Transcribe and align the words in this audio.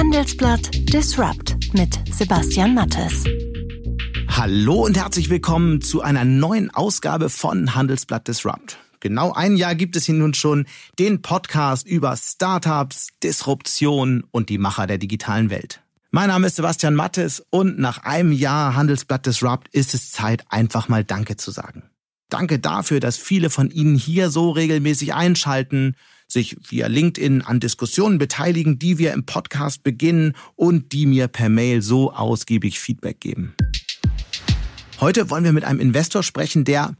Handelsblatt 0.00 0.70
Disrupt 0.94 1.74
mit 1.74 2.00
Sebastian 2.10 2.74
Mattes. 2.74 3.22
Hallo 4.28 4.86
und 4.86 4.96
herzlich 4.96 5.28
willkommen 5.28 5.82
zu 5.82 6.00
einer 6.00 6.24
neuen 6.24 6.70
Ausgabe 6.70 7.28
von 7.28 7.74
Handelsblatt 7.74 8.26
Disrupt. 8.26 8.78
Genau 9.00 9.34
ein 9.34 9.58
Jahr 9.58 9.74
gibt 9.74 9.96
es 9.96 10.06
hier 10.06 10.14
nun 10.14 10.32
schon 10.32 10.64
den 10.98 11.20
Podcast 11.20 11.86
über 11.86 12.16
Startups, 12.16 13.08
Disruption 13.22 14.24
und 14.30 14.48
die 14.48 14.56
Macher 14.56 14.86
der 14.86 14.96
digitalen 14.96 15.50
Welt. 15.50 15.82
Mein 16.10 16.28
Name 16.28 16.46
ist 16.46 16.56
Sebastian 16.56 16.94
Mattes 16.94 17.44
und 17.50 17.78
nach 17.78 17.98
einem 17.98 18.32
Jahr 18.32 18.74
Handelsblatt 18.76 19.26
Disrupt 19.26 19.68
ist 19.68 19.92
es 19.92 20.10
Zeit, 20.10 20.46
einfach 20.48 20.88
mal 20.88 21.04
Danke 21.04 21.36
zu 21.36 21.50
sagen. 21.50 21.82
Danke 22.30 22.58
dafür, 22.58 23.00
dass 23.00 23.18
viele 23.18 23.50
von 23.50 23.70
Ihnen 23.70 23.96
hier 23.96 24.30
so 24.30 24.48
regelmäßig 24.48 25.12
einschalten, 25.12 25.94
sich 26.32 26.56
via 26.68 26.86
LinkedIn 26.86 27.42
an 27.42 27.60
Diskussionen 27.60 28.18
beteiligen, 28.18 28.78
die 28.78 28.98
wir 28.98 29.12
im 29.12 29.24
Podcast 29.24 29.82
beginnen 29.82 30.34
und 30.56 30.92
die 30.92 31.06
mir 31.06 31.28
per 31.28 31.48
Mail 31.48 31.82
so 31.82 32.12
ausgiebig 32.12 32.80
Feedback 32.80 33.20
geben. 33.20 33.54
Heute 35.00 35.30
wollen 35.30 35.44
wir 35.44 35.52
mit 35.52 35.64
einem 35.64 35.80
Investor 35.80 36.22
sprechen, 36.22 36.64
der 36.64 36.96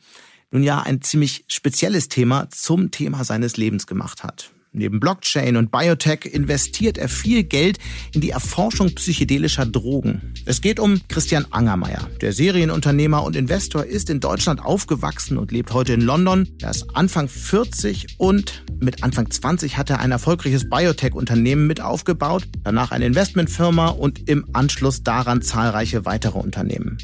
nun 0.51 0.63
ja 0.63 0.81
ein 0.81 1.03
ziemlich 1.03 1.45
spezielles 1.49 2.09
Thema 2.09 2.49
zum 2.51 2.91
Thema 2.91 3.25
seines 3.25 3.57
Lebens 3.57 3.87
gemacht 3.87 4.25
hat. 4.25 4.51
Neben 4.73 5.01
Blockchain 5.01 5.57
und 5.57 5.73
Biotech 5.73 6.27
investiert 6.27 6.97
er 6.97 7.09
viel 7.09 7.43
Geld 7.43 7.79
in 8.15 8.21
die 8.21 8.31
Erforschung 8.31 8.95
psychedelischer 8.95 9.67
Drogen. 9.67 10.33
Es 10.47 10.61
geht 10.61 10.79
um 10.79 11.01
Christian 11.09 11.45
Angermeier. 11.51 12.09
Der 12.21 12.33
Serienunternehmer 12.33 13.25
und 13.25 13.35
Investor 13.35 13.85
ist 13.85 14.11
in 14.11 14.21
Deutschland 14.21 14.65
aufgewachsen 14.65 15.39
und 15.39 15.51
lebt 15.51 15.73
heute 15.73 15.93
in 15.93 16.03
London. 16.03 16.49
Er 16.63 16.71
ist 16.71 16.87
Anfang 16.95 17.27
40 17.27 18.15
und 18.19 18.63
mit 18.79 19.03
Anfang 19.03 19.29
20 19.29 19.77
hat 19.77 19.91
er 19.91 19.99
ein 19.99 20.13
erfolgreiches 20.13 20.71
Biotech-Unternehmen 20.71 21.67
mit 21.67 21.81
aufgebaut, 21.81 22.47
danach 22.63 22.93
eine 22.93 23.07
Investmentfirma 23.07 23.89
und 23.89 24.29
im 24.29 24.47
Anschluss 24.53 25.03
daran 25.03 25.43
zahlreiche 25.43 26.05
weitere 26.05 26.39
Unternehmen. 26.39 26.97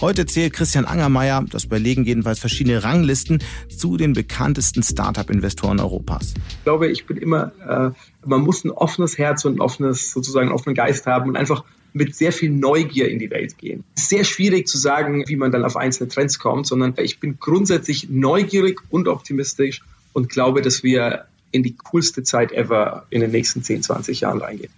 Heute 0.00 0.24
zählt 0.24 0.54
Christian 0.54 0.86
Angermeier, 0.86 1.44
das 1.50 1.64
überlegen 1.64 2.04
jedenfalls 2.04 2.38
verschiedene 2.38 2.82
Ranglisten, 2.82 3.42
zu 3.68 3.98
den 3.98 4.14
bekanntesten 4.14 4.82
Startup-Investoren 4.82 5.78
Europas. 5.78 6.32
Ich 6.48 6.64
glaube, 6.64 6.88
ich 6.88 7.04
bin 7.04 7.18
immer, 7.18 7.52
äh, 7.68 7.90
man 8.26 8.40
muss 8.40 8.64
ein 8.64 8.70
offenes 8.70 9.18
Herz 9.18 9.44
und 9.44 9.56
ein 9.56 9.60
offenes, 9.60 10.10
sozusagen 10.10 10.48
einen 10.48 10.54
offenen 10.54 10.74
Geist 10.74 11.04
haben 11.04 11.28
und 11.28 11.36
einfach 11.36 11.64
mit 11.92 12.16
sehr 12.16 12.32
viel 12.32 12.50
Neugier 12.50 13.10
in 13.10 13.18
die 13.18 13.30
Welt 13.30 13.58
gehen. 13.58 13.84
Es 13.94 14.04
ist 14.04 14.08
sehr 14.08 14.24
schwierig 14.24 14.68
zu 14.68 14.78
sagen, 14.78 15.24
wie 15.26 15.36
man 15.36 15.52
dann 15.52 15.66
auf 15.66 15.76
einzelne 15.76 16.08
Trends 16.08 16.38
kommt, 16.38 16.66
sondern 16.66 16.94
ich 16.96 17.20
bin 17.20 17.38
grundsätzlich 17.38 18.08
neugierig 18.08 18.80
und 18.88 19.06
optimistisch 19.06 19.82
und 20.14 20.30
glaube, 20.30 20.62
dass 20.62 20.82
wir 20.82 21.26
in 21.52 21.62
die 21.62 21.76
coolste 21.76 22.22
Zeit 22.22 22.52
ever 22.52 23.06
in 23.10 23.20
den 23.20 23.32
nächsten 23.32 23.62
10, 23.62 23.82
20 23.82 24.20
Jahren 24.20 24.40
reingehen. 24.40 24.70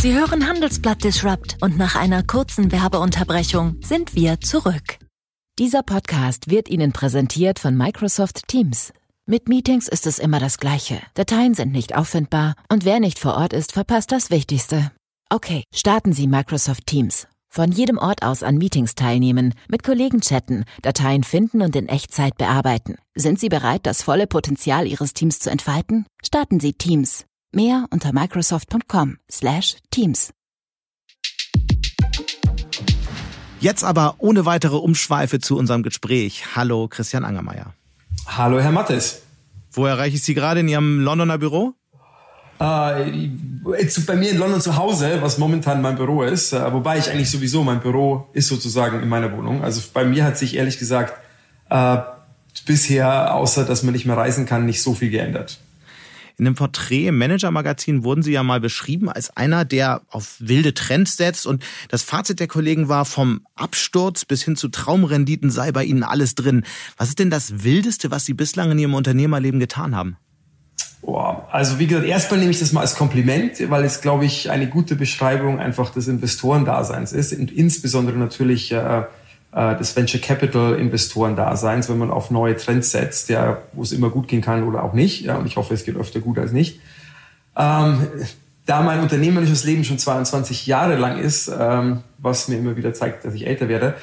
Sie 0.00 0.14
hören 0.14 0.46
Handelsblatt 0.46 1.02
Disrupt 1.02 1.56
und 1.60 1.76
nach 1.76 1.96
einer 1.96 2.22
kurzen 2.22 2.70
Werbeunterbrechung 2.70 3.80
sind 3.82 4.14
wir 4.14 4.40
zurück. 4.40 5.00
Dieser 5.58 5.82
Podcast 5.82 6.48
wird 6.48 6.68
Ihnen 6.68 6.92
präsentiert 6.92 7.58
von 7.58 7.76
Microsoft 7.76 8.46
Teams. 8.46 8.92
Mit 9.26 9.48
Meetings 9.48 9.88
ist 9.88 10.06
es 10.06 10.20
immer 10.20 10.38
das 10.38 10.58
Gleiche. 10.58 11.00
Dateien 11.14 11.54
sind 11.54 11.72
nicht 11.72 11.96
auffindbar 11.96 12.54
und 12.70 12.84
wer 12.84 13.00
nicht 13.00 13.18
vor 13.18 13.34
Ort 13.34 13.52
ist, 13.52 13.72
verpasst 13.72 14.12
das 14.12 14.30
Wichtigste. 14.30 14.92
Okay, 15.30 15.64
starten 15.74 16.12
Sie 16.12 16.28
Microsoft 16.28 16.86
Teams. 16.86 17.26
Von 17.48 17.72
jedem 17.72 17.98
Ort 17.98 18.22
aus 18.22 18.44
an 18.44 18.56
Meetings 18.56 18.94
teilnehmen, 18.94 19.52
mit 19.68 19.82
Kollegen 19.82 20.20
chatten, 20.20 20.64
Dateien 20.82 21.24
finden 21.24 21.60
und 21.60 21.74
in 21.74 21.88
Echtzeit 21.88 22.38
bearbeiten. 22.38 22.98
Sind 23.16 23.40
Sie 23.40 23.48
bereit, 23.48 23.80
das 23.82 24.02
volle 24.02 24.28
Potenzial 24.28 24.86
Ihres 24.86 25.12
Teams 25.12 25.40
zu 25.40 25.50
entfalten? 25.50 26.06
Starten 26.22 26.60
Sie 26.60 26.74
Teams. 26.74 27.24
Mehr 27.54 27.86
unter 27.90 28.12
microsoft.com/teams. 28.12 30.32
Jetzt 33.60 33.82
aber 33.82 34.14
ohne 34.18 34.46
weitere 34.46 34.76
Umschweife 34.76 35.40
zu 35.40 35.58
unserem 35.58 35.82
Gespräch. 35.82 36.54
Hallo 36.54 36.86
Christian 36.88 37.24
Angermeier. 37.24 37.74
Hallo 38.26 38.60
Herr 38.60 38.70
Mattes. 38.70 39.22
Wo 39.72 39.86
erreiche 39.86 40.16
ich 40.16 40.22
Sie 40.22 40.34
gerade 40.34 40.60
in 40.60 40.68
Ihrem 40.68 41.00
Londoner 41.00 41.38
Büro? 41.38 41.74
Äh, 42.60 43.28
bei 44.06 44.16
mir 44.16 44.30
in 44.30 44.38
London 44.38 44.60
zu 44.60 44.76
Hause, 44.76 45.18
was 45.22 45.38
momentan 45.38 45.80
mein 45.80 45.96
Büro 45.96 46.22
ist, 46.22 46.52
äh, 46.52 46.72
wobei 46.72 46.98
ich 46.98 47.10
eigentlich 47.10 47.30
sowieso, 47.30 47.62
mein 47.62 47.80
Büro 47.80 48.28
ist 48.32 48.48
sozusagen 48.48 49.00
in 49.00 49.08
meiner 49.08 49.36
Wohnung. 49.36 49.62
Also 49.62 49.80
bei 49.92 50.04
mir 50.04 50.24
hat 50.24 50.36
sich 50.36 50.56
ehrlich 50.56 50.78
gesagt 50.78 51.14
äh, 51.70 51.98
bisher, 52.66 53.34
außer 53.34 53.64
dass 53.64 53.82
man 53.82 53.92
nicht 53.92 54.06
mehr 54.06 54.16
reisen 54.16 54.46
kann, 54.46 54.66
nicht 54.66 54.82
so 54.82 54.94
viel 54.94 55.10
geändert. 55.10 55.58
In 56.38 56.46
einem 56.46 56.54
Porträt 56.54 57.08
im 57.08 57.18
Manager-Magazin 57.18 58.04
wurden 58.04 58.22
Sie 58.22 58.30
ja 58.30 58.44
mal 58.44 58.60
beschrieben 58.60 59.08
als 59.08 59.36
einer, 59.36 59.64
der 59.64 60.02
auf 60.08 60.36
wilde 60.38 60.72
Trends 60.72 61.16
setzt. 61.16 61.48
Und 61.48 61.64
das 61.88 62.02
Fazit 62.02 62.38
der 62.38 62.46
Kollegen 62.46 62.88
war, 62.88 63.04
vom 63.04 63.40
Absturz 63.56 64.24
bis 64.24 64.44
hin 64.44 64.54
zu 64.54 64.68
Traumrenditen 64.68 65.50
sei 65.50 65.72
bei 65.72 65.82
Ihnen 65.82 66.04
alles 66.04 66.36
drin. 66.36 66.64
Was 66.96 67.08
ist 67.08 67.18
denn 67.18 67.30
das 67.30 67.64
Wildeste, 67.64 68.12
was 68.12 68.24
Sie 68.24 68.34
bislang 68.34 68.70
in 68.70 68.78
Ihrem 68.78 68.94
Unternehmerleben 68.94 69.58
getan 69.58 69.96
haben? 69.96 70.16
Boah, 71.02 71.48
also 71.50 71.80
wie 71.80 71.88
gesagt, 71.88 72.06
erstmal 72.06 72.38
nehme 72.38 72.52
ich 72.52 72.60
das 72.60 72.72
mal 72.72 72.82
als 72.82 72.94
Kompliment, 72.94 73.54
weil 73.70 73.84
es, 73.84 74.00
glaube 74.00 74.24
ich, 74.24 74.50
eine 74.50 74.68
gute 74.68 74.94
Beschreibung 74.94 75.58
einfach 75.58 75.90
des 75.90 76.06
Investorendaseins 76.06 77.12
ist 77.12 77.32
und 77.32 77.50
insbesondere 77.50 78.16
natürlich 78.16 78.70
äh, 78.70 79.04
des 79.52 79.96
Venture 79.96 80.20
Capital 80.20 80.74
Investoren 80.74 81.34
Daseins, 81.34 81.88
wenn 81.88 81.98
man 81.98 82.10
auf 82.10 82.30
neue 82.30 82.56
Trends 82.56 82.90
setzt, 82.90 83.30
ja, 83.30 83.62
wo 83.72 83.82
es 83.82 83.92
immer 83.92 84.10
gut 84.10 84.28
gehen 84.28 84.42
kann 84.42 84.62
oder 84.64 84.82
auch 84.82 84.92
nicht. 84.92 85.22
Ja, 85.22 85.36
und 85.36 85.46
ich 85.46 85.56
hoffe, 85.56 85.72
es 85.72 85.84
geht 85.84 85.96
öfter 85.96 86.20
gut 86.20 86.38
als 86.38 86.52
nicht. 86.52 86.80
Ähm, 87.56 88.06
da 88.66 88.82
mein 88.82 89.00
unternehmerisches 89.00 89.64
Leben 89.64 89.84
schon 89.84 89.98
22 89.98 90.66
Jahre 90.66 90.96
lang 90.96 91.18
ist, 91.18 91.50
ähm, 91.58 92.02
was 92.18 92.48
mir 92.48 92.58
immer 92.58 92.76
wieder 92.76 92.92
zeigt, 92.92 93.24
dass 93.24 93.32
ich 93.32 93.46
älter 93.46 93.68
werde, 93.68 93.94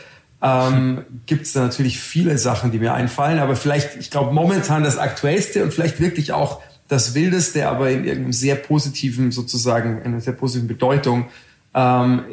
ähm, 0.41 1.05
gibt 1.27 1.45
es 1.45 1.53
da 1.53 1.61
natürlich 1.61 1.99
viele 1.99 2.37
Sachen, 2.39 2.71
die 2.71 2.79
mir 2.79 2.93
einfallen. 2.95 3.39
Aber 3.39 3.55
vielleicht, 3.55 3.95
ich 3.97 4.09
glaube, 4.09 4.33
momentan 4.33 4.83
das 4.83 4.97
Aktuellste 4.97 5.63
und 5.63 5.73
vielleicht 5.73 5.99
wirklich 5.99 6.33
auch 6.33 6.61
das 6.87 7.13
Wildeste, 7.13 7.67
aber 7.67 7.89
in 7.91 8.05
irgendeinem 8.05 8.33
sehr 8.33 8.55
positiven, 8.55 9.31
sozusagen, 9.31 10.01
einer 10.03 10.19
sehr 10.19 10.33
positiven 10.33 10.67
Bedeutung, 10.67 11.27
ähm, 11.73 12.23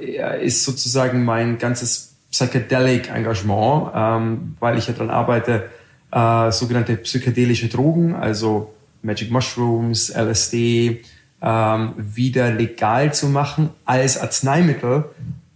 ist 0.43 0.65
sozusagen 0.65 1.25
mein 1.25 1.59
ganzes 1.59 2.12
Psychedelic 2.33 3.11
Engagement, 3.11 3.93
ähm, 3.95 4.57
weil 4.59 4.79
ich 4.79 4.89
ja 4.89 4.95
daran 4.95 5.11
arbeite, 5.11 5.71
äh, 6.11 6.51
sogenannte 6.51 6.97
psychedelische 6.97 7.69
Drogen, 7.69 8.15
also 8.15 8.75
Magic 9.03 9.31
Mushrooms, 9.31 10.11
LSD, 10.11 11.03
ähm, 11.43 11.93
wieder 11.97 12.51
legal 12.51 13.13
zu 13.13 13.29
machen 13.29 13.71
als 13.85 14.19
Arzneimittel, 14.19 15.05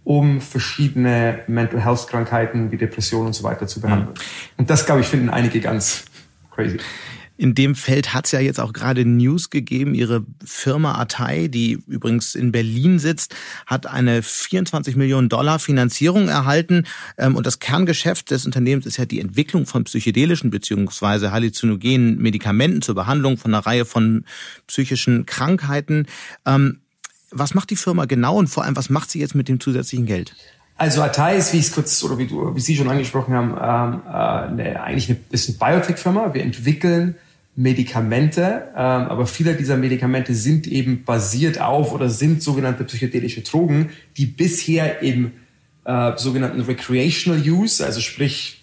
um 0.04 0.40
verschiedene 0.40 1.40
Mental 1.46 1.82
Health 1.82 2.06
Krankheiten 2.08 2.70
wie 2.70 2.76
Depressionen 2.76 3.28
und 3.28 3.32
so 3.32 3.42
weiter 3.42 3.66
zu 3.66 3.80
behandeln. 3.80 4.14
Mhm. 4.14 4.58
Und 4.58 4.70
das, 4.70 4.86
glaube 4.86 5.00
ich, 5.00 5.06
finden 5.06 5.30
einige 5.30 5.60
ganz 5.60 6.04
crazy. 6.50 6.78
In 7.36 7.54
dem 7.54 7.74
Feld 7.74 8.14
hat 8.14 8.26
es 8.26 8.32
ja 8.32 8.40
jetzt 8.40 8.60
auch 8.60 8.72
gerade 8.72 9.04
News 9.04 9.50
gegeben. 9.50 9.94
Ihre 9.94 10.24
Firma 10.44 10.98
Atei, 10.98 11.48
die 11.48 11.72
übrigens 11.86 12.34
in 12.34 12.52
Berlin 12.52 12.98
sitzt, 12.98 13.34
hat 13.66 13.86
eine 13.86 14.22
24 14.22 14.96
Millionen 14.96 15.28
Dollar 15.28 15.58
Finanzierung 15.58 16.28
erhalten. 16.28 16.84
Ähm, 17.18 17.36
und 17.36 17.46
das 17.46 17.58
Kerngeschäft 17.58 18.30
des 18.30 18.46
Unternehmens 18.46 18.86
ist 18.86 18.96
ja 18.96 19.04
die 19.04 19.20
Entwicklung 19.20 19.66
von 19.66 19.84
psychedelischen 19.84 20.50
beziehungsweise 20.50 21.30
halluzinogenen 21.30 22.18
Medikamenten 22.18 22.82
zur 22.82 22.94
Behandlung 22.94 23.36
von 23.36 23.52
einer 23.52 23.66
Reihe 23.66 23.84
von 23.84 24.24
psychischen 24.66 25.26
Krankheiten. 25.26 26.06
Ähm, 26.46 26.80
was 27.30 27.54
macht 27.54 27.70
die 27.70 27.76
Firma 27.76 28.06
genau 28.06 28.36
und 28.36 28.48
vor 28.48 28.64
allem, 28.64 28.76
was 28.76 28.88
macht 28.88 29.10
sie 29.10 29.20
jetzt 29.20 29.34
mit 29.34 29.48
dem 29.48 29.60
zusätzlichen 29.60 30.06
Geld? 30.06 30.34
Also 30.78 31.02
Atai 31.02 31.36
ist, 31.36 31.52
wie 31.52 31.58
ich 31.58 31.66
es 31.66 31.72
kurz 31.72 32.02
oder 32.02 32.18
wie, 32.18 32.26
du, 32.26 32.54
wie 32.54 32.60
Sie 32.60 32.76
schon 32.76 32.88
angesprochen 32.88 33.34
haben, 33.34 33.50
ähm, 33.50 34.02
äh, 34.06 34.12
eine, 34.12 34.82
eigentlich 34.82 35.08
eine, 35.08 35.18
eine 35.32 35.56
Biotech-Firma. 35.58 36.34
Wir 36.34 36.42
entwickeln 36.42 37.16
Medikamente, 37.58 38.68
ähm, 38.74 38.76
aber 38.76 39.26
viele 39.26 39.54
dieser 39.54 39.78
Medikamente 39.78 40.34
sind 40.34 40.66
eben 40.66 41.04
basiert 41.04 41.58
auf 41.60 41.92
oder 41.92 42.10
sind 42.10 42.42
sogenannte 42.42 42.84
psychedelische 42.84 43.40
Drogen, 43.40 43.88
die 44.18 44.26
bisher 44.26 45.00
im 45.00 45.32
äh, 45.84 46.12
sogenannten 46.16 46.60
Recreational 46.60 47.40
Use, 47.40 47.84
also 47.84 48.00
sprich 48.00 48.62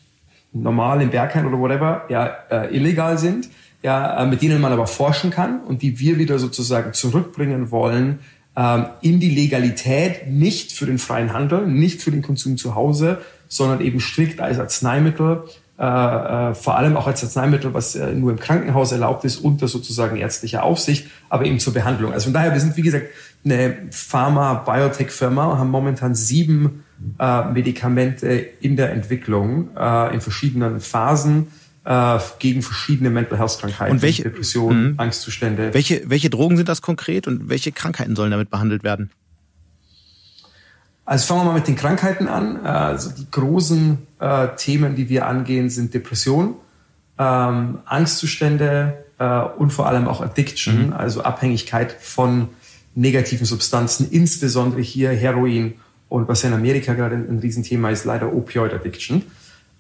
normal 0.51 1.01
im 1.01 1.09
Berghain 1.09 1.47
oder 1.47 1.57
whatever, 1.57 2.05
ja, 2.09 2.27
äh, 2.51 2.75
illegal 2.75 3.17
sind, 3.17 3.49
ja, 3.81 4.21
äh, 4.21 4.27
mit 4.27 4.43
denen 4.43 4.61
man 4.61 4.71
aber 4.71 4.85
forschen 4.85 5.31
kann 5.31 5.61
und 5.61 5.81
die 5.81 5.99
wir 5.99 6.19
wieder 6.19 6.37
sozusagen 6.37 6.93
zurückbringen 6.93 7.71
wollen 7.71 8.19
ähm, 8.55 8.85
in 9.01 9.19
die 9.19 9.31
Legalität, 9.31 10.27
nicht 10.27 10.71
für 10.71 10.85
den 10.85 10.99
freien 10.99 11.33
Handel, 11.33 11.65
nicht 11.65 12.03
für 12.03 12.11
den 12.11 12.21
Konsum 12.21 12.57
zu 12.57 12.75
Hause, 12.75 13.21
sondern 13.47 13.81
eben 13.81 13.99
strikt 13.99 14.39
als 14.39 14.59
Arzneimittel 14.59 15.43
äh, 15.79 15.83
äh, 15.83 16.53
vor 16.53 16.77
allem 16.77 16.95
auch 16.97 17.07
als 17.07 17.23
Arzneimittel, 17.23 17.73
was 17.73 17.95
äh, 17.95 18.13
nur 18.13 18.31
im 18.31 18.39
Krankenhaus 18.39 18.91
erlaubt 18.91 19.25
ist, 19.25 19.37
unter 19.37 19.67
sozusagen 19.67 20.17
ärztlicher 20.17 20.63
Aufsicht, 20.63 21.07
aber 21.29 21.45
eben 21.45 21.59
zur 21.59 21.73
Behandlung. 21.73 22.13
Also 22.13 22.25
von 22.25 22.33
daher, 22.33 22.53
wir 22.53 22.59
sind, 22.59 22.77
wie 22.77 22.83
gesagt, 22.83 23.07
eine 23.43 23.77
Pharma-Biotech-Firma, 23.91 25.57
haben 25.57 25.71
momentan 25.71 26.15
sieben 26.15 26.83
äh, 27.19 27.45
Medikamente 27.51 28.27
in 28.61 28.75
der 28.75 28.91
Entwicklung, 28.91 29.75
äh, 29.75 30.13
in 30.13 30.21
verschiedenen 30.21 30.79
Phasen. 30.79 31.47
äh, 31.85 32.19
gegen 32.39 32.61
verschiedene 32.61 33.09
Mental 33.09 33.37
Health 33.37 33.57
Krankheiten, 33.59 33.93
und 33.93 34.01
welche, 34.01 34.23
Depressionen, 34.23 34.93
mh. 34.93 35.03
Angstzustände. 35.03 35.73
Welche, 35.73 36.09
welche 36.09 36.29
Drogen 36.29 36.57
sind 36.57 36.69
das 36.69 36.81
konkret 36.81 37.27
und 37.27 37.49
welche 37.49 37.71
Krankheiten 37.71 38.15
sollen 38.15 38.31
damit 38.31 38.49
behandelt 38.49 38.83
werden? 38.83 39.11
Also 41.05 41.25
fangen 41.25 41.41
wir 41.41 41.45
mal 41.45 41.55
mit 41.55 41.67
den 41.67 41.75
Krankheiten 41.75 42.27
an. 42.27 42.65
Also 42.65 43.11
die 43.11 43.29
großen 43.29 43.97
äh, 44.19 44.47
Themen, 44.55 44.95
die 44.95 45.09
wir 45.09 45.27
angehen, 45.27 45.69
sind 45.69 45.93
Depression, 45.93 46.55
ähm, 47.19 47.79
Angstzustände 47.85 49.03
äh, 49.19 49.41
und 49.57 49.71
vor 49.71 49.87
allem 49.87 50.07
auch 50.07 50.21
Addiction, 50.21 50.87
mhm. 50.87 50.93
also 50.93 51.23
Abhängigkeit 51.23 51.91
von 51.99 52.49
negativen 52.95 53.45
Substanzen, 53.45 54.09
insbesondere 54.09 54.81
hier 54.81 55.11
Heroin 55.11 55.75
und 56.09 56.27
was 56.27 56.43
ja 56.43 56.49
in 56.49 56.55
Amerika 56.55 56.93
gerade 56.93 57.15
ein, 57.15 57.27
ein 57.27 57.39
Riesenthema 57.39 57.89
ist, 57.89 58.05
leider 58.05 58.33
Opioid 58.33 58.73
Addiction. 58.73 59.23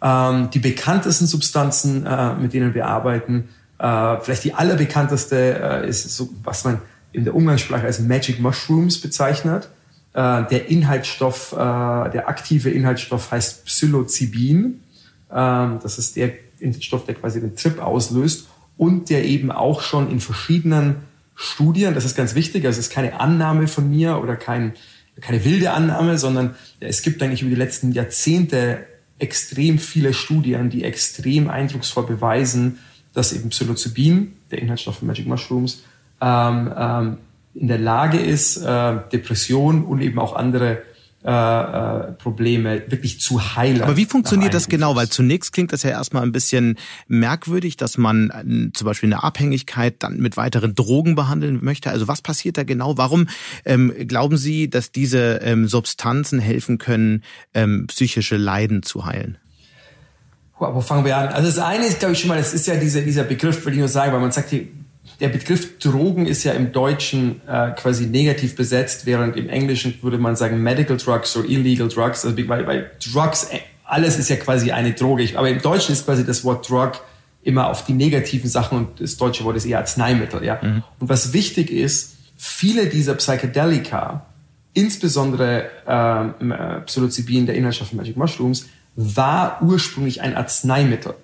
Ähm, 0.01 0.49
die 0.49 0.59
bekanntesten 0.59 1.27
Substanzen, 1.27 2.05
äh, 2.05 2.33
mit 2.35 2.53
denen 2.53 2.73
wir 2.73 2.87
arbeiten, 2.87 3.49
äh, 3.79 4.17
vielleicht 4.19 4.43
die 4.43 4.53
allerbekannteste 4.53 5.83
äh, 5.83 5.87
ist 5.87 6.09
so, 6.15 6.29
was 6.43 6.65
man 6.65 6.79
in 7.11 7.23
der 7.23 7.35
Umgangssprache 7.35 7.85
als 7.85 7.99
Magic 7.99 8.39
Mushrooms 8.39 8.99
bezeichnet. 8.99 9.69
Äh, 10.13 10.43
der 10.47 10.69
Inhaltsstoff, 10.69 11.53
äh, 11.53 11.55
der 11.55 12.27
aktive 12.27 12.69
Inhaltsstoff 12.69 13.31
heißt 13.31 13.65
Psilocybin. 13.65 14.81
Ähm, 15.31 15.79
das 15.81 15.97
ist 15.97 16.15
der 16.15 16.33
Inhaltsstoff, 16.59 17.05
der 17.05 17.15
quasi 17.15 17.41
den 17.41 17.55
Trip 17.55 17.79
auslöst 17.79 18.47
und 18.77 19.09
der 19.09 19.25
eben 19.25 19.51
auch 19.51 19.81
schon 19.81 20.11
in 20.11 20.19
verschiedenen 20.19 20.97
Studien, 21.35 21.95
das 21.95 22.05
ist 22.05 22.15
ganz 22.15 22.35
wichtig, 22.35 22.65
also 22.65 22.79
es 22.79 22.87
ist 22.87 22.93
keine 22.93 23.19
Annahme 23.19 23.67
von 23.67 23.89
mir 23.89 24.19
oder 24.21 24.35
kein, 24.35 24.73
keine 25.19 25.43
wilde 25.43 25.71
Annahme, 25.71 26.17
sondern 26.17 26.55
es 26.79 27.01
gibt 27.01 27.21
eigentlich 27.23 27.41
über 27.41 27.49
die 27.49 27.55
letzten 27.55 27.91
Jahrzehnte 27.91 28.85
extrem 29.17 29.79
viele 29.79 30.13
Studien, 30.13 30.69
die 30.69 30.83
extrem 30.83 31.49
eindrucksvoll 31.49 32.05
beweisen, 32.05 32.79
dass 33.13 33.33
eben 33.33 33.49
Psilocybin, 33.49 34.33
der 34.51 34.59
Inhaltsstoff 34.61 34.99
von 34.99 35.07
Magic 35.07 35.27
Mushrooms, 35.27 35.83
ähm, 36.21 36.71
ähm, 36.75 37.17
in 37.55 37.67
der 37.67 37.77
Lage 37.77 38.19
ist, 38.19 38.57
äh, 38.57 38.99
Depression 39.11 39.83
und 39.83 40.01
eben 40.01 40.19
auch 40.19 40.35
andere 40.35 40.81
äh, 41.25 41.29
äh, 41.29 42.11
Probleme 42.13 42.83
wirklich 42.87 43.21
zu 43.21 43.55
heilen. 43.55 43.81
Aber 43.81 43.95
wie 43.95 44.03
funktioniert 44.03 44.53
das 44.53 44.67
genau? 44.67 44.97
Weil 44.97 45.07
zunächst 45.07 45.53
klingt 45.53 45.71
das 45.71 45.83
ja 45.83 45.91
erstmal 45.91 46.21
ein 46.21 46.33
bisschen 46.33 46.77
merkwürdig, 47.07 47.77
dass 47.77 47.97
man 47.97 48.29
äh, 48.29 48.73
zum 48.73 48.85
Beispiel 48.85 49.07
eine 49.07 49.23
Abhängigkeit 49.23 49.95
dann 49.99 50.17
mit 50.17 50.35
weiteren 50.35 50.75
Drogen 50.75 51.15
behandeln 51.15 51.59
möchte. 51.63 51.91
Also 51.91 52.09
was 52.09 52.21
passiert 52.21 52.57
da 52.57 52.63
genau? 52.65 52.97
Warum 52.97 53.29
ähm, 53.63 53.93
glauben 54.05 54.35
Sie, 54.35 54.69
dass 54.69 54.91
diese 54.91 55.39
ähm, 55.43 55.69
Substanzen 55.69 56.39
helfen 56.39 56.77
können, 56.77 57.23
ähm, 57.53 57.87
psychische 57.87 58.35
Leiden 58.35 58.83
zu 58.83 59.05
heilen? 59.05 59.37
Wo 60.59 60.81
fangen 60.81 61.05
wir 61.05 61.15
an? 61.15 61.29
Also 61.29 61.47
das 61.47 61.57
eine 61.59 61.85
ist, 61.85 61.99
glaube 61.99 62.15
ich, 62.15 62.19
schon 62.19 62.27
mal, 62.27 62.37
das 62.37 62.53
ist 62.53 62.67
ja 62.67 62.75
dieser, 62.75 62.99
dieser 62.99 63.23
Begriff, 63.23 63.63
würde 63.63 63.75
ich 63.75 63.79
nur 63.79 63.87
sagen, 63.87 64.11
weil 64.11 64.19
man 64.19 64.33
sagt, 64.33 64.49
hier, 64.49 64.67
der 65.19 65.29
Begriff 65.29 65.79
Drogen 65.79 66.25
ist 66.25 66.43
ja 66.43 66.53
im 66.53 66.71
Deutschen 66.71 67.41
äh, 67.47 67.71
quasi 67.71 68.07
negativ 68.07 68.55
besetzt, 68.55 69.05
während 69.05 69.35
im 69.37 69.49
Englischen 69.49 69.97
würde 70.01 70.17
man 70.17 70.35
sagen 70.35 70.61
Medical 70.61 70.97
Drugs 70.97 71.35
oder 71.37 71.47
Illegal 71.47 71.87
Drugs, 71.87 72.25
also 72.25 72.37
weil, 72.47 72.67
weil 72.67 72.91
Drugs, 73.03 73.45
äh, 73.45 73.59
alles 73.85 74.17
ist 74.17 74.29
ja 74.29 74.37
quasi 74.37 74.71
eine 74.71 74.93
Droge. 74.93 75.29
Aber 75.35 75.49
im 75.49 75.61
Deutschen 75.61 75.93
ist 75.93 76.05
quasi 76.05 76.25
das 76.25 76.43
Wort 76.43 76.69
Drug 76.69 76.93
immer 77.43 77.69
auf 77.69 77.85
die 77.85 77.93
negativen 77.93 78.49
Sachen 78.49 78.77
und 78.77 79.01
das 79.01 79.17
deutsche 79.17 79.43
Wort 79.43 79.57
ist 79.57 79.65
eher 79.65 79.79
Arzneimittel. 79.79 80.43
Ja? 80.43 80.59
Mhm. 80.61 80.83
Und 80.99 81.09
was 81.09 81.33
wichtig 81.33 81.69
ist, 81.69 82.15
viele 82.37 82.87
dieser 82.87 83.15
Psychedelika, 83.15 84.25
insbesondere 84.73 85.69
ähm, 85.87 86.51
äh, 86.51 86.81
Psilocybin, 86.81 87.45
der 87.45 87.55
Inhaltsstoff 87.55 87.89
von 87.89 87.97
Magic 87.97 88.17
Mushrooms, 88.17 88.67
war 88.95 89.61
ursprünglich 89.61 90.21
ein 90.21 90.35
Arzneimittel, 90.35 91.15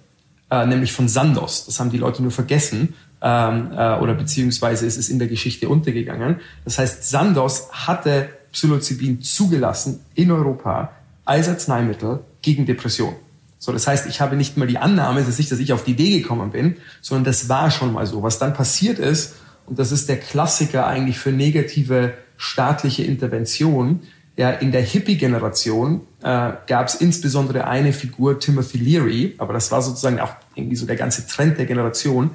äh, 0.52 0.66
nämlich 0.66 0.92
von 0.92 1.08
Sandoz. 1.08 1.66
Das 1.66 1.80
haben 1.80 1.92
die 1.92 1.98
Leute 1.98 2.22
nur 2.22 2.32
vergessen 2.32 2.96
ähm, 3.22 3.72
äh, 3.72 3.98
oder 3.98 4.14
beziehungsweise 4.14 4.86
ist 4.86 4.98
es 4.98 5.10
in 5.10 5.20
der 5.20 5.28
Geschichte 5.28 5.70
untergegangen. 5.70 6.38
Das 6.66 6.80
heißt, 6.80 7.10
Sandoz 7.10 7.70
hatte 7.72 8.30
Psilocybin 8.52 9.22
zugelassen 9.22 10.00
in 10.16 10.32
Europa 10.32 10.92
als 11.26 11.48
Arzneimittel 11.48 12.22
gegen 12.42 12.66
Depression. 12.66 13.16
So, 13.60 13.74
das 13.74 13.88
heißt, 13.88 14.08
ich 14.08 14.22
habe 14.22 14.38
nicht 14.38 14.58
mal 14.58 14.68
die 14.68 14.78
Annahme, 14.78 15.22
dass 15.24 15.38
ich, 15.38 15.50
dass 15.50 15.60
ich 15.60 15.74
auf 15.74 15.84
die 15.84 15.92
Idee 15.92 16.22
gekommen 16.22 16.52
bin, 16.52 16.78
sondern 17.02 17.26
das 17.26 17.50
war 17.50 17.70
schon 17.72 17.92
mal 17.92 18.06
so. 18.06 18.24
Was 18.24 18.40
dann 18.40 18.54
passiert 18.54 19.00
ist, 19.00 19.36
und 19.66 19.78
das 19.78 19.92
ist 19.92 20.10
der 20.10 20.18
Klassiker 20.18 20.88
eigentlich 20.88 21.20
für 21.20 21.32
negative 21.32 22.14
staatliche 22.38 23.04
Intervention, 23.04 24.02
ja, 24.38 24.52
in 24.52 24.72
der 24.72 24.82
Hippie-Generation 24.82 26.00
äh, 26.22 26.54
gab 26.66 26.88
es 26.88 26.96
insbesondere 26.96 27.68
eine 27.68 27.92
Figur, 27.92 28.40
Timothy 28.40 28.78
Leary, 28.78 29.36
aber 29.38 29.52
das 29.52 29.70
war 29.70 29.82
sozusagen 29.82 30.22
auch 30.22 30.32
irgendwie 30.56 30.78
so 30.78 30.86
der 30.86 30.96
ganze 30.96 31.28
Trend 31.28 31.58
der 31.58 31.66
Generation, 31.66 32.32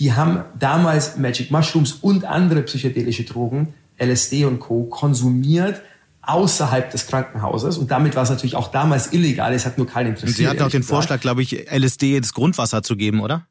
die 0.00 0.14
haben 0.14 0.42
damals 0.58 1.18
Magic 1.18 1.50
Mushrooms 1.50 1.92
und 1.92 2.24
andere 2.24 2.62
psychedelische 2.62 3.24
Drogen, 3.24 3.74
LSD 3.98 4.46
und 4.46 4.58
Co., 4.58 4.84
konsumiert 4.84 5.82
außerhalb 6.22 6.90
des 6.90 7.06
Krankenhauses. 7.06 7.76
Und 7.76 7.90
damit 7.90 8.16
war 8.16 8.22
es 8.22 8.30
natürlich 8.30 8.56
auch 8.56 8.68
damals 8.68 9.12
illegal. 9.12 9.52
Es 9.52 9.66
hat 9.66 9.76
nur 9.76 9.86
keinen 9.86 10.08
interessiert. 10.08 10.30
Und 10.30 10.36
Sie 10.36 10.48
hatten 10.48 10.62
auch 10.62 10.70
den 10.70 10.82
Vorschlag, 10.82 11.20
glaube 11.20 11.42
ich, 11.42 11.70
LSD 11.70 12.16
ins 12.16 12.32
Grundwasser 12.32 12.82
zu 12.82 12.96
geben, 12.96 13.20
oder? 13.20 13.46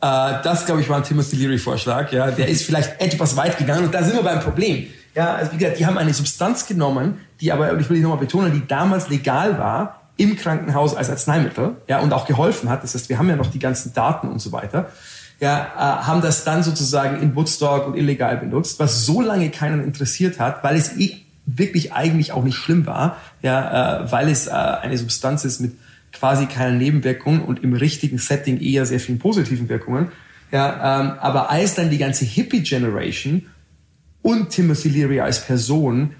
Äh, 0.00 0.42
das, 0.44 0.66
glaube 0.66 0.82
ich, 0.82 0.88
war 0.88 0.98
ein 0.98 1.02
Timothy 1.02 1.34
Leary-Vorschlag. 1.34 2.12
Ja, 2.12 2.30
der 2.30 2.46
ist 2.46 2.62
vielleicht 2.62 3.00
etwas 3.00 3.36
weit 3.36 3.58
gegangen. 3.58 3.86
Und 3.86 3.94
da 3.94 4.04
sind 4.04 4.14
wir 4.14 4.22
beim 4.22 4.40
Problem. 4.40 4.86
Ja, 5.16 5.34
also 5.34 5.52
wie 5.52 5.56
gesagt, 5.56 5.80
die 5.80 5.86
haben 5.86 5.98
eine 5.98 6.14
Substanz 6.14 6.66
genommen, 6.66 7.18
die 7.40 7.50
aber, 7.50 7.72
und 7.72 7.80
ich 7.80 7.90
will 7.90 8.00
nochmal 8.00 8.18
betonen, 8.18 8.52
die 8.52 8.64
damals 8.68 9.08
legal 9.08 9.58
war 9.58 10.02
im 10.16 10.36
Krankenhaus 10.36 10.94
als 10.94 11.10
Arzneimittel, 11.10 11.76
ja, 11.88 11.98
und 11.98 12.12
auch 12.12 12.26
geholfen 12.26 12.68
hat. 12.68 12.84
Das 12.84 12.94
heißt, 12.94 13.08
wir 13.08 13.18
haben 13.18 13.28
ja 13.28 13.36
noch 13.36 13.50
die 13.50 13.58
ganzen 13.58 13.92
Daten 13.94 14.28
und 14.28 14.38
so 14.38 14.52
weiter 14.52 14.90
ja, 15.40 15.72
äh, 15.76 16.06
haben 16.06 16.22
das 16.22 16.44
dann 16.44 16.62
sozusagen 16.62 17.20
in 17.20 17.34
Woodstock 17.36 17.86
und 17.86 17.96
illegal 17.96 18.36
benutzt, 18.38 18.78
was 18.78 19.04
so 19.04 19.20
lange 19.20 19.50
keinen 19.50 19.84
interessiert 19.84 20.40
hat, 20.40 20.64
weil 20.64 20.76
es 20.76 20.96
eh 20.96 21.16
wirklich 21.44 21.92
eigentlich 21.92 22.32
auch 22.32 22.42
nicht 22.42 22.56
schlimm 22.56 22.86
war, 22.86 23.18
ja, 23.42 24.04
äh, 24.04 24.12
weil 24.12 24.28
es 24.28 24.46
äh, 24.46 24.50
eine 24.50 24.98
Substanz 24.98 25.44
ist 25.44 25.60
mit 25.60 25.72
quasi 26.12 26.46
keinen 26.46 26.78
Nebenwirkungen 26.78 27.42
und 27.42 27.62
im 27.62 27.74
richtigen 27.74 28.18
Setting 28.18 28.60
eher 28.60 28.86
sehr 28.86 29.00
vielen 29.00 29.18
positiven 29.18 29.68
Wirkungen. 29.68 30.08
Ja, 30.50 31.00
ähm, 31.00 31.12
aber 31.20 31.50
als 31.50 31.74
dann 31.74 31.90
die 31.90 31.98
ganze 31.98 32.24
Hippie-Generation 32.24 33.46
und 34.22 34.50
Timothy 34.50 34.88
Leary 34.88 35.20
als 35.20 35.44
Person 35.44 36.14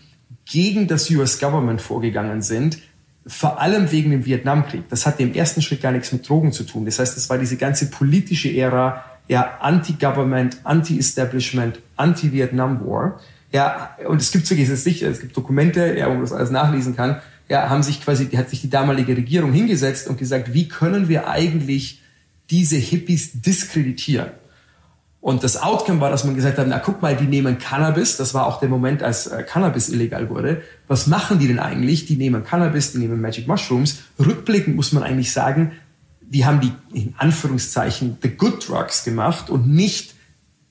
gegen 0.44 0.86
das 0.86 1.10
US 1.10 1.40
Government 1.40 1.80
vorgegangen 1.80 2.42
sind, 2.42 2.78
vor 3.26 3.60
allem 3.60 3.90
wegen 3.90 4.10
dem 4.10 4.24
Vietnamkrieg. 4.24 4.88
Das 4.88 5.06
hatte 5.06 5.22
im 5.22 5.34
ersten 5.34 5.60
Schritt 5.60 5.82
gar 5.82 5.92
nichts 5.92 6.12
mit 6.12 6.28
Drogen 6.28 6.52
zu 6.52 6.64
tun. 6.64 6.84
Das 6.84 6.98
heißt, 6.98 7.16
das 7.16 7.28
war 7.28 7.38
diese 7.38 7.56
ganze 7.56 7.90
politische 7.90 8.48
Ära, 8.56 9.04
ja, 9.28 9.58
Anti-Government, 9.60 10.58
Anti-Establishment, 10.62 11.80
Anti-Vietnam-War. 11.96 13.20
Ja, 13.52 13.96
und 14.06 14.20
es 14.20 14.30
gibt 14.30 14.48
wirklich, 14.48 14.68
es 14.68 14.74
ist 14.74 14.84
sicher, 14.84 15.08
es 15.08 15.20
gibt 15.20 15.36
Dokumente, 15.36 15.96
ja, 15.98 16.06
wo 16.08 16.12
man 16.12 16.20
das 16.20 16.32
alles 16.32 16.50
nachlesen 16.50 16.94
kann, 16.94 17.20
ja, 17.48 17.68
haben 17.68 17.82
sich 17.82 18.02
quasi, 18.02 18.28
hat 18.30 18.50
sich 18.50 18.60
die 18.60 18.70
damalige 18.70 19.16
Regierung 19.16 19.52
hingesetzt 19.52 20.08
und 20.08 20.18
gesagt, 20.18 20.52
wie 20.52 20.68
können 20.68 21.08
wir 21.08 21.28
eigentlich 21.28 22.02
diese 22.50 22.76
Hippies 22.76 23.40
diskreditieren? 23.40 24.30
Und 25.26 25.42
das 25.42 25.60
Outcome 25.60 26.00
war, 26.00 26.08
dass 26.10 26.22
man 26.22 26.36
gesagt 26.36 26.56
hat, 26.56 26.68
na 26.68 26.78
guck 26.78 27.02
mal, 27.02 27.16
die 27.16 27.24
nehmen 27.24 27.58
Cannabis. 27.58 28.16
Das 28.16 28.32
war 28.32 28.46
auch 28.46 28.60
der 28.60 28.68
Moment, 28.68 29.02
als 29.02 29.26
äh, 29.26 29.42
Cannabis 29.42 29.88
illegal 29.88 30.30
wurde. 30.30 30.62
Was 30.86 31.08
machen 31.08 31.40
die 31.40 31.48
denn 31.48 31.58
eigentlich? 31.58 32.06
Die 32.06 32.14
nehmen 32.14 32.44
Cannabis, 32.44 32.92
die 32.92 32.98
nehmen 32.98 33.20
Magic 33.20 33.48
Mushrooms. 33.48 34.04
Rückblickend 34.20 34.76
muss 34.76 34.92
man 34.92 35.02
eigentlich 35.02 35.32
sagen, 35.32 35.72
die 36.20 36.46
haben 36.46 36.60
die, 36.60 36.70
in 36.96 37.12
Anführungszeichen, 37.18 38.18
the 38.22 38.28
good 38.28 38.68
drugs 38.68 39.02
gemacht 39.02 39.50
und 39.50 39.66
nicht 39.66 40.14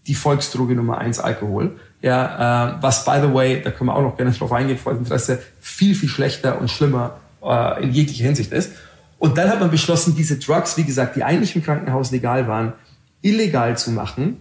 die 0.08 0.16
Volksdroge 0.16 0.74
Nummer 0.74 1.00
eins 1.00 1.20
Alkohol. 1.20 1.76
Ja, 2.02 2.78
äh, 2.78 2.82
was 2.82 3.04
by 3.04 3.20
the 3.22 3.34
way, 3.34 3.62
da 3.62 3.72
können 3.72 3.90
wir 3.90 3.96
auch 3.98 4.04
noch 4.04 4.16
gerne 4.16 4.32
drauf 4.32 4.54
eingehen, 4.54 4.78
vor 4.78 4.94
Interesse, 4.94 5.44
viel, 5.60 5.96
viel 5.96 6.08
schlechter 6.08 6.62
und 6.62 6.72
schlimmer 6.72 7.18
äh, 7.44 7.84
in 7.84 7.92
jeglicher 7.92 8.24
Hinsicht 8.24 8.54
ist. 8.54 8.72
Und 9.20 9.38
dann 9.38 9.50
hat 9.50 9.60
man 9.60 9.70
beschlossen, 9.70 10.16
diese 10.16 10.40
Drugs, 10.40 10.78
wie 10.78 10.86
gesagt, 10.86 11.18
die 11.18 11.26
eigentlich 11.26 11.58
im 11.58 11.62
Krankenhaus 11.62 12.12
legal 12.12 12.48
waren, 12.48 12.72
illegal 13.22 13.78
zu 13.78 13.92
machen 13.92 14.38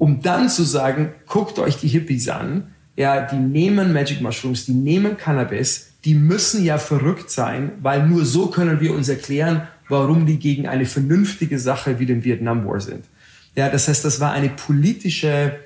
um 0.00 0.22
dann 0.22 0.48
zu 0.48 0.64
sagen, 0.64 1.12
guckt 1.26 1.58
euch 1.58 1.76
die 1.76 1.86
Hippies 1.86 2.30
an, 2.30 2.72
ja, 2.96 3.20
die 3.20 3.36
nehmen 3.36 3.92
Magic 3.92 4.22
Mushrooms, 4.22 4.64
die 4.64 4.72
nehmen 4.72 5.18
Cannabis, 5.18 5.92
die 6.06 6.14
müssen 6.14 6.64
ja 6.64 6.78
verrückt 6.78 7.30
sein, 7.30 7.72
weil 7.82 8.08
nur 8.08 8.24
so 8.24 8.46
können 8.46 8.80
wir 8.80 8.94
uns 8.94 9.10
erklären, 9.10 9.68
warum 9.90 10.24
die 10.24 10.38
gegen 10.38 10.66
eine 10.66 10.86
vernünftige 10.86 11.58
Sache 11.58 11.98
wie 11.98 12.06
den 12.06 12.24
Vietnam 12.24 12.66
War 12.66 12.80
sind. 12.80 13.04
Ja, 13.54 13.68
das 13.68 13.88
heißt, 13.88 14.02
das 14.02 14.20
war 14.20 14.32
eine 14.32 14.48
politische 14.48 15.56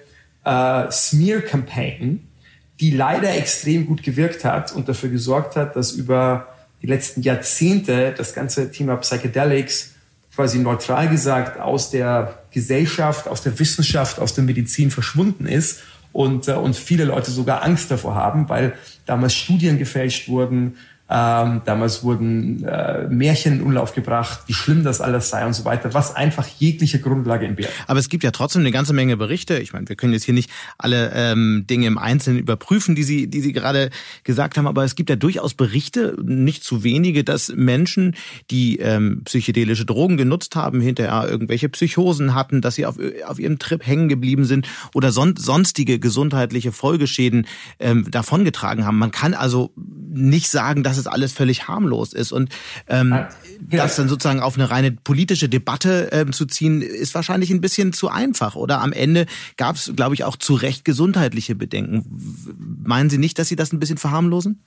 äh, 0.45 0.91
Smear-Campaign, 0.91 2.27
die 2.81 2.91
leider 2.91 3.37
extrem 3.37 3.87
gut 3.87 4.03
gewirkt 4.03 4.45
hat 4.45 4.73
und 4.73 4.89
dafür 4.89 5.11
gesorgt 5.11 5.55
hat, 5.55 5.77
dass 5.77 5.93
über 5.93 6.49
die 6.83 6.89
letzten 6.89 7.23
Jahrzehnte 7.23 8.13
das 8.17 8.35
ganze 8.35 8.73
Thema 8.73 8.97
Psychedelics 8.97 9.95
quasi 10.35 10.59
neutral 10.59 11.09
gesagt 11.09 11.61
aus 11.61 11.93
der 11.93 12.44
Gesellschaft, 12.55 13.29
aus 13.29 13.43
der 13.43 13.59
Wissenschaft, 13.59 14.19
aus 14.19 14.35
der 14.35 14.45
Medizin 14.45 14.91
verschwunden 14.91 15.47
ist 15.47 15.83
und, 16.13 16.49
äh, 16.49 16.53
und 16.53 16.77
viele 16.77 17.05
Leute 17.05 17.31
sogar 17.31 17.63
Angst 17.63 17.91
davor 17.91 18.15
haben, 18.15 18.49
weil 18.49 18.73
damals 19.05 19.35
Studien 19.35 19.79
gefälscht 19.79 20.29
wurden, 20.29 20.77
Ähm, 21.09 21.61
damals 21.67 22.03
wurden 22.03 22.65
äh, 22.65 23.07
Märchen 23.09 23.55
in 23.55 23.63
Umlauf 23.63 23.95
gebracht, 23.95 24.41
wie 24.47 24.55
schlimm 24.55 24.85
das 24.85 25.03
alles 25.03 25.29
sei 25.29 25.45
und 25.45 25.53
so 25.53 25.67
weiter, 25.67 25.93
was 25.93 26.17
einfach 26.17 26.47
jegliche 26.59 26.99
Grundlage 26.99 27.45
entbehrt. 27.45 27.71
Aber 27.87 27.99
es 27.99 28.09
gibt 28.09 28.25
ja 28.25 28.31
trotzdem 28.31 28.61
eine 28.61 28.71
ganze 28.71 28.95
Menge 28.95 29.19
Berichte. 29.19 29.59
Ich 29.59 29.75
meine, 29.75 29.87
wir 29.89 29.97
können 29.97 30.15
jetzt 30.15 30.25
hier 30.25 30.33
nicht 30.33 30.51
alle 30.79 31.13
ähm, 31.15 31.67
Dinge 31.69 31.87
im 31.87 31.99
Einzelnen 31.99 32.39
überprüfen, 32.39 32.95
die 32.95 33.03
Sie, 33.03 33.27
die 33.27 33.43
Sie 33.43 33.53
gerade 33.53 33.91
gesagt 34.25 34.57
haben, 34.57 34.67
aber 34.67 34.83
es 34.85 34.95
gibt 34.95 35.11
ja 35.11 35.17
durchaus 35.17 35.53
Berichte, 35.53 36.17
nicht 36.25 36.65
zu 36.65 36.85
wenige, 36.85 37.23
dass 37.23 37.53
Menschen, 37.55 38.17
die 38.51 38.79
ähm, 38.79 39.23
psychedelische 39.25 39.85
Drogen 39.85 40.17
genutzt 40.17 40.57
haben, 40.57 40.81
hinterher 40.81 41.29
irgendwelche 41.29 41.69
Psychosen 41.69 42.35
hatten, 42.35 42.63
dass 42.63 42.77
sie 42.77 42.87
auf, 42.87 42.97
auf 43.27 43.39
ihrem 43.39 43.59
Trip 43.59 43.87
hängen 43.87 44.09
geblieben 44.09 44.47
sind 44.47 44.69
oder 44.95 45.13
son 45.13 45.37
sonstige 45.37 45.99
gesundheitliche 45.99 46.73
Folgeschäden 46.73 47.47
ähm, 47.79 48.11
davongetragen 48.11 48.87
haben. 48.87 48.99
Man 48.99 49.11
kann 49.11 49.35
also 49.35 49.73
nicht 49.77 50.49
sagen, 50.49 50.83
dass 50.83 50.94
es 50.97 51.07
alles 51.07 51.33
völlig 51.33 51.69
harmlos 51.69 52.13
ist. 52.13 52.33
Und 52.33 52.51
ähm, 52.89 53.11
ja. 53.11 53.29
das 53.71 53.97
dann 53.97 54.09
sozusagen 54.09 54.41
auf 54.41 54.57
eine 54.57 54.71
reine 54.71 54.93
politische 54.93 55.49
Debatte 55.49 56.11
ähm, 56.13 56.33
zu 56.33 56.47
ziehen, 56.47 56.83
ist 56.83 57.15
wahrscheinlich 57.15 57.51
ein 57.51 57.61
bisschen 57.61 57.93
zu 57.93 58.09
einfach. 58.09 58.55
Oder 58.55 58.81
am 58.81 58.93
Ende 58.93 59.27
gab 59.57 59.77
es, 59.77 59.93
glaube 59.95 60.15
ich, 60.15 60.25
auch 60.25 60.37
zu 60.37 60.55
Recht 60.55 60.85
gesundheitliche 60.85 61.55
Bedenken. 61.55 62.05
Meinen 62.85 63.11
Sie 63.11 63.19
nicht, 63.19 63.39
dass 63.39 63.49
Sie 63.49 63.57
das 63.57 63.73
ein 63.73 63.81
bisschen 63.81 63.99
verharmlosen? 63.99 64.61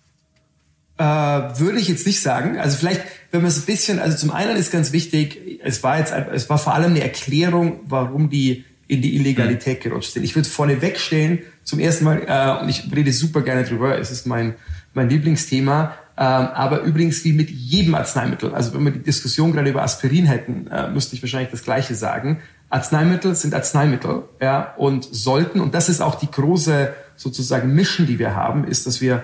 Äh, 0.98 1.04
würde 1.04 1.80
ich 1.80 1.88
jetzt 1.88 2.08
nicht 2.08 2.22
sagen. 2.22 2.58
Also 2.58 2.78
vielleicht, 2.78 3.02
wenn 3.32 3.42
man 3.42 3.50
es 3.50 3.60
ein 3.60 3.66
bisschen, 3.66 4.00
also 4.00 4.18
zum 4.18 4.32
einen 4.32 4.58
ist 4.58 4.72
ganz 4.72 4.92
wichtig, 4.94 5.60
es 5.64 5.84
war 5.84 6.00
jetzt, 6.00 6.12
es 6.12 6.50
war 6.50 6.58
vor 6.58 6.74
allem 6.74 6.92
eine 6.92 7.04
Erklärung, 7.04 7.82
warum 7.86 8.30
die 8.32 8.66
in 8.88 9.02
die 9.02 9.16
Illegalität 9.16 9.82
gerutscht 9.82 10.14
sind. 10.14 10.24
Ich 10.24 10.36
würde 10.36 10.50
vorne 10.50 10.82
wegstellen, 10.82 11.40
zum 11.64 11.80
ersten 11.80 12.06
Mal, 12.06 12.24
äh, 12.26 12.64
und 12.64 12.70
ich 12.70 12.90
rede 12.96 13.12
super 13.12 13.42
gerne 13.42 13.64
drüber, 13.64 14.00
es 14.00 14.12
ist 14.12 14.26
mein, 14.26 14.56
mein 14.94 15.10
Lieblingsthema, 15.10 15.94
aber 16.22 16.82
übrigens 16.82 17.24
wie 17.24 17.34
mit 17.34 17.50
jedem 17.50 17.96
Arzneimittel. 17.96 18.54
Also 18.54 18.74
wenn 18.74 18.84
wir 18.84 18.92
die 18.92 19.04
Diskussion 19.04 19.52
gerade 19.52 19.70
über 19.70 19.84
Aspirin 19.84 20.26
hätten, 20.26 20.68
äh, 20.68 20.90
müsste 20.90 21.16
ich 21.16 21.22
wahrscheinlich 21.22 21.52
das 21.52 21.64
Gleiche 21.64 21.96
sagen. 21.96 22.40
Arzneimittel 22.70 23.36
sind 23.36 23.54
Arzneimittel, 23.54 24.24
ja, 24.42 24.74
und 24.78 25.08
sollten, 25.10 25.62
und 25.62 25.74
das 25.74 25.90
ist 25.90 26.02
auch 26.02 26.16
die 26.16 26.30
große 26.30 26.94
sozusagen 27.16 27.74
Mission, 27.74 28.08
die 28.08 28.20
wir 28.20 28.36
haben, 28.36 28.66
ist, 28.66 28.88
dass 28.88 29.00
wir 29.00 29.24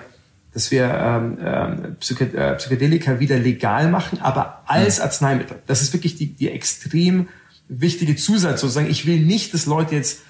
dass 0.54 0.70
wir 0.70 0.84
ähm, 0.84 1.38
ähm, 1.44 1.96
äh, 1.96 2.54
Psychedelika 2.54 3.18
wieder 3.18 3.36
legal 3.40 3.90
machen, 3.90 4.20
aber 4.20 4.62
als 4.66 4.98
mhm. 4.98 5.04
Arzneimittel. 5.04 5.58
Das 5.66 5.82
ist 5.82 5.92
wirklich 5.92 6.14
die, 6.16 6.32
die 6.32 6.48
extrem 6.48 7.26
wichtige 7.68 8.14
Zusatz 8.14 8.60
sozusagen. 8.60 8.88
Ich 8.88 9.04
will 9.04 9.18
nicht, 9.18 9.52
dass 9.52 9.66
Leute 9.66 9.96
jetzt 9.96 10.20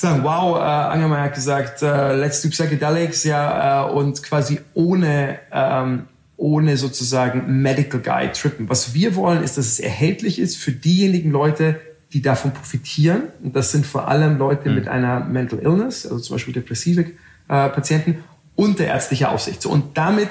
sagen, 0.00 0.22
wow, 0.22 0.56
äh, 0.56 0.60
Angermeier 0.62 1.24
hat 1.24 1.34
gesagt, 1.34 1.82
äh, 1.82 2.14
let's 2.14 2.42
do 2.42 2.48
psychedelics, 2.48 3.24
ja, 3.24 3.86
äh, 3.86 3.92
und 3.92 4.22
quasi 4.22 4.60
ohne, 4.74 5.38
ähm, 5.52 6.06
ohne 6.36 6.76
sozusagen 6.76 7.62
Medical 7.62 8.00
Guide 8.00 8.32
trippen. 8.32 8.68
Was 8.68 8.94
wir 8.94 9.14
wollen, 9.16 9.42
ist, 9.42 9.58
dass 9.58 9.66
es 9.66 9.80
erhältlich 9.80 10.38
ist 10.38 10.56
für 10.56 10.72
diejenigen 10.72 11.30
Leute, 11.30 11.80
die 12.12 12.22
davon 12.22 12.52
profitieren. 12.52 13.24
Und 13.42 13.54
das 13.54 13.72
sind 13.72 13.86
vor 13.86 14.08
allem 14.08 14.38
Leute 14.38 14.68
mhm. 14.68 14.74
mit 14.74 14.88
einer 14.88 15.20
Mental 15.20 15.58
Illness, 15.60 16.06
also 16.06 16.18
zum 16.18 16.36
Beispiel 16.36 16.54
depressive 16.54 17.02
äh, 17.02 17.06
Patienten, 17.46 18.24
unter 18.56 18.84
ärztlicher 18.84 19.30
Aufsicht. 19.30 19.62
So, 19.62 19.70
und 19.70 19.96
damit 19.96 20.28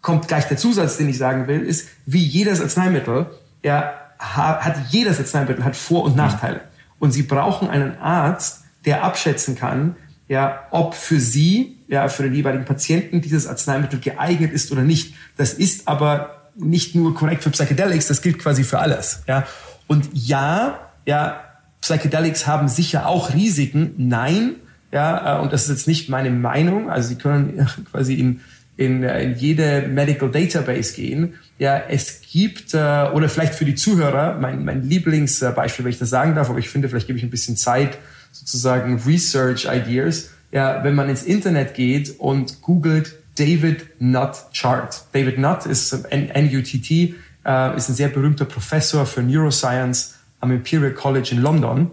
kommt 0.00 0.28
gleich 0.28 0.46
der 0.46 0.56
Zusatz, 0.56 0.96
den 0.96 1.08
ich 1.08 1.18
sagen 1.18 1.46
will, 1.46 1.60
ist, 1.60 1.88
wie 2.06 2.24
jedes 2.24 2.60
Arzneimittel, 2.60 3.26
ja, 3.62 3.92
hat 4.18 4.76
jedes 4.90 5.18
Arzneimittel 5.18 5.64
hat 5.64 5.76
Vor- 5.76 6.04
und 6.04 6.16
Nachteile. 6.16 6.60
Und 6.98 7.12
Sie 7.12 7.22
brauchen 7.22 7.68
einen 7.68 7.96
Arzt, 7.98 8.59
der 8.84 9.04
abschätzen 9.04 9.56
kann, 9.56 9.96
ja, 10.28 10.66
ob 10.70 10.94
für 10.94 11.18
Sie, 11.18 11.78
ja, 11.88 12.08
für 12.08 12.22
den 12.22 12.34
jeweiligen 12.34 12.64
Patienten 12.64 13.20
dieses 13.20 13.46
Arzneimittel 13.46 13.98
geeignet 13.98 14.52
ist 14.52 14.70
oder 14.70 14.82
nicht. 14.82 15.14
Das 15.36 15.52
ist 15.54 15.88
aber 15.88 16.50
nicht 16.56 16.94
nur 16.94 17.14
korrekt 17.14 17.42
für 17.42 17.50
Psychedelics, 17.50 18.06
das 18.06 18.22
gilt 18.22 18.38
quasi 18.38 18.64
für 18.64 18.78
alles, 18.78 19.22
ja. 19.26 19.46
Und 19.86 20.08
ja, 20.12 20.78
ja, 21.04 21.40
Psychedelics 21.80 22.46
haben 22.46 22.68
sicher 22.68 23.06
auch 23.06 23.34
Risiken. 23.34 23.94
Nein, 23.96 24.56
ja, 24.92 25.38
äh, 25.38 25.42
und 25.42 25.52
das 25.52 25.64
ist 25.64 25.70
jetzt 25.70 25.88
nicht 25.88 26.08
meine 26.08 26.30
Meinung. 26.30 26.90
Also 26.90 27.08
Sie 27.08 27.16
können 27.16 27.66
quasi 27.90 28.14
in, 28.14 28.40
in, 28.76 29.02
äh, 29.02 29.22
in 29.22 29.36
jede 29.36 29.88
Medical 29.88 30.30
Database 30.30 30.94
gehen. 30.94 31.34
Ja, 31.58 31.76
es 31.88 32.20
gibt, 32.22 32.74
äh, 32.74 33.08
oder 33.12 33.28
vielleicht 33.28 33.54
für 33.54 33.64
die 33.64 33.74
Zuhörer, 33.74 34.38
mein, 34.38 34.64
mein 34.64 34.82
Lieblingsbeispiel, 34.82 35.84
wenn 35.84 35.92
ich 35.92 35.98
das 35.98 36.10
sagen 36.10 36.34
darf, 36.34 36.50
aber 36.50 36.58
ich 36.58 36.68
finde, 36.68 36.88
vielleicht 36.88 37.06
gebe 37.06 37.18
ich 37.18 37.24
ein 37.24 37.30
bisschen 37.30 37.56
Zeit, 37.56 37.98
sozusagen 38.32 39.00
Research 39.06 39.66
Ideas. 39.70 40.30
Ja, 40.52 40.82
wenn 40.82 40.94
man 40.94 41.08
ins 41.08 41.22
Internet 41.22 41.74
geht 41.74 42.18
und 42.18 42.60
googelt 42.60 43.14
David 43.36 44.00
Nutt 44.00 44.36
Chart. 44.52 45.04
David 45.12 45.38
Nutt 45.38 45.66
ist 45.66 45.92
N-U-T-T, 45.92 47.14
äh, 47.46 47.76
ist 47.76 47.88
ein 47.88 47.94
sehr 47.94 48.08
berühmter 48.08 48.44
Professor 48.44 49.06
für 49.06 49.22
Neuroscience 49.22 50.16
am 50.40 50.50
Imperial 50.50 50.92
College 50.92 51.30
in 51.32 51.40
London. 51.40 51.90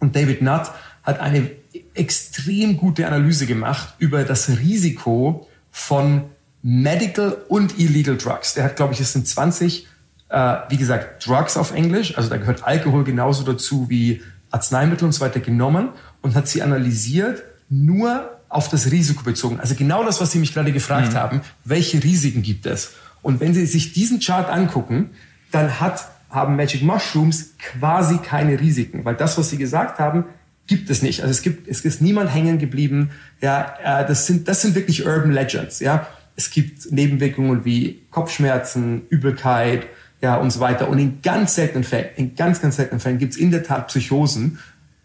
Und 0.00 0.14
David 0.14 0.42
Nutt 0.42 0.70
hat 1.02 1.20
eine 1.20 1.50
extrem 1.94 2.76
gute 2.76 3.06
Analyse 3.06 3.46
gemacht 3.46 3.94
über 3.98 4.24
das 4.24 4.48
Risiko 4.48 5.48
von 5.70 6.24
Medical 6.62 7.36
und 7.48 7.78
Illegal 7.78 8.16
Drugs. 8.16 8.54
Der 8.54 8.64
hat, 8.64 8.76
glaube 8.76 8.92
ich, 8.92 9.00
es 9.00 9.12
sind 9.12 9.26
20, 9.26 9.86
äh, 10.28 10.56
wie 10.68 10.76
gesagt, 10.76 11.26
Drugs 11.26 11.56
auf 11.56 11.72
Englisch, 11.72 12.16
also 12.16 12.28
da 12.28 12.36
gehört 12.36 12.64
Alkohol 12.64 13.04
genauso 13.04 13.44
dazu 13.44 13.88
wie 13.88 14.22
Arzneimittel 14.50 15.04
und 15.04 15.12
so 15.12 15.20
weiter 15.20 15.40
genommen 15.40 15.90
und 16.22 16.34
hat 16.34 16.48
sie 16.48 16.62
analysiert, 16.62 17.42
nur 17.68 18.30
auf 18.48 18.68
das 18.68 18.90
Risiko 18.90 19.22
bezogen. 19.22 19.60
Also 19.60 19.74
genau 19.74 20.04
das, 20.04 20.20
was 20.20 20.32
Sie 20.32 20.38
mich 20.38 20.54
gerade 20.54 20.72
gefragt 20.72 21.12
mhm. 21.12 21.16
haben, 21.16 21.40
welche 21.64 22.02
Risiken 22.02 22.42
gibt 22.42 22.66
es? 22.66 22.92
Und 23.20 23.40
wenn 23.40 23.52
Sie 23.52 23.66
sich 23.66 23.92
diesen 23.92 24.20
Chart 24.20 24.48
angucken, 24.48 25.10
dann 25.50 25.80
hat, 25.80 26.08
haben 26.30 26.56
Magic 26.56 26.82
Mushrooms 26.82 27.54
quasi 27.58 28.18
keine 28.18 28.58
Risiken, 28.58 29.04
weil 29.04 29.16
das, 29.16 29.36
was 29.36 29.50
Sie 29.50 29.58
gesagt 29.58 29.98
haben, 29.98 30.24
gibt 30.66 30.90
es 30.90 31.02
nicht. 31.02 31.22
Also 31.22 31.30
es 31.30 31.42
gibt, 31.42 31.68
es 31.68 31.80
ist 31.80 32.00
niemand 32.00 32.32
hängen 32.32 32.58
geblieben. 32.58 33.10
Ja, 33.40 33.74
äh, 33.82 34.06
das 34.06 34.26
sind, 34.26 34.48
das 34.48 34.62
sind 34.62 34.74
wirklich 34.74 35.06
Urban 35.06 35.32
Legends. 35.32 35.80
Ja, 35.80 36.06
es 36.36 36.50
gibt 36.50 36.92
Nebenwirkungen 36.92 37.64
wie 37.64 38.02
Kopfschmerzen, 38.10 39.02
Übelkeit, 39.08 39.86
ja 40.20 40.36
und 40.36 40.50
so 40.50 40.60
weiter. 40.60 40.88
Und 40.88 40.98
in 40.98 41.22
ganz 41.22 41.54
seltenen 41.54 41.84
Fällen, 41.84 42.08
in 42.16 42.34
ganz 42.34 42.60
ganz 42.60 42.76
seltenen 42.76 43.00
Fällen 43.00 43.18
gibt 43.18 43.34
es 43.34 43.38
in 43.38 43.50
der 43.50 43.62
Tat 43.62 43.88
Psychosen, 43.88 44.58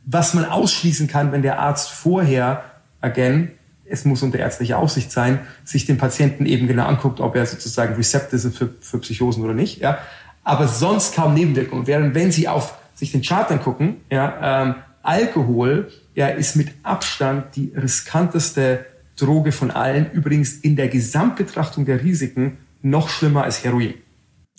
was 0.06 0.34
man 0.34 0.46
ausschließen 0.46 1.08
kann, 1.08 1.32
wenn 1.32 1.42
der 1.42 1.60
Arzt 1.60 1.90
vorher, 1.90 2.64
again, 3.02 3.52
es 3.86 4.06
muss 4.06 4.24
unter 4.24 4.40
ärztlicher 4.40 4.80
Aufsicht 4.80 5.12
sein, 5.12 5.40
sich 5.64 5.86
den 5.86 5.98
Patienten 5.98 6.46
eben 6.46 6.68
genau 6.68 6.86
anguckt, 6.86 7.20
ob 7.20 7.36
er 7.36 7.46
sozusagen 7.46 7.96
Rezept 7.96 8.34
ist 8.34 8.56
für, 8.56 8.70
für 8.80 9.00
Psychosen 9.00 9.44
oder 9.44 9.54
nicht. 9.54 9.80
Ja, 9.80 10.00
aber 10.44 10.68
sonst 10.68 11.16
kaum 11.16 11.34
Nebenwirkungen. 11.34 11.88
Während 11.88 12.16
wenn 12.16 12.32
Sie 12.32 12.48
auf 12.48 12.78
sich 12.96 13.12
den 13.12 13.22
Chart 13.22 13.50
angucken, 13.52 13.98
ja, 14.10 14.64
ähm, 14.64 14.76
Alkohol 15.04 15.92
ja, 16.16 16.28
ist 16.28 16.56
mit 16.56 16.70
Abstand 16.84 17.56
die 17.56 17.74
riskanteste 17.76 18.86
Droge 19.18 19.52
von 19.52 19.72
allen. 19.72 20.12
Übrigens 20.12 20.54
in 20.54 20.76
der 20.76 20.88
Gesamtbetrachtung 20.88 21.86
der 21.86 22.02
Risiken 22.02 22.58
noch 22.82 23.10
schlimmer 23.10 23.44
als 23.44 23.64
Heroin. 23.64 23.94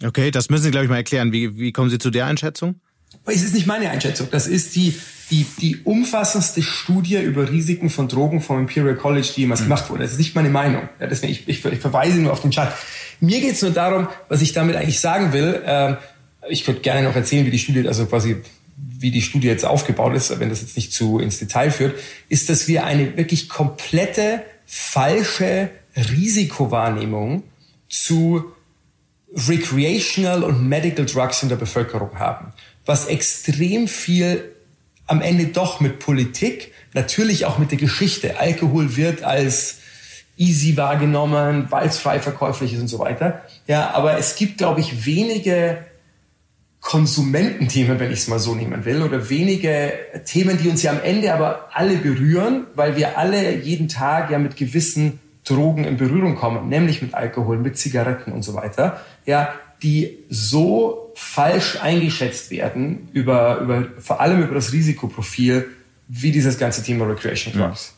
Okay, 0.03 0.31
das 0.31 0.51
müssen 0.51 0.65
Sie, 0.65 0.71
glaube 0.71 0.85
ich, 0.85 0.91
mal 0.91 0.97
erklären. 0.97 1.33
Wie, 1.33 1.57
wie 1.57 1.73
kommen 1.73 1.91
Sie 1.91 1.99
zu 1.99 2.11
der 2.11 2.27
Einschätzung? 2.27 2.77
Es 3.27 3.43
ist 3.43 3.55
nicht 3.55 3.67
meine 3.67 3.91
Einschätzung. 3.91 4.29
Das 4.31 4.47
ist 4.47 4.75
die, 4.75 4.99
die, 5.31 5.47
die 5.61 5.79
umfassendste 5.85 6.63
Studie 6.63 7.19
über 7.19 7.51
Risiken 7.51 7.91
von 7.91 8.09
Drogen 8.09 8.41
vom 8.41 8.61
Imperial 8.61 8.97
College, 8.97 9.29
die 9.37 9.43
jemals 9.43 9.61
mhm. 9.61 9.65
gemacht 9.67 9.91
wurde. 9.91 10.03
Das 10.03 10.13
ist 10.13 10.19
nicht 10.19 10.35
meine 10.35 10.51
Meinung. 10.51 10.89
Ja, 11.01 11.07
deswegen, 11.07 11.33
ich, 11.33 11.49
ich, 11.49 11.65
ich 11.65 11.79
verweise 11.79 12.19
nur 12.19 12.33
auf 12.33 12.43
den 12.43 12.51
Chart. 12.51 12.75
Mir 13.21 13.41
geht 13.41 13.53
es 13.53 13.63
nur 13.63 13.71
darum, 13.71 14.09
was 14.29 14.43
ich 14.43 14.53
damit 14.53 14.77
eigentlich 14.77 15.01
sagen 15.01 15.33
will. 15.33 15.63
Ähm, 15.65 15.97
ich 16.49 16.65
könnte 16.65 16.83
gerne 16.83 17.03
noch 17.03 17.15
erzählen, 17.15 17.47
wie 17.47 17.51
die 17.51 17.59
Studie, 17.59 17.87
also 17.87 18.07
quasi 18.07 18.37
wie 18.77 19.11
die 19.11 19.23
Studie 19.23 19.49
jetzt 19.49 19.65
aufgebaut 19.65 20.15
ist, 20.15 20.39
wenn 20.41 20.49
das 20.49 20.61
jetzt 20.61 20.77
nicht 20.77 20.93
zu 20.93 21.19
ins 21.19 21.39
Detail 21.39 21.71
führt, 21.71 21.95
ist, 22.29 22.49
dass 22.49 22.69
wir 22.69 22.85
eine 22.85 23.17
wirklich 23.17 23.49
komplette 23.49 24.43
falsche 24.67 25.71
Risikowahrnehmung 25.97 27.45
zu 27.89 28.53
recreational 29.35 30.43
und 30.45 30.69
medical 30.69 31.07
drugs 31.07 31.43
in 31.43 31.49
der 31.49 31.57
Bevölkerung 31.57 32.19
haben, 32.19 32.53
was 32.87 33.07
extrem 33.07 33.89
viel 33.89 34.55
am 35.07 35.21
Ende 35.21 35.47
doch 35.47 35.81
mit 35.81 35.99
Politik, 35.99 36.73
natürlich 36.95 37.45
auch 37.45 37.59
mit 37.59 37.71
der 37.71 37.79
Geschichte. 37.79 38.39
Alkohol 38.39 38.97
wird 38.97 39.23
als 39.23 39.79
easy 40.37 40.77
wahrgenommen, 40.77 41.67
weil 41.71 41.89
es 41.89 41.99
frei 41.99 42.21
verkäuflich 42.21 42.73
ist 42.73 42.81
und 42.81 42.89
so 42.89 42.99
weiter. 42.99 43.43
Ja, 43.67 43.91
aber 43.91 44.19
es 44.19 44.37
gibt, 44.37 44.59
glaube 44.59 44.81
ich, 44.81 45.07
wenige 45.07 45.85
Konsumententhemen, 46.81 47.99
wenn 47.99 48.13
ich 48.13 48.21
es 48.21 48.29
mal 48.29 48.39
so 48.39 48.55
nehmen 48.55 48.85
will, 48.85 49.03
oder 49.03 49.31
wenige 49.31 49.93
Themen, 50.27 50.59
die 50.63 50.69
uns 50.69 50.83
ja 50.83 50.93
am 50.93 51.01
Ende 51.03 51.33
aber 51.33 51.71
alle 51.73 51.97
berühren, 51.97 52.67
weil 52.75 52.97
wir 52.97 53.17
alle 53.17 53.57
jeden 53.57 53.89
Tag 53.89 54.31
ja 54.31 54.39
mit 54.39 54.57
gewissen 54.57 55.19
Drogen 55.45 55.85
in 55.85 55.97
Berührung 55.97 56.37
kommen, 56.37 56.69
nämlich 56.69 57.03
mit 57.03 57.15
Alkohol, 57.15 57.59
mit 57.59 57.77
Zigaretten 57.79 58.33
und 58.33 58.43
so 58.43 58.55
weiter, 58.55 59.01
ja, 59.27 59.55
die 59.83 60.19
so 60.31 61.13
falsch 61.15 61.79
eingeschätzt 61.81 62.51
werden 62.51 63.09
über, 63.13 63.59
über, 63.59 63.85
vor 63.99 64.21
allem 64.21 64.43
über 64.43 64.55
das 64.55 64.73
Risikoprofil, 64.73 65.69
wie 66.09 66.33
dieses 66.33 66.59
ganze 66.59 66.83
Thema 66.83 67.07
Recreation 67.07 67.53
Drugs. 67.55 67.95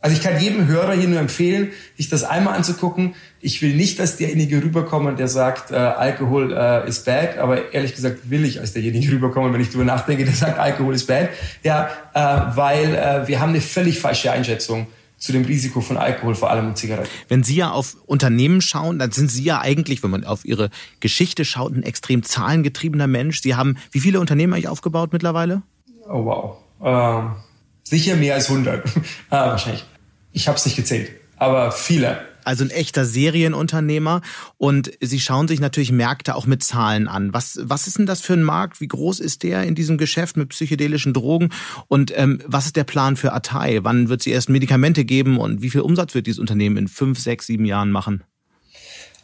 Also 0.00 0.16
ich 0.16 0.22
kann 0.22 0.40
jedem 0.40 0.68
Hörer 0.68 0.92
hier 0.92 1.08
nur 1.08 1.18
empfehlen, 1.18 1.72
sich 1.96 2.08
das 2.08 2.22
einmal 2.22 2.54
anzugucken. 2.54 3.16
Ich 3.40 3.62
will 3.62 3.74
nicht, 3.74 3.98
dass 3.98 4.16
derjenige 4.16 4.62
rüberkommt, 4.62 5.18
der 5.18 5.26
sagt, 5.26 5.72
äh, 5.72 5.74
Alkohol 5.74 6.52
äh, 6.52 6.88
ist 6.88 7.04
bad, 7.04 7.38
aber 7.38 7.74
ehrlich 7.74 7.96
gesagt 7.96 8.30
will 8.30 8.44
ich 8.44 8.60
als 8.60 8.72
derjenige 8.72 9.10
rüberkommen, 9.10 9.52
wenn 9.52 9.60
ich 9.60 9.68
darüber 9.68 9.84
nachdenke, 9.84 10.24
der 10.24 10.34
sagt, 10.34 10.58
Alkohol 10.58 10.94
ist 10.94 11.06
bad. 11.06 11.30
Ja, 11.64 11.90
äh, 12.14 12.56
weil 12.56 12.94
äh, 12.94 13.26
wir 13.26 13.40
haben 13.40 13.48
eine 13.48 13.60
völlig 13.60 13.98
falsche 13.98 14.30
Einschätzung 14.30 14.86
zu 15.18 15.32
dem 15.32 15.44
Risiko 15.44 15.80
von 15.80 15.96
Alkohol, 15.96 16.34
vor 16.34 16.50
allem 16.50 16.68
und 16.68 16.78
Zigaretten. 16.78 17.10
Wenn 17.28 17.42
Sie 17.42 17.56
ja 17.56 17.70
auf 17.70 17.96
Unternehmen 18.06 18.60
schauen, 18.60 18.98
dann 18.98 19.10
sind 19.10 19.30
Sie 19.30 19.42
ja 19.42 19.60
eigentlich, 19.60 20.02
wenn 20.02 20.10
man 20.10 20.24
auf 20.24 20.44
Ihre 20.44 20.70
Geschichte 21.00 21.44
schaut, 21.44 21.74
ein 21.74 21.82
extrem 21.82 22.22
zahlengetriebener 22.22 23.06
Mensch. 23.06 23.40
Sie 23.42 23.54
haben 23.54 23.76
wie 23.90 24.00
viele 24.00 24.20
Unternehmen 24.20 24.52
eigentlich 24.52 24.68
aufgebaut 24.68 25.12
mittlerweile? 25.12 25.62
Oh 26.08 26.24
wow. 26.24 26.56
Ähm, 26.82 27.36
sicher 27.82 28.16
mehr 28.16 28.34
als 28.34 28.48
100. 28.48 28.88
ah, 29.30 29.48
wahrscheinlich. 29.48 29.84
Ich 30.32 30.46
habe 30.46 30.56
es 30.56 30.64
nicht 30.64 30.76
gezählt, 30.76 31.10
aber 31.36 31.72
viele 31.72 32.20
also 32.48 32.64
ein 32.64 32.70
echter 32.70 33.04
Serienunternehmer. 33.04 34.22
Und 34.56 34.90
Sie 35.00 35.20
schauen 35.20 35.48
sich 35.48 35.60
natürlich 35.60 35.92
Märkte 35.92 36.34
auch 36.34 36.46
mit 36.46 36.62
Zahlen 36.62 37.06
an. 37.06 37.34
Was, 37.34 37.60
was 37.62 37.86
ist 37.86 37.98
denn 37.98 38.06
das 38.06 38.22
für 38.22 38.32
ein 38.32 38.42
Markt? 38.42 38.80
Wie 38.80 38.88
groß 38.88 39.20
ist 39.20 39.42
der 39.42 39.64
in 39.64 39.74
diesem 39.74 39.98
Geschäft 39.98 40.38
mit 40.38 40.48
psychedelischen 40.48 41.12
Drogen? 41.12 41.50
Und 41.88 42.10
ähm, 42.16 42.40
was 42.46 42.64
ist 42.64 42.76
der 42.76 42.84
Plan 42.84 43.16
für 43.16 43.34
Atai? 43.34 43.80
Wann 43.82 44.08
wird 44.08 44.22
sie 44.22 44.30
erst 44.30 44.48
Medikamente 44.48 45.04
geben 45.04 45.38
und 45.38 45.60
wie 45.60 45.68
viel 45.68 45.82
Umsatz 45.82 46.14
wird 46.14 46.26
dieses 46.26 46.38
Unternehmen 46.38 46.78
in 46.78 46.88
fünf, 46.88 47.18
sechs, 47.18 47.46
sieben 47.46 47.66
Jahren 47.66 47.90
machen? 47.90 48.24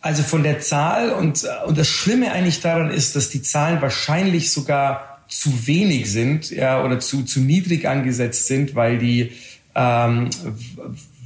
Also 0.02 0.22
von 0.22 0.42
der 0.42 0.60
Zahl 0.60 1.12
und, 1.12 1.46
und 1.66 1.78
das 1.78 1.88
Schlimme 1.88 2.30
eigentlich 2.30 2.60
daran 2.60 2.90
ist, 2.90 3.16
dass 3.16 3.30
die 3.30 3.40
Zahlen 3.40 3.80
wahrscheinlich 3.80 4.52
sogar 4.52 5.24
zu 5.28 5.66
wenig 5.66 6.12
sind 6.12 6.50
ja, 6.50 6.84
oder 6.84 7.00
zu, 7.00 7.22
zu 7.22 7.40
niedrig 7.40 7.88
angesetzt 7.88 8.46
sind, 8.48 8.74
weil 8.74 8.98
die 8.98 9.32
ähm, 9.74 10.28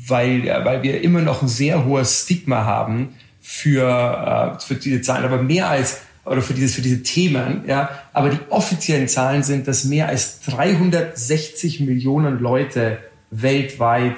weil, 0.09 0.45
weil 0.65 0.83
wir 0.83 1.03
immer 1.03 1.21
noch 1.21 1.43
ein 1.43 1.49
sehr 1.49 1.85
hohes 1.85 2.23
Stigma 2.23 2.65
haben 2.65 3.15
für, 3.41 4.57
äh, 4.59 4.61
für 4.61 4.75
diese 4.75 5.00
Zahlen, 5.03 5.25
aber 5.25 5.43
mehr 5.43 5.69
als 5.69 6.00
oder 6.25 6.43
für 6.43 6.53
dieses 6.53 6.75
für 6.75 6.83
diese 6.83 7.03
Themen, 7.03 7.62
ja, 7.67 7.88
aber 8.12 8.29
die 8.29 8.38
offiziellen 8.50 9.09
Zahlen 9.09 9.43
sind, 9.43 9.67
dass 9.67 9.85
mehr 9.85 10.09
als 10.09 10.41
360 10.41 11.81
Millionen 11.81 12.38
Leute 12.38 12.99
weltweit 13.31 14.17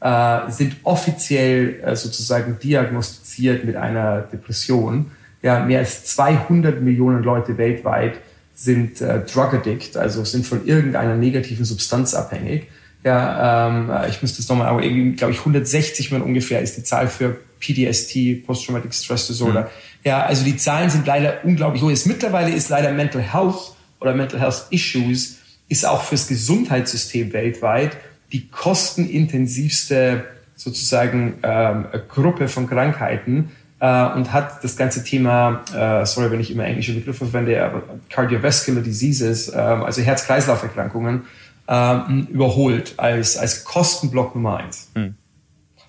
äh, 0.00 0.50
sind 0.50 0.76
offiziell 0.82 1.80
äh, 1.84 1.96
sozusagen 1.96 2.58
diagnostiziert 2.58 3.64
mit 3.64 3.76
einer 3.76 4.22
Depression. 4.22 5.12
Ja, 5.42 5.64
mehr 5.64 5.80
als 5.80 6.04
200 6.06 6.80
Millionen 6.80 7.22
Leute 7.22 7.58
weltweit 7.58 8.18
sind 8.54 9.00
äh, 9.00 9.20
Drug 9.20 9.54
Addict, 9.54 9.96
also 9.96 10.24
sind 10.24 10.46
von 10.46 10.66
irgendeiner 10.66 11.16
negativen 11.16 11.64
Substanz 11.64 12.14
abhängig. 12.14 12.68
Ja, 13.04 13.68
ähm, 13.68 13.90
ich 14.08 14.22
müsste 14.22 14.42
es 14.42 14.48
nochmal, 14.48 14.68
aber 14.68 14.82
irgendwie, 14.82 15.16
glaube 15.16 15.32
ich, 15.32 15.40
160 15.40 16.10
Millionen 16.10 16.28
ungefähr 16.28 16.60
ist 16.60 16.76
die 16.76 16.84
Zahl 16.84 17.08
für 17.08 17.36
PTSD, 17.58 18.36
Post-Traumatic 18.46 18.94
Stress 18.94 19.26
Disorder. 19.26 19.62
Mhm. 19.62 19.66
Ja, 20.04 20.24
also 20.24 20.44
die 20.44 20.56
Zahlen 20.56 20.90
sind 20.90 21.06
leider 21.06 21.44
unglaublich 21.44 21.82
hoch. 21.82 21.90
Jetzt 21.90 22.06
mittlerweile 22.06 22.52
ist 22.52 22.68
leider 22.68 22.92
Mental 22.92 23.22
Health 23.22 23.72
oder 24.00 24.14
Mental 24.14 24.40
Health 24.40 24.66
Issues 24.70 25.38
ist 25.68 25.86
auch 25.86 26.02
fürs 26.02 26.28
Gesundheitssystem 26.28 27.32
weltweit 27.32 27.96
die 28.32 28.48
kostenintensivste 28.48 30.24
sozusagen 30.56 31.38
ähm, 31.42 31.86
Gruppe 32.08 32.48
von 32.48 32.68
Krankheiten 32.68 33.50
äh, 33.80 34.06
und 34.14 34.32
hat 34.32 34.62
das 34.64 34.76
ganze 34.76 35.04
Thema, 35.04 35.64
äh, 35.74 36.06
sorry, 36.06 36.30
wenn 36.30 36.40
ich 36.40 36.50
immer 36.50 36.64
englische 36.64 36.94
Begriffe 36.94 37.26
verwende, 37.26 37.62
aber 37.62 37.82
Cardiovascular 38.10 38.82
Diseases, 38.82 39.48
äh, 39.48 39.56
also 39.56 40.02
Herz-Kreislauf-Erkrankungen, 40.02 41.22
ähm, 41.68 42.26
überholt 42.30 42.94
als, 42.96 43.36
als 43.36 43.64
Kostenblock 43.64 44.34
Nummer 44.34 44.58
eins. 44.58 44.90
Hm. 44.94 45.14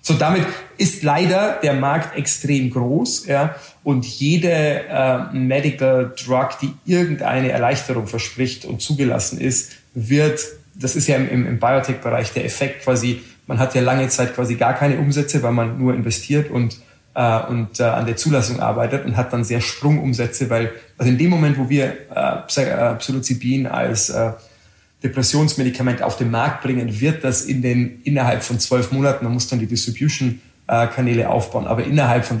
So, 0.06 0.14
damit 0.14 0.44
ist 0.76 1.02
leider 1.02 1.58
der 1.62 1.72
Markt 1.72 2.16
extrem 2.16 2.70
groß, 2.70 3.26
ja, 3.26 3.54
und 3.84 4.04
jede 4.04 4.50
äh, 4.50 5.32
Medical 5.32 6.12
Drug, 6.14 6.50
die 6.60 6.74
irgendeine 6.84 7.50
Erleichterung 7.50 8.06
verspricht 8.06 8.66
und 8.66 8.82
zugelassen 8.82 9.40
ist, 9.40 9.72
wird, 9.94 10.40
das 10.74 10.94
ist 10.94 11.06
ja 11.06 11.16
im, 11.16 11.30
im, 11.30 11.46
im 11.46 11.58
Biotech-Bereich 11.58 12.34
der 12.34 12.44
Effekt 12.44 12.84
quasi, 12.84 13.22
man 13.46 13.58
hat 13.58 13.74
ja 13.74 13.80
lange 13.80 14.08
Zeit 14.08 14.34
quasi 14.34 14.56
gar 14.56 14.74
keine 14.74 14.98
Umsätze, 14.98 15.42
weil 15.42 15.52
man 15.52 15.78
nur 15.78 15.94
investiert 15.94 16.50
und 16.50 16.76
äh, 17.14 17.46
und 17.46 17.80
äh, 17.80 17.84
an 17.84 18.06
der 18.06 18.16
Zulassung 18.16 18.60
arbeitet 18.60 19.04
und 19.06 19.16
hat 19.16 19.32
dann 19.32 19.44
sehr 19.44 19.60
Sprungumsätze, 19.60 20.50
weil 20.50 20.72
also 20.98 21.10
in 21.10 21.18
dem 21.18 21.30
Moment, 21.30 21.58
wo 21.58 21.68
wir 21.68 21.96
äh, 22.14 22.60
äh 22.60 22.94
Psilocybin 22.96 23.66
als 23.66 24.10
äh, 24.10 24.32
Depressionsmedikament 25.04 26.02
auf 26.02 26.16
den 26.16 26.30
Markt 26.30 26.62
bringen, 26.62 27.00
wird 27.00 27.22
das 27.22 27.42
in 27.42 27.62
den 27.62 28.00
innerhalb 28.02 28.42
von 28.42 28.58
zwölf 28.58 28.90
Monaten, 28.90 29.24
man 29.24 29.34
muss 29.34 29.46
dann 29.46 29.58
die 29.58 29.66
Distribution-Kanäle 29.66 31.28
aufbauen, 31.28 31.66
aber 31.66 31.84
innerhalb 31.84 32.24
von, 32.24 32.40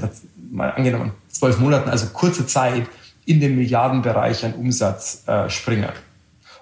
mal 0.50 0.70
angenommen, 0.70 1.12
zwölf 1.28 1.58
Monaten, 1.58 1.90
also 1.90 2.06
kurze 2.06 2.46
Zeit, 2.46 2.86
in 3.26 3.40
den 3.40 3.56
Milliardenbereich 3.56 4.44
an 4.44 4.54
Umsatz 4.54 5.22
äh, 5.26 5.48
springen. 5.48 5.88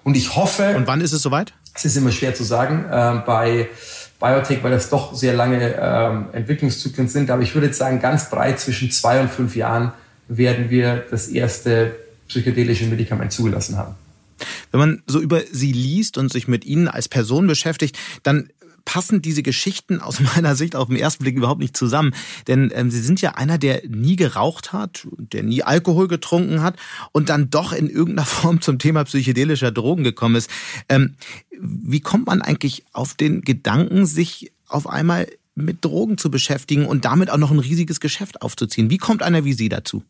Und 0.03 0.17
ich 0.17 0.35
hoffe. 0.35 0.75
Und 0.75 0.87
wann 0.87 1.01
ist 1.01 1.13
es 1.13 1.21
soweit? 1.21 1.53
Es 1.73 1.85
ist 1.85 1.95
immer 1.95 2.11
schwer 2.11 2.35
zu 2.35 2.43
sagen 2.43 2.85
äh, 2.89 3.21
bei 3.25 3.69
Biotech, 4.19 4.63
weil 4.63 4.71
das 4.71 4.89
doch 4.89 5.13
sehr 5.13 5.33
lange 5.33 5.75
ähm, 5.79 6.27
Entwicklungszyklen 6.33 7.07
sind. 7.07 7.29
Aber 7.29 7.41
ich 7.41 7.53
würde 7.53 7.67
jetzt 7.67 7.77
sagen, 7.77 7.99
ganz 7.99 8.29
breit 8.29 8.59
zwischen 8.59 8.91
zwei 8.91 9.19
und 9.19 9.29
fünf 9.29 9.55
Jahren 9.55 9.91
werden 10.27 10.69
wir 10.69 11.05
das 11.11 11.27
erste 11.27 11.95
psychedelische 12.27 12.85
Medikament 12.85 13.31
zugelassen 13.31 13.77
haben. 13.77 13.95
Wenn 14.71 14.79
man 14.79 15.03
so 15.07 15.19
über 15.19 15.41
sie 15.51 15.71
liest 15.71 16.17
und 16.17 16.31
sich 16.31 16.47
mit 16.47 16.65
ihnen 16.65 16.87
als 16.87 17.09
Person 17.09 17.47
beschäftigt, 17.47 17.97
dann 18.23 18.49
passen 18.85 19.21
diese 19.21 19.43
Geschichten 19.43 19.99
aus 19.99 20.19
meiner 20.35 20.55
Sicht 20.55 20.75
auf 20.75 20.87
den 20.87 20.97
ersten 20.97 21.23
Blick 21.23 21.35
überhaupt 21.35 21.59
nicht 21.59 21.77
zusammen. 21.77 22.13
Denn 22.47 22.71
ähm, 22.73 22.91
sie 22.91 23.01
sind 23.01 23.21
ja 23.21 23.31
einer, 23.35 23.57
der 23.57 23.83
nie 23.87 24.15
geraucht 24.15 24.73
hat, 24.73 25.07
der 25.17 25.43
nie 25.43 25.63
Alkohol 25.63 26.07
getrunken 26.07 26.61
hat 26.61 26.77
und 27.11 27.29
dann 27.29 27.49
doch 27.49 27.73
in 27.73 27.89
irgendeiner 27.89 28.25
Form 28.27 28.61
zum 28.61 28.79
Thema 28.79 29.03
psychedelischer 29.05 29.71
Drogen 29.71 30.03
gekommen 30.03 30.35
ist. 30.35 30.49
Ähm, 30.89 31.15
wie 31.59 32.01
kommt 32.01 32.27
man 32.27 32.41
eigentlich 32.41 32.83
auf 32.93 33.13
den 33.13 33.41
Gedanken, 33.41 34.05
sich 34.05 34.51
auf 34.67 34.87
einmal 34.87 35.27
mit 35.55 35.85
Drogen 35.85 36.17
zu 36.17 36.31
beschäftigen 36.31 36.85
und 36.85 37.05
damit 37.05 37.29
auch 37.29 37.37
noch 37.37 37.51
ein 37.51 37.59
riesiges 37.59 37.99
Geschäft 37.99 38.41
aufzuziehen? 38.41 38.89
Wie 38.89 38.97
kommt 38.97 39.21
einer 39.21 39.45
wie 39.45 39.53
Sie 39.53 39.69
dazu? 39.69 40.03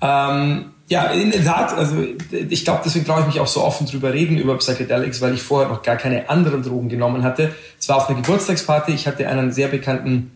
Ähm, 0.00 0.66
ja, 0.88 1.04
in 1.12 1.30
der 1.30 1.44
Tat, 1.44 1.72
also 1.74 1.96
ich 2.32 2.64
glaube, 2.64 2.80
deswegen 2.84 3.06
traue 3.06 3.20
ich 3.20 3.26
mich 3.26 3.40
auch 3.40 3.46
so 3.46 3.62
offen 3.62 3.86
drüber 3.86 4.12
reden 4.12 4.38
über 4.38 4.58
Psychedelics, 4.58 5.20
weil 5.20 5.34
ich 5.34 5.42
vorher 5.42 5.68
noch 5.68 5.82
gar 5.82 5.96
keine 5.96 6.28
anderen 6.28 6.64
Drogen 6.64 6.88
genommen 6.88 7.22
hatte. 7.22 7.54
Es 7.78 7.88
war 7.88 7.96
auf 7.96 8.08
einer 8.08 8.20
Geburtstagsparty, 8.20 8.92
ich 8.92 9.06
hatte 9.06 9.28
einen 9.28 9.52
sehr 9.52 9.68
bekannten 9.68 10.32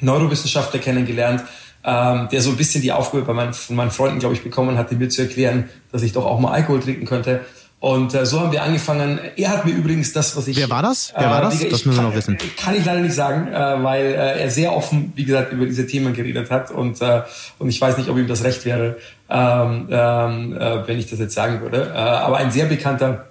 Neurowissenschaftler 0.00 0.80
kennengelernt, 0.80 1.44
ähm, 1.84 2.28
der 2.32 2.40
so 2.40 2.50
ein 2.50 2.56
bisschen 2.56 2.82
die 2.82 2.90
Aufgabe 2.90 3.24
bei 3.24 3.32
meinen, 3.32 3.54
von 3.54 3.76
meinen 3.76 3.92
Freunden, 3.92 4.18
glaube 4.18 4.34
ich, 4.34 4.42
bekommen 4.42 4.76
hatte, 4.76 4.96
mir 4.96 5.08
zu 5.08 5.22
erklären, 5.22 5.68
dass 5.92 6.02
ich 6.02 6.12
doch 6.12 6.26
auch 6.26 6.40
mal 6.40 6.50
Alkohol 6.50 6.80
trinken 6.80 7.06
könnte. 7.06 7.42
Und 7.82 8.14
äh, 8.14 8.24
so 8.24 8.38
haben 8.38 8.52
wir 8.52 8.62
angefangen. 8.62 9.18
Er 9.34 9.50
hat 9.50 9.64
mir 9.64 9.72
übrigens 9.72 10.12
das, 10.12 10.36
was 10.36 10.46
ich. 10.46 10.56
Wer 10.56 10.70
war 10.70 10.82
das? 10.82 11.12
Wer 11.18 11.28
war 11.28 11.42
das? 11.42 11.60
Äh, 11.60 11.68
das 11.68 11.84
müssen 11.84 11.98
wir 11.98 12.10
noch 12.10 12.14
wissen. 12.14 12.38
Kann 12.56 12.76
ich 12.76 12.84
leider 12.84 13.00
nicht 13.00 13.12
sagen, 13.12 13.48
äh, 13.48 13.82
weil 13.82 14.04
äh, 14.04 14.40
er 14.40 14.50
sehr 14.52 14.72
offen, 14.72 15.12
wie 15.16 15.24
gesagt, 15.24 15.52
über 15.52 15.66
diese 15.66 15.84
Themen 15.84 16.14
geredet 16.14 16.48
hat 16.48 16.70
und 16.70 17.02
äh, 17.02 17.22
und 17.58 17.68
ich 17.68 17.80
weiß 17.80 17.98
nicht, 17.98 18.08
ob 18.08 18.16
ihm 18.18 18.28
das 18.28 18.44
recht 18.44 18.64
wäre, 18.66 18.98
ähm, 19.28 19.88
ähm, 19.90 20.56
äh, 20.56 20.86
wenn 20.86 20.96
ich 20.96 21.10
das 21.10 21.18
jetzt 21.18 21.34
sagen 21.34 21.60
würde. 21.60 21.90
Äh, 21.92 21.98
aber 21.98 22.36
ein 22.36 22.52
sehr 22.52 22.66
bekannter 22.66 23.26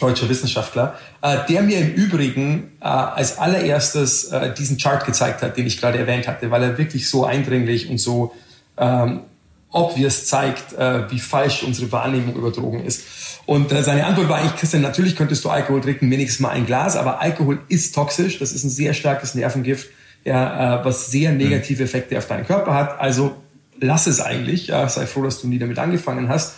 deutscher 0.00 0.28
Wissenschaftler, 0.28 0.96
äh, 1.22 1.36
der 1.48 1.62
mir 1.62 1.78
im 1.78 1.92
Übrigen 1.92 2.72
äh, 2.80 2.86
als 2.86 3.38
allererstes 3.38 4.24
äh, 4.32 4.52
diesen 4.52 4.78
Chart 4.78 5.06
gezeigt 5.06 5.42
hat, 5.42 5.56
den 5.56 5.64
ich 5.68 5.80
gerade 5.80 5.98
erwähnt 5.98 6.26
hatte, 6.26 6.50
weil 6.50 6.64
er 6.64 6.76
wirklich 6.76 7.08
so 7.08 7.24
eindringlich 7.24 7.88
und 7.88 7.98
so 7.98 8.34
ähm, 8.78 9.20
obvious 9.76 10.26
zeigt, 10.26 10.72
äh, 10.72 11.10
wie 11.10 11.20
falsch 11.20 11.62
unsere 11.62 11.92
Wahrnehmung 11.92 12.34
über 12.34 12.50
Drogen 12.50 12.84
ist. 12.84 13.02
Und 13.46 13.70
äh, 13.70 13.82
seine 13.82 14.06
Antwort 14.06 14.28
war 14.28 14.38
eigentlich, 14.38 14.56
Christian, 14.56 14.82
natürlich 14.82 15.14
könntest 15.14 15.44
du 15.44 15.50
Alkohol 15.50 15.80
trinken, 15.80 16.10
wenigstens 16.10 16.40
mal 16.40 16.50
ein 16.50 16.66
Glas, 16.66 16.96
aber 16.96 17.20
Alkohol 17.20 17.60
ist 17.68 17.94
toxisch. 17.94 18.38
Das 18.38 18.52
ist 18.52 18.64
ein 18.64 18.70
sehr 18.70 18.94
starkes 18.94 19.34
Nervengift, 19.34 19.88
ja, 20.24 20.80
äh, 20.80 20.84
was 20.84 21.10
sehr 21.10 21.32
negative 21.32 21.84
Effekte 21.84 22.18
auf 22.18 22.26
deinen 22.26 22.46
Körper 22.46 22.74
hat. 22.74 23.00
Also 23.00 23.36
lass 23.80 24.06
es 24.06 24.20
eigentlich. 24.20 24.68
Ja, 24.68 24.88
sei 24.88 25.06
froh, 25.06 25.22
dass 25.22 25.40
du 25.40 25.48
nie 25.48 25.58
damit 25.58 25.78
angefangen 25.78 26.28
hast. 26.28 26.54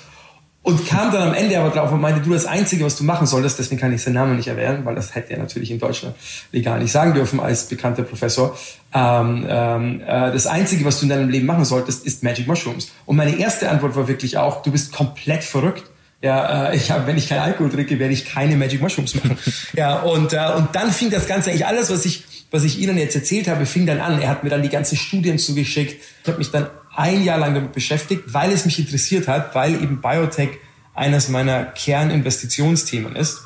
Und 0.68 0.86
kam 0.86 1.10
dann 1.10 1.28
am 1.28 1.32
Ende 1.32 1.58
aber 1.58 1.70
drauf 1.70 1.90
und 1.92 2.02
meinte, 2.02 2.20
du 2.20 2.30
das 2.30 2.44
Einzige, 2.44 2.84
was 2.84 2.94
du 2.94 3.02
machen 3.02 3.26
solltest, 3.26 3.58
deswegen 3.58 3.80
kann 3.80 3.90
ich 3.90 4.02
seinen 4.02 4.12
Namen 4.12 4.36
nicht 4.36 4.48
erwähnen, 4.48 4.84
weil 4.84 4.94
das 4.94 5.14
hätte 5.14 5.32
er 5.32 5.38
natürlich 5.38 5.70
in 5.70 5.78
Deutschland 5.78 6.14
legal 6.52 6.78
nicht 6.78 6.92
sagen 6.92 7.14
dürfen 7.14 7.40
als 7.40 7.68
bekannter 7.68 8.02
Professor. 8.02 8.54
Ähm, 8.92 9.46
ähm, 9.48 10.02
äh, 10.02 10.30
das 10.30 10.46
Einzige, 10.46 10.84
was 10.84 10.98
du 10.98 11.06
in 11.06 11.08
deinem 11.08 11.30
Leben 11.30 11.46
machen 11.46 11.64
solltest, 11.64 12.04
ist 12.04 12.22
Magic 12.22 12.46
Mushrooms. 12.46 12.90
Und 13.06 13.16
meine 13.16 13.38
erste 13.38 13.70
Antwort 13.70 13.96
war 13.96 14.08
wirklich 14.08 14.36
auch, 14.36 14.60
du 14.60 14.70
bist 14.70 14.92
komplett 14.92 15.42
verrückt. 15.42 15.84
Ja, 16.20 16.66
äh, 16.68 16.76
ich 16.76 16.90
hab, 16.90 17.06
wenn 17.06 17.16
ich 17.16 17.30
keinen 17.30 17.40
Alkohol 17.40 17.70
trinke, 17.70 17.98
werde 17.98 18.12
ich 18.12 18.26
keine 18.26 18.54
Magic 18.56 18.82
Mushrooms 18.82 19.14
machen. 19.14 19.38
ja, 19.72 20.00
und, 20.00 20.34
äh, 20.34 20.52
und 20.54 20.68
dann 20.74 20.92
fing 20.92 21.08
das 21.08 21.26
Ganze 21.26 21.48
eigentlich 21.48 21.66
alles, 21.66 21.88
was 21.88 22.04
ich, 22.04 22.24
was 22.50 22.64
ich 22.64 22.78
Ihnen 22.78 22.98
jetzt 22.98 23.16
erzählt 23.16 23.48
habe, 23.48 23.64
fing 23.64 23.86
dann 23.86 24.00
an. 24.00 24.20
Er 24.20 24.28
hat 24.28 24.44
mir 24.44 24.50
dann 24.50 24.62
die 24.62 24.68
ganzen 24.68 24.96
Studien 24.96 25.38
zugeschickt. 25.38 26.02
Ich 26.24 26.28
habe 26.28 26.36
mich 26.36 26.50
dann 26.50 26.66
ein 26.98 27.22
Jahr 27.22 27.38
lang 27.38 27.54
damit 27.54 27.72
beschäftigt, 27.72 28.22
weil 28.26 28.50
es 28.50 28.64
mich 28.64 28.78
interessiert 28.78 29.28
hat, 29.28 29.54
weil 29.54 29.74
eben 29.74 30.00
Biotech 30.00 30.50
eines 30.94 31.28
meiner 31.28 31.64
Kerninvestitionsthemen 31.64 33.14
ist. 33.14 33.42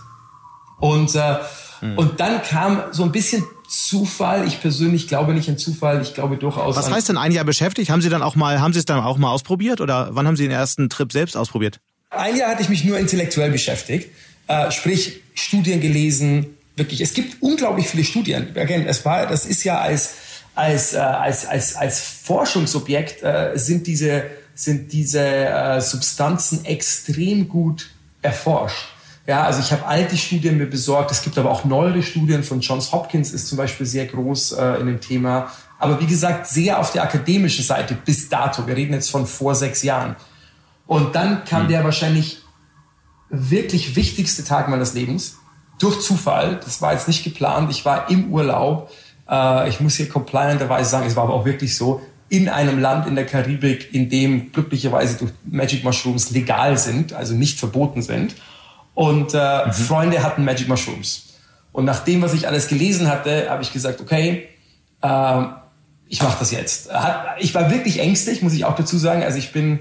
Und, 0.78 1.14
äh, 1.14 1.36
mhm. 1.82 1.98
und 1.98 2.20
dann 2.20 2.42
kam 2.42 2.82
so 2.92 3.02
ein 3.04 3.12
bisschen 3.12 3.44
Zufall. 3.68 4.46
Ich 4.46 4.60
persönlich 4.60 5.06
glaube 5.06 5.34
nicht 5.34 5.48
an 5.48 5.58
Zufall. 5.58 6.02
Ich 6.02 6.14
glaube 6.14 6.36
durchaus. 6.36 6.76
Was 6.76 6.90
heißt 6.90 7.10
denn 7.10 7.18
ein 7.18 7.32
Jahr 7.32 7.44
beschäftigt? 7.44 7.90
Haben 7.90 8.02
Sie 8.02 8.08
dann 8.08 8.22
auch 8.22 8.36
mal, 8.36 8.60
haben 8.60 8.72
Sie 8.72 8.78
es 8.78 8.84
dann 8.86 9.00
auch 9.00 9.18
mal 9.18 9.30
ausprobiert 9.30 9.80
oder 9.80 10.08
wann 10.12 10.26
haben 10.26 10.36
Sie 10.36 10.44
den 10.44 10.52
ersten 10.52 10.88
Trip 10.88 11.12
selbst 11.12 11.36
ausprobiert? 11.36 11.78
Ein 12.10 12.36
Jahr 12.36 12.50
hatte 12.50 12.62
ich 12.62 12.68
mich 12.68 12.84
nur 12.84 12.98
intellektuell 12.98 13.50
beschäftigt, 13.50 14.10
äh, 14.48 14.70
sprich 14.70 15.20
Studien 15.34 15.80
gelesen. 15.80 16.56
Wirklich, 16.76 17.00
es 17.00 17.14
gibt 17.14 17.42
unglaublich 17.42 17.86
viele 17.86 18.04
Studien. 18.04 18.48
Again, 18.56 18.86
es 18.86 19.04
war, 19.04 19.26
das 19.26 19.46
ist 19.46 19.62
ja 19.64 19.78
als 19.78 20.14
als 20.54 20.94
äh, 20.94 20.98
als 20.98 21.46
als 21.46 21.76
als 21.76 22.00
Forschungsobjekt 22.00 23.22
äh, 23.22 23.52
sind 23.54 23.86
diese 23.86 24.24
sind 24.54 24.92
diese 24.92 25.24
äh, 25.24 25.80
Substanzen 25.80 26.64
extrem 26.64 27.48
gut 27.48 27.90
erforscht. 28.20 28.88
Ja, 29.26 29.44
also 29.44 29.60
ich 29.60 29.70
habe 29.70 29.86
alte 29.86 30.16
Studien 30.16 30.58
mir 30.58 30.66
besorgt. 30.66 31.10
Es 31.12 31.22
gibt 31.22 31.38
aber 31.38 31.50
auch 31.50 31.64
neuere 31.64 32.02
Studien 32.02 32.42
von 32.42 32.60
Johns 32.60 32.92
Hopkins 32.92 33.30
ist 33.32 33.46
zum 33.46 33.56
Beispiel 33.56 33.86
sehr 33.86 34.06
groß 34.06 34.52
äh, 34.52 34.80
in 34.80 34.86
dem 34.86 35.00
Thema. 35.00 35.52
Aber 35.78 36.00
wie 36.00 36.06
gesagt, 36.06 36.48
sehr 36.48 36.78
auf 36.78 36.92
der 36.92 37.04
akademischen 37.04 37.64
Seite 37.64 37.94
bis 37.94 38.28
dato. 38.28 38.66
Wir 38.66 38.76
reden 38.76 38.92
jetzt 38.92 39.10
von 39.10 39.26
vor 39.26 39.54
sechs 39.54 39.82
Jahren. 39.82 40.16
Und 40.86 41.14
dann 41.14 41.44
kam 41.44 41.64
mhm. 41.64 41.68
der 41.68 41.84
wahrscheinlich 41.84 42.42
wirklich 43.30 43.96
wichtigste 43.96 44.44
Tag 44.44 44.68
meines 44.68 44.92
Lebens 44.92 45.36
durch 45.78 46.00
Zufall. 46.00 46.60
Das 46.64 46.82
war 46.82 46.92
jetzt 46.92 47.08
nicht 47.08 47.24
geplant. 47.24 47.70
Ich 47.70 47.84
war 47.84 48.10
im 48.10 48.32
Urlaub. 48.32 48.90
Äh, 49.32 49.68
ich 49.70 49.80
muss 49.80 49.96
hier 49.96 50.08
complianterweise 50.08 50.90
sagen, 50.90 51.06
es 51.06 51.16
war 51.16 51.24
aber 51.24 51.34
auch 51.34 51.44
wirklich 51.46 51.76
so 51.76 52.02
in 52.28 52.48
einem 52.48 52.78
Land 52.78 53.06
in 53.06 53.14
der 53.14 53.26
Karibik, 53.26 53.92
in 53.92 54.08
dem 54.08 54.52
glücklicherweise 54.52 55.16
durch 55.18 55.32
Magic 55.44 55.84
Mushrooms 55.84 56.30
legal 56.30 56.78
sind, 56.78 57.12
also 57.12 57.34
nicht 57.34 57.58
verboten 57.58 58.02
sind. 58.02 58.34
Und 58.94 59.34
äh, 59.34 59.66
mhm. 59.66 59.72
Freunde 59.72 60.22
hatten 60.22 60.44
Magic 60.44 60.68
Mushrooms. 60.68 61.34
Und 61.72 61.86
nach 61.86 62.04
dem, 62.04 62.20
was 62.22 62.34
ich 62.34 62.46
alles 62.46 62.68
gelesen 62.68 63.08
hatte, 63.08 63.48
habe 63.48 63.62
ich 63.62 63.72
gesagt, 63.72 64.00
okay, 64.00 64.48
äh, 65.00 65.42
ich 66.08 66.22
mache 66.22 66.38
das 66.38 66.50
jetzt. 66.50 66.92
Hat, 66.92 67.36
ich 67.38 67.54
war 67.54 67.70
wirklich 67.70 67.98
ängstlich, 68.00 68.42
muss 68.42 68.52
ich 68.52 68.66
auch 68.66 68.76
dazu 68.76 68.98
sagen. 68.98 69.22
Also 69.22 69.38
ich 69.38 69.52
bin 69.52 69.80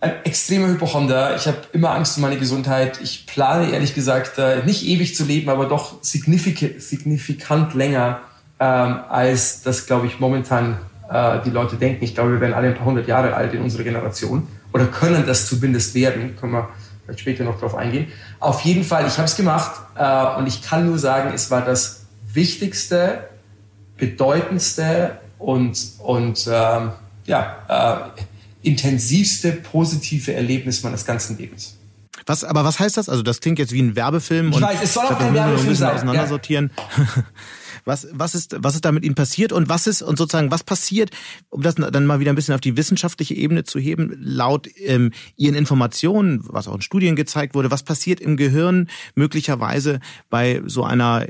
ein 0.00 0.12
extremer 0.24 0.68
Hypochonder. 0.68 1.36
Ich 1.36 1.46
habe 1.46 1.58
immer 1.72 1.90
Angst 1.90 2.16
um 2.18 2.22
meine 2.22 2.36
Gesundheit. 2.36 3.00
Ich 3.02 3.26
plane 3.26 3.72
ehrlich 3.72 3.94
gesagt 3.94 4.38
äh, 4.38 4.62
nicht 4.64 4.86
ewig 4.86 5.16
zu 5.16 5.24
leben, 5.24 5.48
aber 5.48 5.66
doch 5.66 6.02
signifikant, 6.02 6.82
signifikant 6.82 7.74
länger 7.74 8.20
ähm, 8.58 9.00
als 9.08 9.62
das, 9.62 9.86
glaube 9.86 10.06
ich, 10.06 10.20
momentan 10.20 10.78
äh, 11.10 11.40
die 11.44 11.50
Leute 11.50 11.76
denken. 11.76 12.04
Ich 12.04 12.14
glaube, 12.14 12.32
wir 12.32 12.40
werden 12.40 12.54
alle 12.54 12.68
ein 12.68 12.74
paar 12.74 12.86
hundert 12.86 13.06
Jahre 13.06 13.34
alt 13.34 13.54
in 13.54 13.62
unserer 13.62 13.84
Generation 13.84 14.46
oder 14.72 14.86
können 14.86 15.24
das 15.26 15.46
zumindest 15.46 15.94
werden. 15.94 16.36
Können 16.36 16.52
wir 16.52 16.68
vielleicht 17.04 17.20
später 17.20 17.44
noch 17.44 17.60
drauf 17.60 17.74
eingehen. 17.74 18.08
Auf 18.40 18.62
jeden 18.62 18.84
Fall, 18.84 19.06
ich 19.06 19.16
habe 19.16 19.26
es 19.26 19.36
gemacht 19.36 19.80
äh, 19.96 20.38
und 20.38 20.46
ich 20.46 20.62
kann 20.62 20.86
nur 20.86 20.98
sagen, 20.98 21.30
es 21.34 21.50
war 21.50 21.62
das 21.62 22.06
wichtigste, 22.32 23.28
bedeutendste 23.96 25.18
und, 25.38 25.78
und 25.98 26.48
ähm, 26.50 26.92
ja, 27.24 28.12
äh, 28.14 28.68
intensivste 28.68 29.52
positive 29.52 30.34
Erlebnis 30.34 30.82
meines 30.82 31.04
ganzen 31.04 31.38
Lebens. 31.38 31.76
Was, 32.24 32.42
aber 32.42 32.64
was 32.64 32.80
heißt 32.80 32.96
das? 32.96 33.08
Also 33.08 33.22
das 33.22 33.40
klingt 33.40 33.58
jetzt 33.58 33.72
wie 33.72 33.80
ein 33.80 33.94
Werbefilm. 33.94 34.50
Ich 34.50 34.56
und 34.56 34.62
weiß, 34.62 34.78
es 34.82 34.94
soll 34.94 35.04
auch 35.06 35.18
kein 35.18 35.34
Werbefilm 35.34 35.74
sein. 35.74 35.94
Auseinandersortieren. 35.94 36.72
Ja. 36.76 37.04
Was, 37.86 38.08
was 38.12 38.34
ist, 38.34 38.56
was 38.58 38.74
ist 38.74 38.84
da 38.84 38.90
mit 38.90 39.04
Ihnen 39.04 39.14
passiert 39.14 39.52
und 39.52 39.68
was 39.68 39.86
ist 39.86 40.02
und 40.02 40.18
sozusagen 40.18 40.50
was 40.50 40.64
passiert, 40.64 41.10
um 41.50 41.62
das 41.62 41.76
dann 41.76 42.04
mal 42.04 42.18
wieder 42.18 42.32
ein 42.32 42.34
bisschen 42.34 42.54
auf 42.54 42.60
die 42.60 42.76
wissenschaftliche 42.76 43.34
Ebene 43.34 43.62
zu 43.62 43.78
heben, 43.78 44.16
laut 44.20 44.68
ähm, 44.84 45.12
Ihren 45.36 45.54
Informationen, 45.54 46.40
was 46.48 46.66
auch 46.66 46.74
in 46.74 46.82
Studien 46.82 47.14
gezeigt 47.14 47.54
wurde, 47.54 47.70
was 47.70 47.84
passiert 47.84 48.20
im 48.20 48.36
Gehirn 48.36 48.88
möglicherweise 49.14 50.00
bei 50.30 50.62
so 50.66 50.82
einer, 50.82 51.26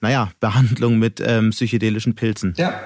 naja, 0.00 0.30
Behandlung 0.38 1.00
mit 1.00 1.20
ähm, 1.20 1.50
psychedelischen 1.50 2.14
Pilzen? 2.14 2.54
Ja. 2.56 2.80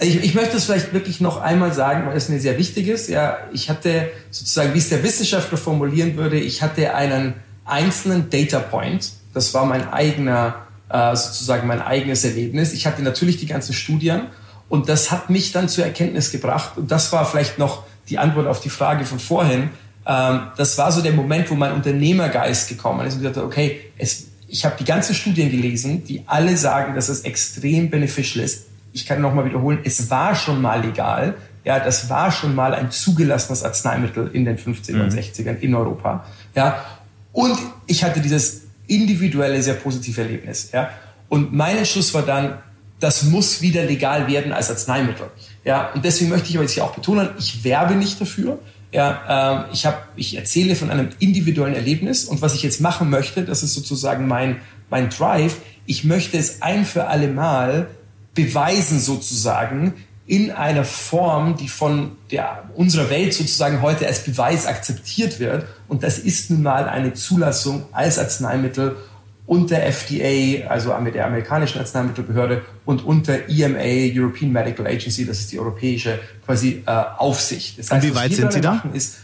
Ich, 0.00 0.16
ich 0.16 0.34
möchte 0.34 0.56
es 0.56 0.64
vielleicht 0.64 0.94
wirklich 0.94 1.20
noch 1.20 1.42
einmal 1.42 1.74
sagen, 1.74 2.06
weil 2.06 2.16
es 2.16 2.30
mir 2.30 2.40
sehr 2.40 2.56
wichtig 2.56 2.88
ist. 2.88 3.10
Ja, 3.10 3.36
ich 3.52 3.68
hatte 3.68 4.10
sozusagen, 4.30 4.72
wie 4.72 4.78
es 4.78 4.88
der 4.88 5.02
Wissenschaftler 5.02 5.58
formulieren 5.58 6.16
würde, 6.16 6.40
ich 6.40 6.62
hatte 6.62 6.94
einen 6.94 7.34
einzelnen 7.66 8.30
Data 8.30 8.60
Point. 8.60 9.12
Das 9.34 9.52
war 9.52 9.66
mein 9.66 9.88
eigener 9.88 10.61
äh, 10.92 11.16
sozusagen 11.16 11.66
mein 11.66 11.80
eigenes 11.80 12.24
Erlebnis. 12.24 12.72
Ich 12.72 12.86
hatte 12.86 13.02
natürlich 13.02 13.38
die 13.38 13.46
ganzen 13.46 13.72
Studien 13.72 14.26
und 14.68 14.88
das 14.88 15.10
hat 15.10 15.30
mich 15.30 15.52
dann 15.52 15.68
zur 15.68 15.84
Erkenntnis 15.84 16.30
gebracht. 16.30 16.76
Und 16.76 16.90
das 16.90 17.12
war 17.12 17.24
vielleicht 17.24 17.58
noch 17.58 17.84
die 18.08 18.18
Antwort 18.18 18.46
auf 18.46 18.60
die 18.60 18.70
Frage 18.70 19.04
von 19.04 19.18
vorhin. 19.18 19.70
Ähm, 20.06 20.40
das 20.56 20.76
war 20.78 20.92
so 20.92 21.00
der 21.00 21.12
Moment, 21.12 21.50
wo 21.50 21.54
mein 21.54 21.72
Unternehmergeist 21.72 22.68
gekommen 22.68 23.06
ist 23.06 23.14
und 23.14 23.20
ich 23.20 23.26
dachte, 23.26 23.44
okay, 23.44 23.80
es, 23.96 24.26
ich 24.48 24.64
habe 24.64 24.74
die 24.78 24.84
ganzen 24.84 25.14
Studien 25.14 25.50
gelesen, 25.50 26.04
die 26.04 26.24
alle 26.26 26.56
sagen, 26.56 26.94
dass 26.94 27.08
es 27.08 27.20
extrem 27.20 27.88
beneficial 27.88 28.44
ist. 28.44 28.66
Ich 28.92 29.06
kann 29.06 29.20
nochmal 29.20 29.46
wiederholen, 29.46 29.78
es 29.84 30.10
war 30.10 30.34
schon 30.34 30.60
mal 30.60 30.84
legal. 30.84 31.34
Ja, 31.64 31.78
das 31.78 32.10
war 32.10 32.32
schon 32.32 32.54
mal 32.54 32.74
ein 32.74 32.90
zugelassenes 32.90 33.62
Arzneimittel 33.62 34.28
in 34.32 34.44
den 34.44 34.58
50er 34.58 35.00
und 35.00 35.12
60ern 35.12 35.52
mhm. 35.52 35.62
in 35.62 35.74
Europa. 35.74 36.26
Ja, 36.54 36.84
und 37.32 37.56
ich 37.86 38.04
hatte 38.04 38.20
dieses 38.20 38.61
individuelle, 38.86 39.62
sehr 39.62 39.74
positive 39.74 40.20
Erlebnis. 40.20 40.70
Ja? 40.72 40.90
Und 41.28 41.52
mein 41.52 41.78
Entschluss 41.78 42.12
war 42.14 42.22
dann, 42.22 42.58
das 43.00 43.24
muss 43.24 43.62
wieder 43.62 43.84
legal 43.84 44.28
werden 44.28 44.52
als 44.52 44.70
Arzneimittel. 44.70 45.26
Ja? 45.64 45.92
Und 45.92 46.04
deswegen 46.04 46.30
möchte 46.30 46.48
ich 46.50 46.56
aber 46.56 46.64
jetzt 46.64 46.74
hier 46.74 46.84
auch 46.84 46.94
betonen, 46.94 47.30
ich 47.38 47.64
werbe 47.64 47.94
nicht 47.94 48.20
dafür. 48.20 48.58
Ja, 48.92 49.64
ähm, 49.64 49.72
ich, 49.72 49.86
hab, 49.86 50.08
ich 50.16 50.36
erzähle 50.36 50.76
von 50.76 50.90
einem 50.90 51.08
individuellen 51.18 51.74
Erlebnis 51.74 52.26
und 52.26 52.42
was 52.42 52.54
ich 52.54 52.62
jetzt 52.62 52.82
machen 52.82 53.08
möchte, 53.08 53.42
das 53.42 53.62
ist 53.62 53.72
sozusagen 53.72 54.28
mein, 54.28 54.60
mein 54.90 55.08
Drive. 55.08 55.56
Ich 55.86 56.04
möchte 56.04 56.36
es 56.36 56.60
ein 56.60 56.84
für 56.84 57.06
alle 57.06 57.28
Mal 57.28 57.88
beweisen 58.34 59.00
sozusagen, 59.00 59.94
in 60.32 60.50
einer 60.50 60.84
Form, 60.84 61.58
die 61.58 61.68
von 61.68 62.12
der, 62.30 62.62
unserer 62.74 63.10
Welt 63.10 63.34
sozusagen 63.34 63.82
heute 63.82 64.06
als 64.06 64.24
Beweis 64.24 64.66
akzeptiert 64.66 65.38
wird. 65.40 65.66
Und 65.88 66.02
das 66.02 66.18
ist 66.18 66.50
nun 66.50 66.62
mal 66.62 66.88
eine 66.88 67.12
Zulassung 67.12 67.84
als 67.92 68.18
Arzneimittel 68.18 68.96
unter 69.44 69.82
FDA, 69.82 70.68
also 70.68 70.96
mit 71.00 71.16
der 71.16 71.26
amerikanischen 71.26 71.80
Arzneimittelbehörde 71.80 72.62
und 72.86 73.04
unter 73.04 73.46
EMA, 73.46 73.82
European 74.18 74.50
Medical 74.50 74.86
Agency, 74.86 75.26
das 75.26 75.40
ist 75.40 75.52
die 75.52 75.58
europäische 75.58 76.18
quasi 76.46 76.82
äh, 76.86 76.90
Aufsicht. 77.18 77.78
Das 77.78 77.90
heißt, 77.90 78.02
und 78.02 78.10
wie 78.10 78.16
weit 78.16 78.32
sind 78.32 78.54
Sie 78.54 78.62
da? 78.62 78.82
Ist, 78.94 79.18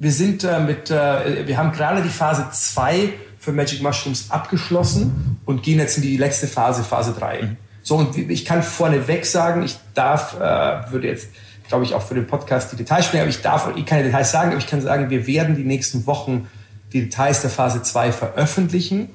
wir 0.00 0.10
sind 0.10 0.42
äh, 0.42 0.58
mit, 0.58 0.90
äh, 0.90 1.46
wir 1.46 1.56
haben 1.56 1.70
gerade 1.70 2.02
die 2.02 2.08
Phase 2.08 2.44
2 2.50 3.12
für 3.38 3.52
Magic 3.52 3.84
Mushrooms 3.84 4.32
abgeschlossen 4.32 5.38
und 5.44 5.62
gehen 5.62 5.78
jetzt 5.78 5.96
in 5.96 6.02
die 6.02 6.16
letzte 6.16 6.48
Phase, 6.48 6.82
Phase 6.82 7.14
3. 7.16 7.42
Mhm. 7.42 7.56
So, 7.88 7.96
und 7.96 8.18
ich 8.18 8.44
kann 8.44 8.62
vorneweg 8.62 9.24
sagen, 9.24 9.62
ich 9.62 9.78
darf, 9.94 10.38
äh, 10.38 10.92
würde 10.92 11.08
jetzt, 11.08 11.30
glaube 11.68 11.84
ich, 11.84 11.94
auch 11.94 12.02
für 12.02 12.12
den 12.12 12.26
Podcast 12.26 12.70
die 12.70 12.76
Details 12.76 13.06
sprechen, 13.06 13.22
aber 13.22 13.30
ich 13.30 13.40
darf 13.40 13.74
keine 13.86 14.02
Details 14.02 14.30
sagen, 14.30 14.50
aber 14.50 14.58
ich 14.58 14.66
kann 14.66 14.82
sagen, 14.82 15.08
wir 15.08 15.26
werden 15.26 15.56
die 15.56 15.64
nächsten 15.64 16.06
Wochen 16.06 16.48
die 16.92 17.00
Details 17.00 17.40
der 17.40 17.48
Phase 17.48 17.80
2 17.80 18.12
veröffentlichen. 18.12 19.08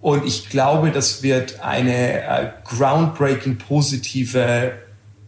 Und 0.00 0.24
ich 0.24 0.48
glaube, 0.48 0.92
das 0.92 1.24
wird 1.24 1.58
eine 1.58 2.22
äh, 2.22 2.50
groundbreaking 2.62 3.58
positive 3.58 4.74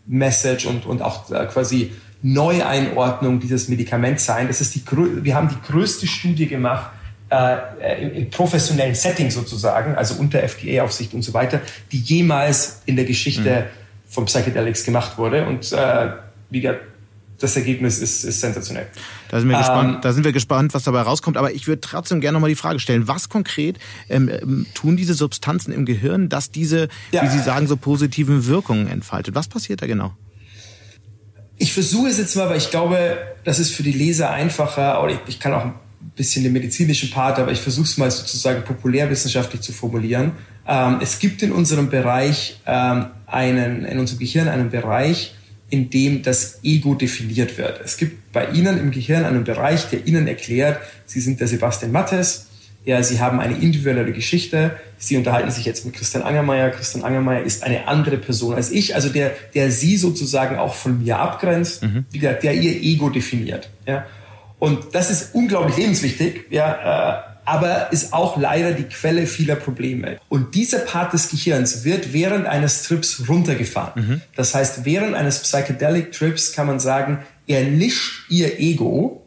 Message 0.07 0.67
und, 0.67 0.87
und 0.87 1.03
auch 1.03 1.29
äh, 1.33 1.45
quasi 1.47 1.93
Neueinordnung 2.23 3.41
dieses 3.41 3.69
Medikaments 3.69 4.27
sein. 4.27 4.47
Das 4.47 4.61
ist 4.61 4.77
die, 4.77 4.85
wir 5.25 5.35
haben 5.35 5.49
die 5.49 5.61
größte 5.73 6.07
Studie 6.07 6.47
gemacht 6.47 6.93
äh, 7.31 8.09
im, 8.09 8.31
professionellen 8.31 8.95
Setting 8.95 9.31
sozusagen, 9.31 9.95
also 9.95 10.15
unter 10.15 10.43
FDA-Aufsicht 10.43 11.15
und 11.15 11.23
so 11.23 11.35
weiter, 11.35 11.61
die 11.93 11.99
jemals 11.99 12.83
in 12.87 12.97
der 12.97 13.05
Geschichte 13.05 13.67
mhm. 13.67 14.13
von 14.13 14.25
Psychedelics 14.27 14.85
gemacht 14.85 15.19
wurde. 15.19 15.47
Und 15.47 15.73
äh, 15.73 16.11
wie 16.51 16.61
gesagt, 16.61 16.83
das 17.39 17.57
Ergebnis 17.57 17.99
ist, 17.99 18.25
ist 18.25 18.41
sensationell. 18.41 18.87
Da 19.29 19.41
sind, 19.41 19.49
wir 19.49 19.57
ähm, 19.57 19.61
gespannt, 19.61 20.05
da 20.05 20.13
sind 20.13 20.25
wir 20.25 20.33
gespannt, 20.33 20.73
was 20.73 20.85
dabei 20.85 21.03
rauskommt. 21.03 21.37
Aber 21.37 21.53
ich 21.53 21.67
würde 21.67 21.81
trotzdem 21.81 22.21
gerne 22.21 22.35
nochmal 22.35 22.51
die 22.51 22.57
Frage 22.57 22.79
stellen, 22.79 23.09
was 23.09 23.29
konkret 23.29 23.79
ähm, 24.09 24.29
ähm, 24.29 24.67
tun 24.75 24.97
diese 24.97 25.15
Substanzen 25.15 25.73
im 25.73 25.85
Gehirn, 25.85 26.29
dass 26.29 26.51
diese, 26.51 26.89
ja. 27.13 27.23
wie 27.23 27.29
Sie 27.29 27.41
sagen, 27.41 27.67
so 27.67 27.77
positiven 27.77 28.47
Wirkungen 28.47 28.89
entfaltet? 28.89 29.35
Was 29.35 29.49
passiert 29.49 29.83
da 29.83 29.87
genau? 29.87 30.13
Ich 31.59 31.73
versuche 31.73 32.09
es 32.09 32.19
jetzt 32.19 32.37
mal, 32.37 32.49
weil 32.49 32.59
ich 32.59 32.71
glaube, 32.71 33.19
das 33.45 33.59
ist 33.59 33.75
für 33.75 33.83
die 33.83 33.93
Leser 33.93 34.31
einfacher, 34.31 35.03
oder 35.03 35.13
ich, 35.13 35.19
ich 35.27 35.41
kann 35.41 35.53
auch 35.55 35.65
bisschen 36.17 36.45
den 36.45 36.53
medizinischen 36.53 37.11
Part, 37.11 37.39
aber 37.39 37.53
ich 37.53 37.61
versuche 37.61 37.85
es 37.85 37.99
mal 37.99 38.11
sozusagen 38.11 38.63
populärwissenschaftlich 38.65 39.61
zu 39.61 39.73
formulieren. 39.73 40.33
Ähm, 40.67 40.99
es 41.01 41.19
gibt 41.19 41.43
in 41.43 41.53
unserem 41.53 41.91
Bereich 41.91 42.61
ähm, 42.67 43.07
einen, 43.27 43.85
in 43.85 43.99
unserem 43.99 44.19
Gehirn 44.19 44.49
einen 44.49 44.71
Bereich, 44.71 45.35
in 45.69 45.91
dem 45.91 46.23
das 46.23 46.61
Ego 46.63 46.95
definiert 46.95 47.59
wird. 47.59 47.81
Es 47.85 47.97
gibt 47.97 48.33
bei 48.33 48.51
Ihnen 48.51 48.79
im 48.79 48.91
Gehirn 48.91 49.25
einen 49.25 49.45
Bereich, 49.45 49.89
der 49.91 50.07
Ihnen 50.07 50.27
erklärt, 50.27 50.81
Sie 51.07 51.21
sind 51.21 51.41
der 51.41 51.49
Sebastian 51.49 51.93
Mattes, 51.93 52.47
ja, 52.85 53.03
Sie 53.03 53.21
haben 53.21 53.41
eine 53.41 53.57
individuelle 53.57 54.13
Geschichte, 54.13 54.77
Sie 54.97 55.17
unterhalten 55.17 55.51
sich 55.51 55.65
jetzt 55.65 55.85
mit 55.85 55.97
Christian 55.97 56.23
Angermeier. 56.23 56.71
Christian 56.71 57.03
Angermeier 57.03 57.43
ist 57.43 57.65
eine 57.65 57.89
andere 57.89 58.17
Person 58.17 58.55
als 58.55 58.71
ich, 58.71 58.95
also 58.95 59.09
der, 59.09 59.33
der 59.55 59.73
Sie 59.73 59.97
sozusagen 59.97 60.57
auch 60.57 60.75
von 60.75 61.03
mir 61.03 61.19
abgrenzt, 61.19 61.83
mhm. 61.83 62.05
wie 62.13 62.21
gesagt, 62.21 62.45
der 62.45 62.55
Ihr 62.55 62.81
Ego 62.81 63.11
definiert. 63.11 63.71
Ja. 63.87 64.07
Und 64.59 64.95
das 64.95 65.11
ist 65.11 65.35
unglaublich 65.35 65.77
lebenswichtig, 65.77 66.47
ja, 66.51 67.19
äh, 67.19 67.37
aber 67.45 67.93
ist 67.93 68.13
auch 68.13 68.37
leider 68.37 68.73
die 68.73 68.85
Quelle 68.85 69.27
vieler 69.27 69.55
Probleme. 69.55 70.19
Und 70.29 70.55
dieser 70.55 70.81
Part 70.81 71.13
des 71.13 71.31
Gehirns 71.31 71.85
wird 71.85 72.13
während 72.13 72.47
eines 72.47 72.83
Trips 72.83 73.29
runtergefahren. 73.29 74.03
Mhm. 74.03 74.21
Das 74.35 74.55
heißt, 74.55 74.85
während 74.85 75.15
eines 75.15 75.41
Psychedelic 75.41 76.13
Trips 76.13 76.53
kann 76.53 76.67
man 76.67 76.81
sagen, 76.81 77.21
erlischt 77.47 78.29
ihr 78.31 78.59
Ego. 78.59 79.23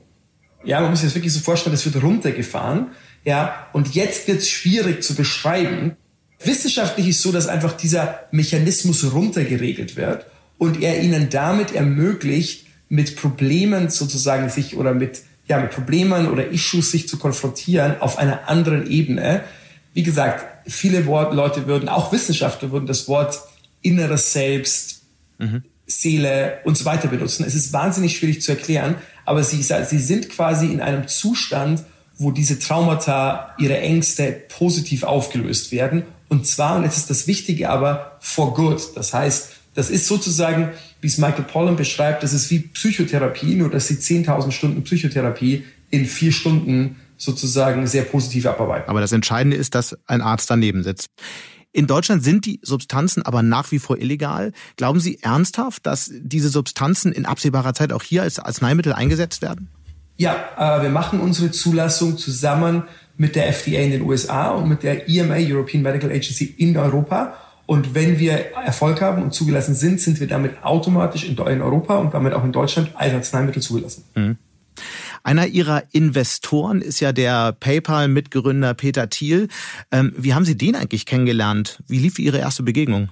Ja, 0.65 0.81
man 0.81 0.89
muss 0.89 0.99
sich 0.99 1.09
das 1.09 1.15
wirklich 1.15 1.33
so 1.33 1.39
vorstellen, 1.39 1.73
das 1.73 1.85
wird 1.85 2.03
runtergefahren. 2.03 2.87
Ja, 3.23 3.67
und 3.71 3.95
jetzt 3.95 4.27
wird 4.27 4.39
es 4.39 4.49
schwierig 4.49 5.01
zu 5.01 5.15
beschreiben. 5.15 5.95
Wissenschaftlich 6.43 7.07
ist 7.07 7.21
so, 7.21 7.31
dass 7.31 7.47
einfach 7.47 7.73
dieser 7.73 8.21
Mechanismus 8.31 9.13
runtergeregelt 9.13 9.95
wird 9.95 10.25
und 10.57 10.81
er 10.81 11.01
ihnen 11.01 11.29
damit 11.29 11.73
ermöglicht, 11.73 12.65
mit 12.89 13.15
Problemen 13.15 13.89
sozusagen 13.89 14.49
sich 14.49 14.75
oder 14.75 14.93
mit, 14.93 15.21
ja, 15.47 15.59
mit 15.59 15.71
Problemen 15.71 16.27
oder 16.27 16.49
Issues 16.49 16.91
sich 16.91 17.07
zu 17.07 17.17
konfrontieren 17.17 18.01
auf 18.01 18.17
einer 18.17 18.49
anderen 18.49 18.89
Ebene. 18.89 19.43
Wie 19.93 20.03
gesagt, 20.03 20.45
viele 20.67 21.01
Leute 21.01 21.67
würden, 21.67 21.87
auch 21.87 22.11
Wissenschaftler 22.11 22.71
würden 22.71 22.87
das 22.87 23.07
Wort 23.07 23.39
inneres 23.81 24.33
Selbst, 24.33 25.03
mhm. 25.37 25.63
Seele 25.85 26.59
und 26.65 26.77
so 26.77 26.85
weiter 26.85 27.07
benutzen. 27.07 27.43
Es 27.45 27.55
ist 27.55 27.73
wahnsinnig 27.73 28.17
schwierig 28.17 28.41
zu 28.41 28.51
erklären, 28.51 28.95
aber 29.25 29.43
sie, 29.43 29.61
sie 29.61 29.99
sind 29.99 30.29
quasi 30.29 30.67
in 30.67 30.81
einem 30.81 31.07
Zustand, 31.07 31.83
wo 32.17 32.31
diese 32.31 32.59
Traumata, 32.59 33.55
ihre 33.57 33.79
Ängste 33.79 34.31
positiv 34.49 35.03
aufgelöst 35.03 35.71
werden. 35.71 36.03
Und 36.27 36.45
zwar, 36.45 36.75
und 36.75 36.83
jetzt 36.83 36.97
ist 36.97 37.09
das 37.09 37.27
Wichtige 37.27 37.69
aber, 37.69 38.17
for 38.19 38.53
good. 38.53 38.81
Das 38.95 39.13
heißt, 39.13 39.49
das 39.79 39.89
ist 39.89 40.07
sozusagen, 40.07 40.71
wie 40.99 41.07
es 41.07 41.17
Michael 41.17 41.45
Pollan 41.45 41.77
beschreibt, 41.77 42.21
das 42.21 42.33
ist 42.33 42.51
wie 42.51 42.59
Psychotherapie, 42.59 43.55
nur 43.55 43.69
dass 43.69 43.87
sie 43.87 43.95
10.000 43.95 44.51
Stunden 44.51 44.83
Psychotherapie 44.83 45.63
in 45.89 46.05
vier 46.05 46.33
Stunden 46.33 46.97
sozusagen 47.15 47.87
sehr 47.87 48.03
positiv 48.03 48.45
abarbeiten. 48.45 48.89
Aber 48.89 48.99
das 48.99 49.13
Entscheidende 49.13 49.55
ist, 49.55 49.75
dass 49.75 49.97
ein 50.05 50.19
Arzt 50.19 50.49
daneben 50.49 50.83
sitzt. 50.83 51.07
In 51.71 51.87
Deutschland 51.87 52.25
sind 52.25 52.45
die 52.45 52.59
Substanzen 52.61 53.23
aber 53.23 53.41
nach 53.41 53.71
wie 53.71 53.79
vor 53.79 53.97
illegal. 53.97 54.51
Glauben 54.75 54.99
Sie 54.99 55.19
ernsthaft, 55.21 55.85
dass 55.85 56.11
diese 56.13 56.49
Substanzen 56.49 57.13
in 57.13 57.25
absehbarer 57.25 57.73
Zeit 57.73 57.93
auch 57.93 58.03
hier 58.03 58.23
als 58.23 58.37
Arzneimittel 58.37 58.91
eingesetzt 58.91 59.41
werden? 59.41 59.69
Ja, 60.17 60.35
äh, 60.57 60.83
wir 60.83 60.89
machen 60.89 61.21
unsere 61.21 61.51
Zulassung 61.51 62.17
zusammen 62.17 62.83
mit 63.15 63.37
der 63.37 63.47
FDA 63.47 63.79
in 63.79 63.91
den 63.91 64.01
USA 64.01 64.49
und 64.49 64.67
mit 64.67 64.83
der 64.83 65.07
EMA, 65.07 65.35
European 65.35 65.83
Medical 65.83 66.11
Agency 66.11 66.53
in 66.57 66.75
Europa. 66.75 67.35
Und 67.69 67.93
wenn 67.93 68.17
wir 68.17 68.33
Erfolg 68.65 68.99
haben 68.99 69.21
und 69.21 69.31
zugelassen 69.31 69.75
sind, 69.75 70.01
sind 70.01 70.19
wir 70.19 70.25
damit 70.25 70.63
automatisch 70.63 71.23
in, 71.23 71.37
Europa 71.37 71.97
und 71.97 72.15
damit 72.15 72.33
auch 72.33 72.43
in 72.43 72.51
Deutschland 72.51 72.93
als 72.95 73.13
Arzneimittel 73.13 73.61
zugelassen. 73.61 74.05
Mhm. 74.15 74.37
Einer 75.21 75.45
Ihrer 75.45 75.83
Investoren 75.91 76.81
ist 76.81 76.99
ja 76.99 77.11
der 77.11 77.51
PayPal-Mitgründer 77.51 78.73
Peter 78.73 79.07
Thiel. 79.11 79.49
Ähm, 79.91 80.13
wie 80.17 80.33
haben 80.33 80.45
Sie 80.45 80.57
den 80.57 80.75
eigentlich 80.75 81.05
kennengelernt? 81.05 81.83
Wie 81.87 81.99
lief 81.99 82.17
Ihre 82.17 82.39
erste 82.39 82.63
Begegnung? 82.63 83.09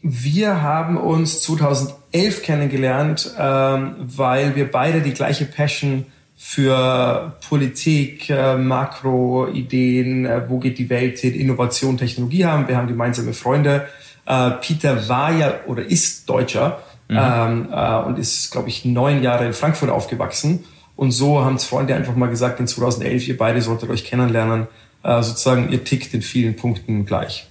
Wir 0.00 0.62
haben 0.62 0.96
uns 0.96 1.42
2011 1.42 2.42
kennengelernt, 2.44 3.34
ähm, 3.38 3.96
weil 3.98 4.56
wir 4.56 4.70
beide 4.70 5.02
die 5.02 5.12
gleiche 5.12 5.44
Passion 5.44 6.06
für 6.40 7.32
Politik, 7.48 8.30
äh, 8.30 8.56
Makroideen, 8.56 10.24
äh, 10.24 10.48
wo 10.48 10.60
geht 10.60 10.78
die 10.78 10.88
Welt 10.88 11.18
hin, 11.18 11.34
Innovation, 11.34 11.98
Technologie 11.98 12.44
haben. 12.44 12.68
Wir 12.68 12.76
haben 12.76 12.86
gemeinsame 12.86 13.32
Freunde. 13.34 13.88
Äh, 14.24 14.52
Peter 14.60 15.08
war 15.08 15.36
ja 15.36 15.54
oder 15.66 15.84
ist 15.84 16.28
Deutscher 16.28 16.78
mhm. 17.08 17.18
ähm, 17.20 17.68
äh, 17.72 17.96
und 18.02 18.20
ist, 18.20 18.52
glaube 18.52 18.68
ich, 18.68 18.84
neun 18.84 19.20
Jahre 19.20 19.46
in 19.46 19.52
Frankfurt 19.52 19.90
aufgewachsen. 19.90 20.64
Und 20.94 21.10
so 21.10 21.44
haben 21.44 21.58
Freunde 21.58 21.96
einfach 21.96 22.14
mal 22.14 22.30
gesagt, 22.30 22.60
in 22.60 22.68
2011, 22.68 23.26
ihr 23.26 23.36
beide 23.36 23.60
solltet 23.60 23.90
euch 23.90 24.04
kennenlernen. 24.04 24.68
Äh, 25.02 25.22
sozusagen, 25.22 25.72
ihr 25.72 25.82
tickt 25.82 26.14
in 26.14 26.22
vielen 26.22 26.54
Punkten 26.54 27.04
gleich. 27.04 27.48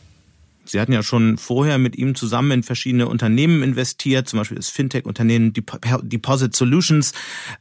Sie 0.67 0.79
hatten 0.79 0.93
ja 0.93 1.03
schon 1.03 1.37
vorher 1.37 1.77
mit 1.77 1.95
ihm 1.95 2.15
zusammen 2.15 2.51
in 2.51 2.63
verschiedene 2.63 3.07
Unternehmen 3.07 3.63
investiert, 3.63 4.27
zum 4.27 4.39
Beispiel 4.39 4.57
das 4.57 4.69
Fintech-Unternehmen 4.69 5.53
Deposit 5.53 6.55
Solutions, 6.55 7.13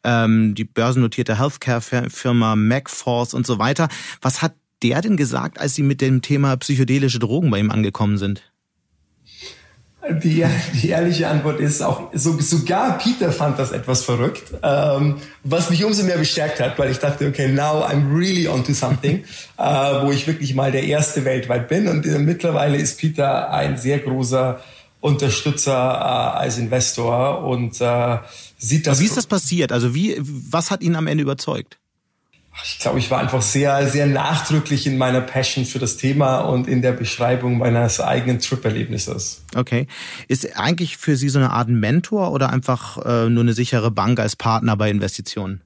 ähm, 0.04 0.54
die 0.54 0.64
börsennotierte 0.64 1.38
Healthcare-Firma 1.38 2.56
MacForce 2.56 3.34
und 3.34 3.46
so 3.46 3.58
weiter. 3.58 3.88
Was 4.20 4.42
hat 4.42 4.54
der 4.82 5.00
denn 5.00 5.16
gesagt, 5.16 5.58
als 5.58 5.74
Sie 5.74 5.82
mit 5.82 6.00
dem 6.00 6.22
Thema 6.22 6.56
psychedelische 6.56 7.18
Drogen 7.18 7.50
bei 7.50 7.58
ihm 7.58 7.70
angekommen 7.70 8.18
sind? 8.18 8.42
Die, 10.08 10.44
die 10.74 10.88
ehrliche 10.90 11.28
Antwort 11.28 11.58
ist 11.58 11.82
auch, 11.82 12.10
so, 12.12 12.38
sogar 12.40 12.98
Peter 12.98 13.32
fand 13.32 13.58
das 13.58 13.72
etwas 13.72 14.04
verrückt, 14.04 14.54
ähm, 14.62 15.16
was 15.42 15.68
mich 15.70 15.84
umso 15.84 16.04
mehr 16.04 16.18
bestärkt 16.18 16.60
hat, 16.60 16.78
weil 16.78 16.92
ich 16.92 16.98
dachte, 16.98 17.26
okay, 17.26 17.48
now 17.48 17.84
I'm 17.84 18.14
really 18.16 18.46
onto 18.46 18.72
something, 18.72 19.24
äh, 19.58 19.62
wo 19.62 20.12
ich 20.12 20.26
wirklich 20.26 20.54
mal 20.54 20.70
der 20.70 20.84
Erste 20.84 21.24
weltweit 21.24 21.68
bin. 21.68 21.88
Und 21.88 22.06
äh, 22.06 22.18
mittlerweile 22.18 22.76
ist 22.76 22.98
Peter 22.98 23.50
ein 23.50 23.78
sehr 23.78 23.98
großer 23.98 24.60
Unterstützer 25.00 25.72
äh, 25.72 26.38
als 26.38 26.58
Investor 26.58 27.44
und 27.44 27.80
äh, 27.80 28.18
sieht 28.58 28.86
das. 28.86 29.00
Wie 29.00 29.04
ist 29.04 29.16
das 29.16 29.26
passiert? 29.26 29.72
Also 29.72 29.94
wie, 29.94 30.16
was 30.20 30.70
hat 30.70 30.82
ihn 30.82 30.96
am 30.96 31.06
Ende 31.06 31.22
überzeugt? 31.22 31.78
Ich 32.64 32.78
glaube, 32.78 32.98
ich 32.98 33.10
war 33.10 33.18
einfach 33.18 33.42
sehr, 33.42 33.86
sehr 33.88 34.06
nachdrücklich 34.06 34.86
in 34.86 34.98
meiner 34.98 35.20
Passion 35.20 35.64
für 35.64 35.78
das 35.78 35.96
Thema 35.96 36.40
und 36.40 36.68
in 36.68 36.82
der 36.82 36.92
Beschreibung 36.92 37.58
meines 37.58 38.00
eigenen 38.00 38.40
Trip-Erlebnisses. 38.40 39.42
Okay. 39.54 39.86
Ist 40.28 40.58
eigentlich 40.58 40.96
für 40.96 41.16
Sie 41.16 41.28
so 41.28 41.38
eine 41.38 41.50
Art 41.50 41.68
Mentor 41.68 42.32
oder 42.32 42.50
einfach 42.50 42.98
äh, 43.04 43.28
nur 43.28 43.42
eine 43.42 43.52
sichere 43.52 43.90
Bank 43.90 44.18
als 44.18 44.36
Partner 44.36 44.76
bei 44.76 44.90
Investitionen? 44.90 45.60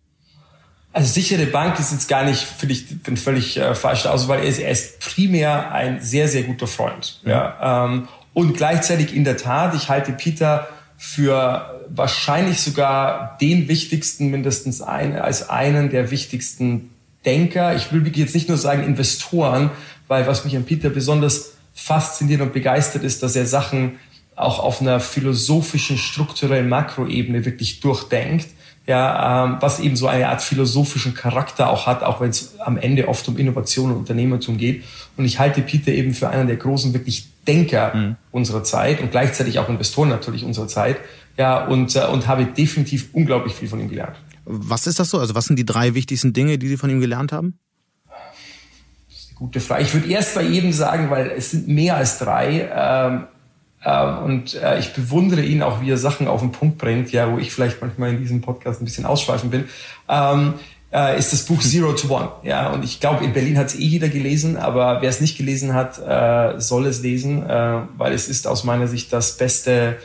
Also 0.93 1.13
sichere 1.13 1.47
Bank 1.47 1.79
ist 1.79 1.93
jetzt 1.93 2.09
gar 2.09 2.25
nicht, 2.25 2.43
finde 2.43 2.75
ich, 2.75 2.87
ein 3.07 3.17
völlig 3.17 3.57
äh, 3.57 3.75
falsch 3.77 4.07
aus, 4.07 4.27
weil 4.27 4.41
er 4.41 4.47
ist, 4.47 4.59
er 4.59 4.71
ist 4.71 4.99
primär 4.99 5.73
ein 5.73 6.01
sehr, 6.01 6.27
sehr 6.27 6.43
guter 6.43 6.67
Freund. 6.67 7.21
Mhm. 7.23 7.31
Ja, 7.31 7.85
ähm, 7.85 8.09
und 8.35 8.57
gleichzeitig 8.57 9.15
in 9.15 9.25
der 9.25 9.37
Tat, 9.37 9.75
ich 9.75 9.89
halte 9.89 10.13
Peter 10.13 10.69
für 10.97 11.80
wahrscheinlich 11.95 12.61
sogar 12.61 13.37
den 13.41 13.69
wichtigsten, 13.69 14.31
mindestens 14.31 14.81
ein, 14.81 15.17
als 15.17 15.49
einen 15.49 15.91
der 15.91 16.11
wichtigsten 16.11 16.91
Denker. 17.25 17.77
Ich 17.77 17.93
will 17.93 18.07
jetzt 18.17 18.35
nicht 18.35 18.49
nur 18.49 18.59
sagen 18.59 18.85
Investoren, 18.85 19.71
weil 20.09 20.27
was 20.27 20.45
mich 20.45 20.57
an 20.57 20.65
Peter 20.65 20.91
besonders 20.91 21.53
fasziniert 21.75 22.41
und 22.41 22.53
begeistert 22.53 23.05
ist, 23.05 23.23
dass 23.23 23.37
er 23.37 23.47
Sachen 23.47 23.99
auch 24.37 24.59
auf 24.59 24.81
einer 24.81 25.01
philosophischen, 25.01 25.99
strukturellen 25.99 26.69
Makroebene 26.69 27.45
wirklich 27.45 27.81
durchdenkt. 27.81 28.49
Ja, 28.87 29.45
ähm, 29.45 29.59
was 29.61 29.79
eben 29.79 29.95
so 29.95 30.09
eine 30.09 30.29
Art 30.29 30.43
philosophischen 30.43 31.15
Charakter 31.15 31.71
auch 31.71 31.87
hat, 31.87 32.03
auch 32.03 32.21
wenn 32.21 32.31
es 32.31 32.59
am 32.59 32.77
Ende 32.77 33.09
oft 33.09 33.29
um 33.29 33.37
Innovation 33.37 33.93
und 33.93 33.99
Unternehmertum 33.99 34.57
geht. 34.57 34.85
Und 35.17 35.27
ich 35.27 35.39
halte 35.39 35.61
Peter 35.61 35.93
eben 35.93 36.15
für 36.15 36.31
einen 36.31 36.49
der 36.49 36.57
großen 36.57 36.93
wirklich 36.95 37.29
Denker 37.47 37.95
mhm. 37.95 38.17
unserer 38.33 38.65
Zeit 38.65 39.01
und 39.01 39.11
gleichzeitig 39.11 39.59
auch 39.59 39.69
Investoren 39.69 40.09
natürlich 40.09 40.45
unserer 40.45 40.67
Zeit. 40.67 40.97
Ja, 41.41 41.65
und, 41.65 41.97
äh, 41.97 42.01
und 42.01 42.27
habe 42.27 42.45
definitiv 42.45 43.15
unglaublich 43.15 43.55
viel 43.55 43.67
von 43.67 43.81
ihm 43.81 43.89
gelernt. 43.89 44.15
Was 44.45 44.87
ist 44.87 45.01
das 45.01 45.09
so? 45.09 45.19
Also 45.19 45.35
was 45.35 45.47
sind 45.47 45.59
die 45.59 45.65
drei 45.65 45.95
wichtigsten 45.95 46.35
Dinge, 46.35 46.59
die 46.59 46.69
Sie 46.69 46.77
von 46.77 46.91
ihm 46.91 47.01
gelernt 47.01 47.33
haben? 47.33 47.59
Das 49.09 49.19
ist 49.19 49.29
eine 49.31 49.39
gute 49.39 49.61
Frage. 49.61 49.85
Ich 49.85 49.95
würde 49.95 50.07
erst 50.09 50.35
bei 50.35 50.43
jedem 50.43 50.75
sagen, 50.75 51.09
weil 51.09 51.31
es 51.31 51.53
sind 51.53 51.67
mehr 51.67 51.97
als 51.97 52.19
drei. 52.19 52.69
Ähm, 52.71 53.25
äh, 53.83 54.23
und 54.23 54.53
äh, 54.53 54.81
ich 54.81 54.93
bewundere 54.93 55.41
ihn 55.41 55.63
auch, 55.63 55.81
wie 55.81 55.91
er 55.91 55.97
Sachen 55.97 56.29
auf 56.29 56.43
den 56.43 56.53
Punkt 56.53 56.77
bringt, 56.77 57.11
ja, 57.11 57.33
wo 57.33 57.39
ich 57.39 57.51
vielleicht 57.55 57.81
manchmal 57.81 58.11
in 58.11 58.19
diesem 58.19 58.43
Podcast 58.43 58.83
ein 58.83 58.85
bisschen 58.85 59.07
ausschweifen 59.07 59.49
bin. 59.49 59.65
Ähm, 60.11 60.53
äh, 60.93 61.19
ist 61.19 61.33
das 61.33 61.47
Buch 61.47 61.63
Zero 61.63 61.95
to 61.95 62.15
One. 62.15 62.29
Ja, 62.43 62.69
und 62.69 62.85
ich 62.85 63.01
glaube, 63.01 63.25
in 63.25 63.33
Berlin 63.33 63.57
hat 63.57 63.69
es 63.69 63.77
eh 63.77 63.85
jeder 63.85 64.11
gelesen, 64.11 64.59
aber 64.59 65.01
wer 65.01 65.09
es 65.09 65.23
nicht 65.23 65.39
gelesen 65.39 65.73
hat, 65.73 65.99
äh, 65.99 66.61
soll 66.61 66.85
es 66.85 67.01
lesen, 67.01 67.49
weil 67.49 68.13
es 68.13 68.29
ist 68.29 68.47
aus 68.47 68.65
meiner 68.65 68.89
Sicht 68.89 69.11
das 69.11 69.39
beste 69.39 69.97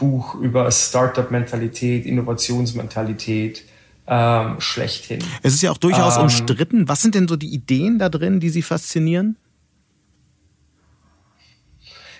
Buch 0.00 0.34
über 0.34 0.70
Startup-Mentalität, 0.70 2.06
Innovationsmentalität 2.06 3.64
ähm, 4.08 4.56
schlechthin. 4.58 5.20
Es 5.42 5.54
ist 5.54 5.62
ja 5.62 5.70
auch 5.70 5.78
durchaus 5.78 6.16
ähm, 6.16 6.22
umstritten. 6.22 6.88
Was 6.88 7.02
sind 7.02 7.14
denn 7.14 7.28
so 7.28 7.36
die 7.36 7.54
Ideen 7.54 8.00
da 8.00 8.08
drin, 8.08 8.40
die 8.40 8.48
Sie 8.48 8.62
faszinieren? 8.62 9.36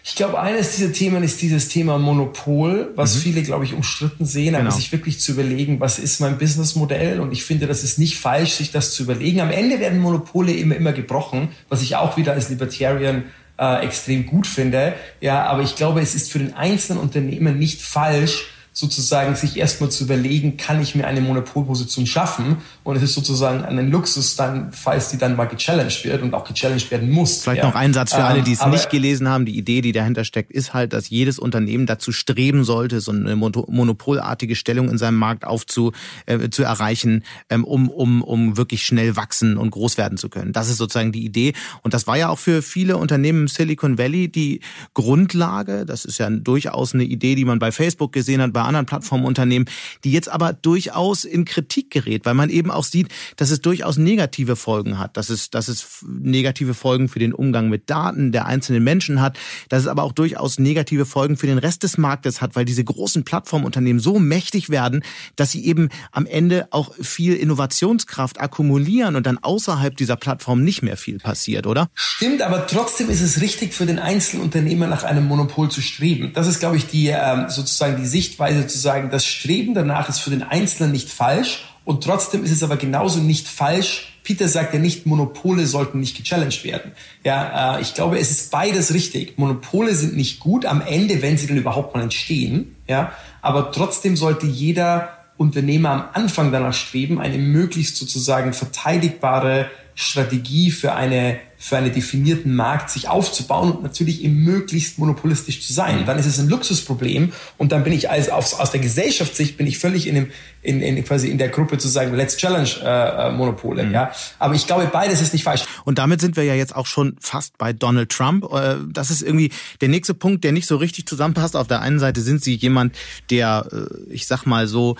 Ich 0.02 0.14
glaube, 0.14 0.40
eines 0.40 0.76
dieser 0.76 0.92
Themen 0.92 1.22
ist 1.22 1.42
dieses 1.42 1.68
Thema 1.68 1.98
Monopol, 1.98 2.92
was 2.96 3.16
mhm. 3.16 3.20
viele, 3.20 3.42
glaube 3.42 3.64
ich, 3.64 3.74
umstritten 3.74 4.24
sehen, 4.24 4.54
aber 4.54 4.64
genau. 4.64 4.76
sich 4.76 4.92
wirklich 4.92 5.20
zu 5.20 5.32
überlegen, 5.32 5.80
was 5.80 5.98
ist 5.98 6.20
mein 6.20 6.38
Businessmodell? 6.38 7.20
Und 7.20 7.32
ich 7.32 7.44
finde, 7.44 7.66
das 7.66 7.84
ist 7.84 7.98
nicht 7.98 8.18
falsch, 8.18 8.52
sich 8.52 8.70
das 8.70 8.92
zu 8.92 9.02
überlegen. 9.02 9.40
Am 9.40 9.50
Ende 9.50 9.78
werden 9.78 10.00
Monopole 10.00 10.52
immer, 10.52 10.76
immer 10.76 10.92
gebrochen, 10.92 11.48
was 11.68 11.82
ich 11.82 11.96
auch 11.96 12.16
wieder 12.16 12.32
als 12.32 12.48
Libertarian 12.48 13.24
äh, 13.60 13.84
extrem 13.84 14.26
gut 14.26 14.46
finde. 14.46 14.94
Ja, 15.20 15.44
aber 15.44 15.62
ich 15.62 15.76
glaube, 15.76 16.00
es 16.00 16.14
ist 16.14 16.32
für 16.32 16.38
den 16.38 16.54
einzelnen 16.54 16.98
Unternehmen 16.98 17.58
nicht 17.58 17.82
falsch, 17.82 18.46
sozusagen 18.80 19.36
sich 19.36 19.56
erstmal 19.56 19.90
zu 19.90 20.04
überlegen, 20.04 20.56
kann 20.56 20.80
ich 20.80 20.94
mir 20.94 21.06
eine 21.06 21.20
Monopolposition 21.20 22.06
schaffen? 22.06 22.56
Und 22.82 22.96
es 22.96 23.02
ist 23.02 23.14
sozusagen 23.14 23.62
ein 23.62 23.90
Luxus 23.90 24.36
dann, 24.36 24.72
falls 24.72 25.10
die 25.10 25.18
dann 25.18 25.36
mal 25.36 25.44
gechallenged 25.44 26.04
wird 26.04 26.22
und 26.22 26.32
auch 26.34 26.44
gechallenged 26.44 26.90
werden 26.90 27.10
muss. 27.10 27.42
Vielleicht 27.42 27.62
ja. 27.62 27.68
noch 27.68 27.76
ein 27.76 27.92
Satz 27.92 28.14
für 28.14 28.24
alle, 28.24 28.42
die 28.42 28.52
es 28.52 28.62
ähm, 28.62 28.70
nicht 28.70 28.88
gelesen 28.90 29.28
haben. 29.28 29.44
Die 29.44 29.56
Idee, 29.56 29.82
die 29.82 29.92
dahinter 29.92 30.24
steckt, 30.24 30.50
ist 30.50 30.72
halt, 30.72 30.94
dass 30.94 31.10
jedes 31.10 31.38
Unternehmen 31.38 31.86
dazu 31.86 32.10
streben 32.10 32.64
sollte, 32.64 33.00
so 33.00 33.12
eine 33.12 33.36
monopolartige 33.36 34.56
Stellung 34.56 34.88
in 34.88 34.96
seinem 34.96 35.18
Markt 35.18 35.44
aufzu, 35.44 35.92
äh, 36.26 36.48
zu 36.48 36.62
erreichen, 36.62 37.24
ähm, 37.50 37.64
um, 37.64 37.90
um, 37.90 38.22
um 38.22 38.56
wirklich 38.56 38.82
schnell 38.82 39.14
wachsen 39.14 39.58
und 39.58 39.70
groß 39.70 39.98
werden 39.98 40.16
zu 40.16 40.30
können. 40.30 40.52
Das 40.52 40.70
ist 40.70 40.78
sozusagen 40.78 41.12
die 41.12 41.24
Idee. 41.24 41.52
Und 41.82 41.92
das 41.92 42.06
war 42.06 42.16
ja 42.16 42.30
auch 42.30 42.38
für 42.38 42.62
viele 42.62 42.96
Unternehmen 42.96 43.42
im 43.42 43.48
Silicon 43.48 43.98
Valley 43.98 44.28
die 44.28 44.60
Grundlage. 44.94 45.84
Das 45.84 46.06
ist 46.06 46.18
ja 46.18 46.30
durchaus 46.30 46.94
eine 46.94 47.04
Idee, 47.04 47.34
die 47.34 47.44
man 47.44 47.58
bei 47.58 47.72
Facebook 47.72 48.12
gesehen 48.12 48.40
hat, 48.40 48.54
bei 48.54 48.62
anderen 48.70 48.86
Plattformunternehmen, 48.86 49.68
die 50.04 50.12
jetzt 50.12 50.28
aber 50.28 50.52
durchaus 50.52 51.24
in 51.24 51.44
Kritik 51.44 51.90
gerät, 51.90 52.24
weil 52.24 52.34
man 52.34 52.50
eben 52.50 52.70
auch 52.70 52.84
sieht, 52.84 53.08
dass 53.36 53.50
es 53.50 53.60
durchaus 53.60 53.98
negative 53.98 54.56
Folgen 54.56 54.98
hat, 54.98 55.16
dass 55.16 55.28
es, 55.28 55.50
dass 55.50 55.68
es 55.68 56.04
negative 56.08 56.74
Folgen 56.74 57.08
für 57.08 57.18
den 57.18 57.34
Umgang 57.34 57.68
mit 57.68 57.90
Daten 57.90 58.32
der 58.32 58.46
einzelnen 58.46 58.82
Menschen 58.82 59.20
hat, 59.20 59.38
dass 59.68 59.82
es 59.82 59.88
aber 59.88 60.04
auch 60.04 60.12
durchaus 60.12 60.58
negative 60.58 61.04
Folgen 61.04 61.36
für 61.36 61.46
den 61.46 61.58
Rest 61.58 61.82
des 61.82 61.98
Marktes 61.98 62.40
hat, 62.40 62.56
weil 62.56 62.64
diese 62.64 62.84
großen 62.84 63.24
Plattformunternehmen 63.24 64.00
so 64.00 64.18
mächtig 64.18 64.70
werden, 64.70 65.02
dass 65.36 65.50
sie 65.50 65.64
eben 65.64 65.88
am 66.12 66.26
Ende 66.26 66.68
auch 66.70 66.94
viel 67.00 67.34
Innovationskraft 67.34 68.40
akkumulieren 68.40 69.16
und 69.16 69.26
dann 69.26 69.38
außerhalb 69.38 69.96
dieser 69.96 70.16
Plattform 70.16 70.62
nicht 70.62 70.82
mehr 70.82 70.96
viel 70.96 71.18
passiert, 71.18 71.66
oder? 71.66 71.88
Stimmt, 71.94 72.42
aber 72.42 72.66
trotzdem 72.66 73.10
ist 73.10 73.20
es 73.20 73.40
richtig 73.40 73.74
für 73.74 73.86
den 73.86 73.98
Einzelunternehmer 73.98 74.86
nach 74.86 75.04
einem 75.04 75.26
Monopol 75.26 75.70
zu 75.70 75.80
streben. 75.80 76.32
Das 76.34 76.46
ist, 76.46 76.60
glaube 76.60 76.76
ich, 76.76 76.86
die 76.86 77.08
ähm, 77.08 77.46
sozusagen 77.48 77.96
die 77.96 78.06
Sichtweise 78.06 78.49
zu 78.66 78.78
sagen, 78.78 79.10
das 79.10 79.24
Streben 79.24 79.74
danach 79.74 80.08
ist 80.08 80.20
für 80.20 80.30
den 80.30 80.42
Einzelnen 80.42 80.92
nicht 80.92 81.10
falsch 81.10 81.64
und 81.84 82.04
trotzdem 82.04 82.44
ist 82.44 82.50
es 82.50 82.62
aber 82.62 82.76
genauso 82.76 83.20
nicht 83.20 83.48
falsch. 83.48 84.18
Peter 84.22 84.48
sagt 84.48 84.74
ja 84.74 84.80
nicht, 84.80 85.06
Monopole 85.06 85.66
sollten 85.66 85.98
nicht 85.98 86.16
gechallenged 86.16 86.62
werden. 86.62 86.92
Ja, 87.24 87.78
äh, 87.78 87.80
ich 87.82 87.94
glaube, 87.94 88.18
es 88.18 88.30
ist 88.30 88.50
beides 88.50 88.92
richtig. 88.92 89.38
Monopole 89.38 89.94
sind 89.94 90.16
nicht 90.16 90.40
gut 90.40 90.66
am 90.66 90.82
Ende, 90.82 91.22
wenn 91.22 91.38
sie 91.38 91.46
denn 91.46 91.56
überhaupt 91.56 91.94
mal 91.94 92.02
entstehen. 92.02 92.76
Ja, 92.86 93.12
aber 93.42 93.72
trotzdem 93.72 94.16
sollte 94.16 94.46
jeder 94.46 95.16
Unternehmer 95.36 95.90
am 95.90 96.04
Anfang 96.12 96.52
danach 96.52 96.74
streben, 96.74 97.18
eine 97.20 97.38
möglichst 97.38 97.96
sozusagen 97.96 98.52
verteidigbare 98.52 99.70
Strategie 99.94 100.70
für 100.70 100.92
eine 100.92 101.40
für 101.62 101.76
einen 101.76 101.92
definierten 101.92 102.56
Markt 102.56 102.88
sich 102.88 103.08
aufzubauen 103.08 103.72
und 103.72 103.82
natürlich 103.82 104.24
eben 104.24 104.36
möglichst 104.36 104.98
monopolistisch 104.98 105.60
zu 105.60 105.74
sein. 105.74 106.06
Dann 106.06 106.18
ist 106.18 106.24
es 106.24 106.38
ein 106.40 106.48
Luxusproblem 106.48 107.34
und 107.58 107.70
dann 107.70 107.84
bin 107.84 107.92
ich 107.92 108.08
als 108.08 108.30
aus, 108.30 108.54
aus 108.54 108.70
der 108.70 108.80
Gesellschaftssicht 108.80 109.58
bin 109.58 109.66
ich 109.66 109.78
völlig 109.78 110.06
in 110.06 110.14
dem 110.14 110.30
in, 110.62 110.80
in 110.80 111.02
quasi 111.04 111.28
in 111.28 111.38
der 111.38 111.48
Gruppe 111.48 111.78
zu 111.78 111.88
sagen, 111.88 112.14
let's 112.14 112.36
challenge 112.36 112.70
äh, 112.82 113.28
äh, 113.28 113.32
Monopole, 113.32 113.84
mhm. 113.84 113.92
ja. 113.92 114.12
Aber 114.38 114.54
ich 114.54 114.66
glaube, 114.66 114.88
beides 114.92 115.20
ist 115.20 115.32
nicht 115.32 115.44
falsch. 115.44 115.64
Und 115.84 115.98
damit 115.98 116.20
sind 116.20 116.36
wir 116.36 116.44
ja 116.44 116.54
jetzt 116.54 116.74
auch 116.76 116.86
schon 116.86 117.16
fast 117.20 117.56
bei 117.58 117.72
Donald 117.72 118.10
Trump. 118.10 118.44
Äh, 118.52 118.76
das 118.88 119.10
ist 119.10 119.22
irgendwie 119.22 119.50
der 119.80 119.88
nächste 119.88 120.14
Punkt, 120.14 120.44
der 120.44 120.52
nicht 120.52 120.66
so 120.66 120.76
richtig 120.76 121.06
zusammenpasst. 121.06 121.56
Auf 121.56 121.66
der 121.66 121.80
einen 121.80 121.98
Seite 121.98 122.20
sind 122.20 122.44
Sie 122.44 122.54
jemand, 122.54 122.96
der, 123.30 123.66
äh, 123.72 124.12
ich 124.12 124.26
sag 124.26 124.44
mal 124.46 124.66
so, 124.66 124.96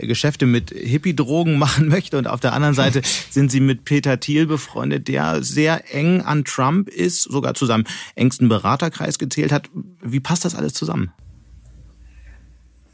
Geschäfte 0.00 0.46
mit 0.46 0.70
Hippie-Drogen 0.70 1.58
machen 1.58 1.88
möchte 1.88 2.18
und 2.18 2.26
auf 2.26 2.40
der 2.40 2.52
anderen 2.52 2.74
Seite 2.74 3.02
sind 3.30 3.50
Sie 3.50 3.60
mit 3.60 3.84
Peter 3.84 4.20
Thiel 4.20 4.46
befreundet, 4.46 5.08
der 5.08 5.42
sehr 5.42 5.94
eng 5.94 6.20
an 6.20 6.44
Trump 6.44 6.88
ist, 6.88 7.22
sogar 7.22 7.54
zu 7.54 7.66
seinem 7.66 7.84
engsten 8.14 8.48
Beraterkreis 8.48 9.18
gezählt 9.18 9.52
hat. 9.52 9.70
Wie 10.02 10.20
passt 10.20 10.44
das 10.44 10.54
alles 10.54 10.74
zusammen? 10.74 11.12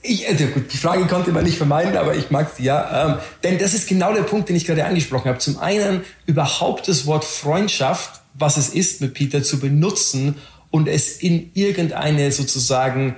Ich, 0.03 0.29
äh, 0.29 0.35
gut, 0.47 0.73
die 0.73 0.79
Frage 0.79 1.07
konnte 1.07 1.31
man 1.33 1.45
nicht 1.45 1.59
vermeiden, 1.59 1.97
aber 1.97 2.15
ich 2.15 2.31
mag 2.31 2.51
sie 2.57 2.65
ja. 2.65 3.13
Ähm, 3.13 3.19
denn 3.43 3.59
das 3.59 3.75
ist 3.75 3.89
genau 3.89 4.15
der 4.15 4.23
Punkt, 4.23 4.49
den 4.49 4.57
ich 4.57 4.65
gerade 4.65 4.85
angesprochen 4.85 5.29
habe. 5.29 5.39
Zum 5.39 5.59
einen 5.59 6.05
überhaupt 6.27 6.89
das 6.89 7.07
Wort 7.07 7.25
Freundschaft, 7.25 8.23
was 8.35 8.57
es 8.57 8.71
ist 8.71 9.01
mit 9.01 9.15
Peter, 9.15 9.43
zu 9.43 9.61
benutzen 9.61 10.37
und 10.71 10.89
es 10.89 11.19
in 11.19 11.51
irgendeine 11.55 12.33
sozusagen 12.33 13.17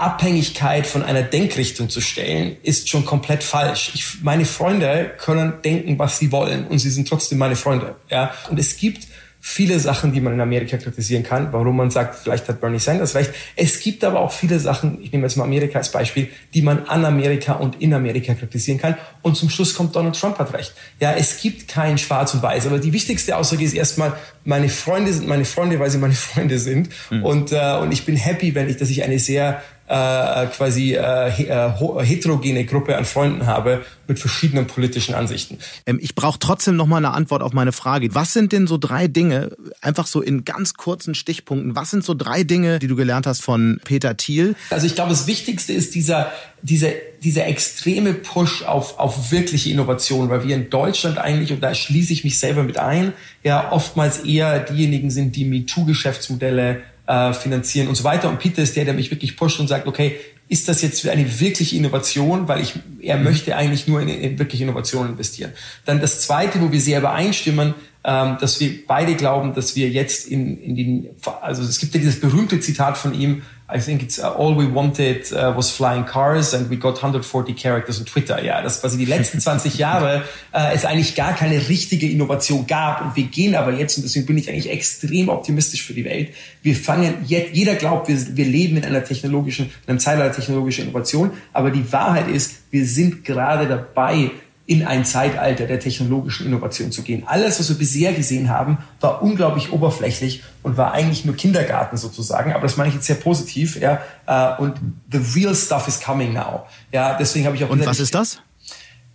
Abhängigkeit 0.00 0.86
von 0.86 1.02
einer 1.02 1.22
Denkrichtung 1.22 1.90
zu 1.90 2.00
stellen, 2.00 2.56
ist 2.62 2.88
schon 2.88 3.04
komplett 3.04 3.42
falsch. 3.42 3.90
Ich, 3.92 4.22
meine 4.22 4.46
Freunde 4.46 5.12
können 5.18 5.60
denken, 5.62 5.98
was 5.98 6.18
sie 6.18 6.32
wollen 6.32 6.66
und 6.66 6.78
sie 6.78 6.88
sind 6.88 7.06
trotzdem 7.06 7.36
meine 7.36 7.56
Freunde. 7.56 7.96
Ja? 8.08 8.32
Und 8.48 8.58
es 8.58 8.76
gibt 8.76 9.06
viele 9.42 9.80
Sachen, 9.80 10.12
die 10.12 10.20
man 10.20 10.34
in 10.34 10.40
Amerika 10.40 10.76
kritisieren 10.76 11.22
kann, 11.22 11.50
warum 11.52 11.74
man 11.74 11.90
sagt, 11.90 12.16
vielleicht 12.16 12.46
hat 12.48 12.60
Bernie 12.60 12.78
Sanders 12.78 13.14
recht. 13.14 13.32
Es 13.56 13.80
gibt 13.80 14.04
aber 14.04 14.20
auch 14.20 14.32
viele 14.32 14.60
Sachen, 14.60 14.98
ich 15.02 15.12
nehme 15.12 15.24
jetzt 15.24 15.36
mal 15.36 15.44
Amerika 15.44 15.78
als 15.78 15.90
Beispiel, 15.90 16.28
die 16.52 16.60
man 16.60 16.84
an 16.84 17.06
Amerika 17.06 17.54
und 17.54 17.80
in 17.80 17.94
Amerika 17.94 18.34
kritisieren 18.34 18.78
kann. 18.78 18.96
Und 19.22 19.36
zum 19.36 19.48
Schluss 19.48 19.74
kommt 19.74 19.96
Donald 19.96 20.18
Trump 20.18 20.38
hat 20.38 20.52
recht. 20.52 20.74
Ja, 21.00 21.14
es 21.14 21.40
gibt 21.40 21.68
kein 21.68 21.96
Schwarz 21.96 22.34
und 22.34 22.42
Weiß, 22.42 22.66
aber 22.66 22.78
die 22.78 22.92
wichtigste 22.92 23.36
Aussage 23.36 23.64
ist 23.64 23.72
erstmal, 23.72 24.12
meine 24.44 24.68
Freunde 24.68 25.12
sind 25.12 25.26
meine 25.26 25.46
Freunde, 25.46 25.80
weil 25.80 25.90
sie 25.90 25.98
meine 25.98 26.14
Freunde 26.30 26.58
sind. 26.58 26.90
Mhm. 27.10 27.24
Und, 27.24 27.52
äh, 27.52 27.78
und 27.80 27.92
ich 27.92 28.04
bin 28.04 28.16
happy, 28.16 28.54
wenn 28.54 28.68
ich, 28.68 28.76
dass 28.76 28.90
ich 28.90 29.02
eine 29.02 29.18
sehr 29.18 29.62
äh, 29.90 30.46
quasi 30.46 30.94
äh, 30.94 31.28
äh 31.28 32.04
heterogene 32.04 32.64
Gruppe 32.64 32.96
an 32.96 33.04
Freunden 33.04 33.46
habe 33.46 33.84
mit 34.06 34.20
verschiedenen 34.20 34.66
politischen 34.68 35.14
Ansichten. 35.16 35.58
Ähm, 35.84 35.98
ich 36.00 36.14
brauche 36.14 36.38
trotzdem 36.38 36.76
noch 36.76 36.86
mal 36.86 36.98
eine 36.98 37.10
Antwort 37.10 37.42
auf 37.42 37.52
meine 37.52 37.72
Frage. 37.72 38.14
Was 38.14 38.32
sind 38.32 38.52
denn 38.52 38.68
so 38.68 38.78
drei 38.78 39.08
Dinge, 39.08 39.50
einfach 39.80 40.06
so 40.06 40.20
in 40.20 40.44
ganz 40.44 40.74
kurzen 40.74 41.16
Stichpunkten, 41.16 41.74
was 41.74 41.90
sind 41.90 42.04
so 42.04 42.14
drei 42.14 42.44
Dinge, 42.44 42.78
die 42.78 42.86
du 42.86 42.94
gelernt 42.94 43.26
hast 43.26 43.42
von 43.42 43.80
Peter 43.84 44.16
Thiel? 44.16 44.54
Also 44.70 44.86
ich 44.86 44.94
glaube, 44.94 45.10
das 45.10 45.26
Wichtigste 45.26 45.72
ist 45.72 45.96
dieser, 45.96 46.30
dieser, 46.62 46.90
dieser 47.22 47.46
extreme 47.46 48.14
Push 48.14 48.62
auf, 48.62 48.98
auf 49.00 49.32
wirkliche 49.32 49.70
Innovation, 49.70 50.28
weil 50.28 50.46
wir 50.46 50.54
in 50.54 50.70
Deutschland 50.70 51.18
eigentlich, 51.18 51.52
und 51.52 51.62
da 51.62 51.74
schließe 51.74 52.12
ich 52.12 52.22
mich 52.22 52.38
selber 52.38 52.62
mit 52.62 52.78
ein, 52.78 53.12
ja 53.42 53.72
oftmals 53.72 54.20
eher 54.20 54.60
diejenigen 54.60 55.10
sind, 55.10 55.34
die 55.34 55.44
MeToo-Geschäftsmodelle 55.44 56.82
äh, 57.10 57.34
finanzieren 57.34 57.88
und 57.88 57.96
so 57.96 58.04
weiter. 58.04 58.28
Und 58.28 58.38
Peter 58.38 58.62
ist 58.62 58.76
der, 58.76 58.84
der 58.84 58.94
mich 58.94 59.10
wirklich 59.10 59.36
pusht 59.36 59.58
und 59.58 59.66
sagt, 59.66 59.88
okay, 59.88 60.20
ist 60.48 60.68
das 60.68 60.80
jetzt 60.80 61.00
für 61.00 61.10
eine 61.10 61.40
wirkliche 61.40 61.74
Innovation, 61.76 62.46
weil 62.46 62.60
ich, 62.60 62.74
er 63.00 63.16
mhm. 63.16 63.24
möchte 63.24 63.56
eigentlich 63.56 63.88
nur 63.88 64.00
in, 64.00 64.08
in 64.08 64.38
wirkliche 64.38 64.62
Innovationen 64.62 65.12
investieren. 65.12 65.52
Dann 65.84 66.00
das 66.00 66.20
Zweite, 66.20 66.60
wo 66.60 66.70
wir 66.70 66.80
sehr 66.80 67.00
übereinstimmen, 67.00 67.74
ähm, 68.04 68.36
dass 68.40 68.60
wir 68.60 68.86
beide 68.86 69.16
glauben, 69.16 69.54
dass 69.54 69.74
wir 69.74 69.88
jetzt 69.88 70.28
in, 70.28 70.56
in 70.62 70.76
den, 70.76 71.08
also 71.42 71.62
es 71.62 71.80
gibt 71.80 71.94
ja 71.94 72.00
dieses 72.00 72.20
berühmte 72.20 72.60
Zitat 72.60 72.96
von 72.96 73.12
ihm, 73.12 73.42
I 73.72 73.80
think 73.80 74.02
it's 74.02 74.18
uh, 74.18 74.34
all 74.34 74.56
we 74.56 74.66
wanted 74.66 75.32
uh, 75.32 75.52
was 75.56 75.70
flying 75.70 76.04
cars 76.04 76.54
and 76.54 76.68
we 76.68 76.76
got 76.76 76.94
140 76.94 77.54
characters 77.54 78.00
on 78.00 78.06
Twitter. 78.06 78.42
Ja, 78.44 78.62
das 78.62 78.80
quasi 78.80 78.98
die 78.98 79.04
letzten 79.04 79.40
20 79.40 79.78
Jahre 79.78 80.24
äh, 80.52 80.74
es 80.74 80.84
eigentlich 80.84 81.14
gar 81.14 81.34
keine 81.34 81.68
richtige 81.68 82.08
Innovation 82.08 82.66
gab 82.66 83.02
und 83.02 83.16
wir 83.16 83.24
gehen 83.24 83.54
aber 83.54 83.72
jetzt 83.72 83.96
und 83.96 84.04
deswegen 84.04 84.26
bin 84.26 84.38
ich 84.38 84.48
eigentlich 84.48 84.70
extrem 84.70 85.28
optimistisch 85.28 85.82
für 85.82 85.94
die 85.94 86.04
Welt. 86.04 86.30
Wir 86.62 86.74
fangen 86.74 87.24
jetzt, 87.26 87.54
jeder 87.54 87.74
glaubt, 87.74 88.08
wir, 88.08 88.36
wir 88.36 88.44
leben 88.44 88.76
in 88.76 88.84
einer 88.84 89.04
technologischen, 89.04 89.66
in 89.66 89.90
einem 89.90 89.98
Zeitalter 89.98 90.34
technologischer 90.34 90.82
Innovation, 90.82 91.32
aber 91.52 91.70
die 91.70 91.92
Wahrheit 91.92 92.28
ist, 92.28 92.62
wir 92.70 92.86
sind 92.86 93.24
gerade 93.24 93.68
dabei, 93.68 94.30
in 94.70 94.86
ein 94.86 95.04
Zeitalter 95.04 95.66
der 95.66 95.80
technologischen 95.80 96.46
Innovation 96.46 96.92
zu 96.92 97.02
gehen. 97.02 97.24
Alles, 97.26 97.58
was 97.58 97.68
wir 97.70 97.76
bisher 97.76 98.12
gesehen 98.12 98.48
haben, 98.48 98.78
war 99.00 99.20
unglaublich 99.20 99.72
oberflächlich 99.72 100.44
und 100.62 100.76
war 100.76 100.92
eigentlich 100.92 101.24
nur 101.24 101.34
Kindergarten 101.34 101.96
sozusagen. 101.96 102.52
Aber 102.52 102.62
das 102.62 102.76
meine 102.76 102.90
ich 102.90 102.94
jetzt 102.94 103.08
sehr 103.08 103.16
positiv. 103.16 103.80
Ja, 103.80 104.00
äh, 104.28 104.62
und 104.62 104.76
the 105.10 105.18
real 105.34 105.56
stuff 105.56 105.88
is 105.88 106.00
coming 106.00 106.32
now. 106.32 106.66
Ja, 106.92 107.18
deswegen 107.18 107.46
habe 107.46 107.56
ich 107.56 107.64
auch. 107.64 107.70
Und 107.70 107.84
was 107.84 107.98
ist 107.98 108.14
das? 108.14 108.38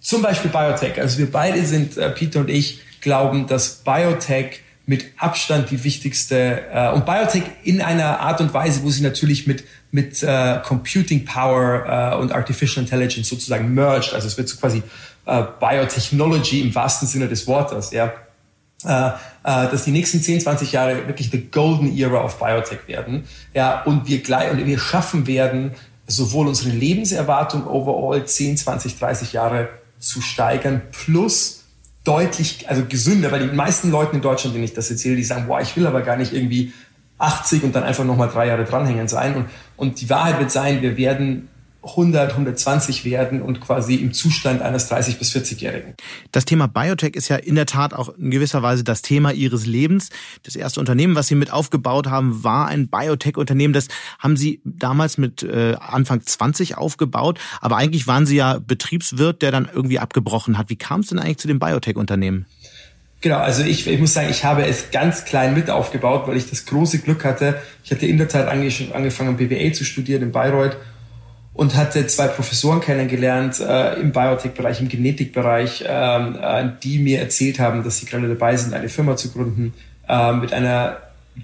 Zum 0.02 0.22
Beispiel 0.22 0.52
Biotech. 0.52 1.00
Also 1.00 1.20
wir 1.20 1.32
beide 1.32 1.66
sind, 1.66 1.96
äh, 1.96 2.10
Peter 2.10 2.42
und 2.42 2.50
ich, 2.50 2.82
glauben, 3.00 3.48
dass 3.48 3.76
Biotech 3.76 4.60
mit 4.86 5.06
Abstand 5.18 5.72
die 5.72 5.86
wichtigste 5.86 6.64
äh, 6.70 6.92
und 6.92 7.06
Biotech 7.06 7.44
in 7.64 7.82
einer 7.82 8.20
Art 8.20 8.42
und 8.42 8.54
Weise, 8.54 8.84
wo 8.84 8.90
sie 8.90 9.04
natürlich 9.04 9.48
mit 9.48 9.64
mit 9.96 10.22
äh, 10.22 10.60
Computing 10.64 11.24
Power 11.24 12.14
äh, 12.14 12.18
und 12.18 12.34
Artificial 12.34 12.84
Intelligence 12.84 13.30
sozusagen 13.30 13.74
merged. 13.74 14.14
Also 14.14 14.28
es 14.28 14.38
wird 14.38 14.50
so 14.50 14.58
quasi 14.58 14.84
äh, 15.26 15.44
Biotechnology 15.60 16.62
im 16.62 16.76
wahrsten 16.76 17.08
Sinne 17.08 17.28
des 17.28 17.48
Wortes, 17.48 17.92
ja, 17.92 18.14
äh, 18.86 19.08
äh, 19.08 19.12
dass 19.44 19.86
die 19.86 19.92
nächsten 19.92 20.22
10, 20.22 20.42
20 20.42 20.72
Jahre 20.72 21.08
wirklich 21.08 21.32
the 21.32 21.42
golden 21.42 21.96
era 21.98 22.24
of 22.24 22.38
Biotech 22.40 22.88
werden, 22.88 23.26
ja, 23.54 23.82
und 23.84 24.08
wir 24.08 24.22
gleich, 24.22 24.52
und 24.52 24.66
wir 24.66 24.80
schaffen 24.80 25.28
werden, 25.28 25.72
sowohl 26.08 26.48
unsere 26.48 26.70
Lebenserwartung 26.70 27.66
overall 27.68 28.24
10, 28.26 28.58
20, 28.58 29.00
30 29.00 29.34
Jahre 29.34 29.70
zu 30.00 30.22
steigern, 30.22 30.82
plus 30.92 31.64
deutlich, 32.04 32.70
also 32.70 32.86
gesünder, 32.86 33.32
weil 33.32 33.48
die 33.50 33.56
meisten 33.56 33.90
Leute 33.90 34.16
in 34.16 34.22
Deutschland, 34.22 34.56
denen 34.56 34.66
ich 34.66 34.74
das 34.74 34.92
erzähle, 34.92 35.16
die 35.16 35.24
sagen, 35.24 35.48
boah, 35.48 35.60
ich 35.62 35.76
will 35.76 35.88
aber 35.88 36.02
gar 36.02 36.18
nicht 36.18 36.34
irgendwie 36.34 36.72
80 37.18 37.64
und 37.64 37.76
dann 37.76 37.84
einfach 37.84 38.04
nochmal 38.04 38.30
drei 38.30 38.48
Jahre 38.48 38.66
dranhängen 38.66 39.08
sein. 39.08 39.36
Und, 39.36 39.50
und 39.78 40.02
die 40.02 40.10
Wahrheit 40.10 40.40
wird 40.40 40.52
sein, 40.52 40.82
wir 40.82 40.98
werden 40.98 41.50
100, 41.86 42.32
120 42.32 43.06
werden 43.06 43.42
und 43.42 43.62
quasi 43.62 43.96
im 43.96 44.14
Zustand 44.14 44.62
eines 44.62 44.88
30 44.90 45.20
bis 45.20 45.36
40-Jährigen. 45.36 45.94
Das 46.32 46.46
Thema 46.46 46.68
Biotech 46.68 47.16
ist 47.16 47.30
ja 47.30 47.36
in 47.36 47.56
der 47.56 47.66
Tat 47.66 47.94
auch 47.94 48.10
in 48.18 48.32
gewisser 48.32 48.64
Weise 48.64 48.84
das 48.84 49.02
Thema 49.02 49.32
Ihres 49.32 49.66
Lebens. 49.66 50.10
Das 50.44 50.56
erste 50.56 50.80
Unternehmen, 50.80 51.16
was 51.16 51.28
Sie 51.28 51.36
mit 51.36 51.52
aufgebaut 51.52 52.08
haben, 52.08 52.44
war 52.44 52.68
ein 52.68 52.88
Biotech-Unternehmen. 52.88 53.74
Das 53.74 53.88
haben 54.20 54.36
Sie 54.36 54.62
damals 54.64 55.18
mit 55.18 55.44
äh, 55.44 55.76
Anfang 55.80 56.22
20 56.26 56.78
aufgebaut, 56.78 57.40
aber 57.62 57.78
eigentlich 57.78 58.08
waren 58.08 58.26
Sie 58.26 58.36
ja 58.36 58.60
Betriebswirt, 58.60 59.42
der 59.42 59.52
dann 59.52 59.70
irgendwie 59.72 60.00
abgebrochen 60.00 60.58
hat. 60.58 60.70
Wie 60.70 60.76
kam 60.76 61.02
es 61.02 61.08
denn 61.08 61.20
eigentlich 61.20 61.38
zu 61.38 61.48
dem 61.48 61.60
Biotech-Unternehmen? 61.60 62.46
Genau, 63.22 63.38
also 63.38 63.64
ich, 63.64 63.88
ich 63.88 64.00
muss 64.00 64.14
sagen, 64.14 64.30
ich 64.30 64.44
habe 64.44 64.66
es 64.66 64.92
ganz 64.92 65.26
klein 65.26 65.56
mit 65.56 65.70
aufgebaut, 65.70 66.28
weil 66.28 66.38
ich 66.38 66.50
das 66.50 66.66
große 66.66 67.00
Glück 67.00 67.24
hatte. 67.24 67.60
Ich 67.84 67.92
hatte 67.92 68.06
in 68.06 68.18
der 68.18 68.30
Zeit 68.30 68.48
angefangen, 68.48 69.38
BWL 69.38 69.74
zu 69.74 69.84
studieren 69.84 70.22
in 70.22 70.32
Bayreuth 70.32 70.78
und 71.56 71.76
hatte 71.76 72.06
zwei 72.08 72.28
Professoren 72.28 72.82
kennengelernt 72.82 73.60
äh, 73.62 73.94
im 74.00 74.12
Biotech-Bereich, 74.12 74.82
im 74.82 74.90
Genetikbereich, 74.90 75.86
ähm, 75.88 76.38
äh, 76.40 76.70
die 76.84 77.00
mir 77.00 77.22
erzählt 77.22 77.60
haben, 77.60 77.84
dass 77.84 77.98
sie 78.00 78.06
gerade 78.06 78.28
dabei 78.28 78.58
sind, 78.58 78.74
eine 78.74 78.90
Firma 78.90 79.16
zu 79.16 79.32
gründen 79.32 79.74
äh, 80.08 80.34
mit 80.34 80.52
einer 80.52 80.98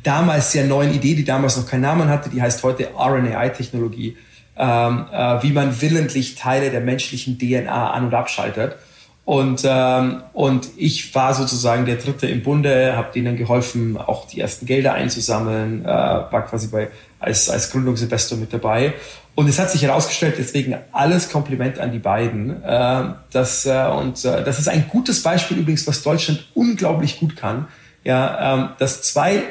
damals 0.04 0.52
sehr 0.52 0.66
neuen 0.66 0.94
Idee, 0.94 1.16
die 1.16 1.24
damals 1.24 1.56
noch 1.56 1.66
keinen 1.66 1.82
Namen 1.82 2.10
hatte, 2.10 2.30
die 2.30 2.42
heißt 2.42 2.62
heute 2.64 2.90
RNAi-Technologie, 2.98 4.18
ähm, 4.58 5.06
äh, 5.12 5.44
wie 5.44 5.52
man 5.52 5.82
willentlich 5.82 6.36
Teile 6.36 6.72
der 6.72 6.82
menschlichen 6.82 7.40
DNA 7.40 7.92
an- 7.92 8.06
und 8.06 8.14
abschaltet. 8.14 8.76
Und, 9.24 9.62
ähm, 9.66 10.24
und 10.34 10.68
ich 10.78 11.14
war 11.14 11.34
sozusagen 11.34 11.86
der 11.86 11.96
Dritte 11.98 12.28
im 12.28 12.42
Bunde, 12.42 12.98
habe 12.98 13.14
denen 13.14 13.38
geholfen, 13.38 13.96
auch 13.96 14.28
die 14.28 14.42
ersten 14.42 14.66
Gelder 14.66 14.94
einzusammeln, 14.94 15.86
äh, 15.86 15.88
war 15.88 16.46
quasi 16.46 16.68
bei, 16.68 16.90
als, 17.20 17.50
als 17.50 17.72
Gründungsinvestor 17.72 18.38
mit 18.38 18.52
dabei. 18.52 18.94
Und 19.34 19.48
es 19.48 19.60
hat 19.60 19.72
sich 19.72 19.84
herausgestellt, 19.84 20.36
deswegen 20.38 20.76
alles 20.92 21.30
Kompliment 21.30 21.80
an 21.80 21.92
die 21.92 22.00
beiden. 22.00 22.64
Äh, 22.64 23.04
das, 23.32 23.66
äh, 23.66 23.88
und 23.88 24.24
äh, 24.26 24.44
das 24.44 24.60
ist 24.60 24.68
ein 24.68 24.88
gutes 24.90 25.24
Beispiel 25.24 25.58
übrigens, 25.58 25.88
was 25.88 26.04
Deutschland 26.04 26.46
unglaublich 26.54 27.20
gut 27.20 27.36
kann. 27.36 27.68
Ja, 28.04 28.56
ähm, 28.56 28.70
dass 28.80 29.02
zwei 29.04 29.44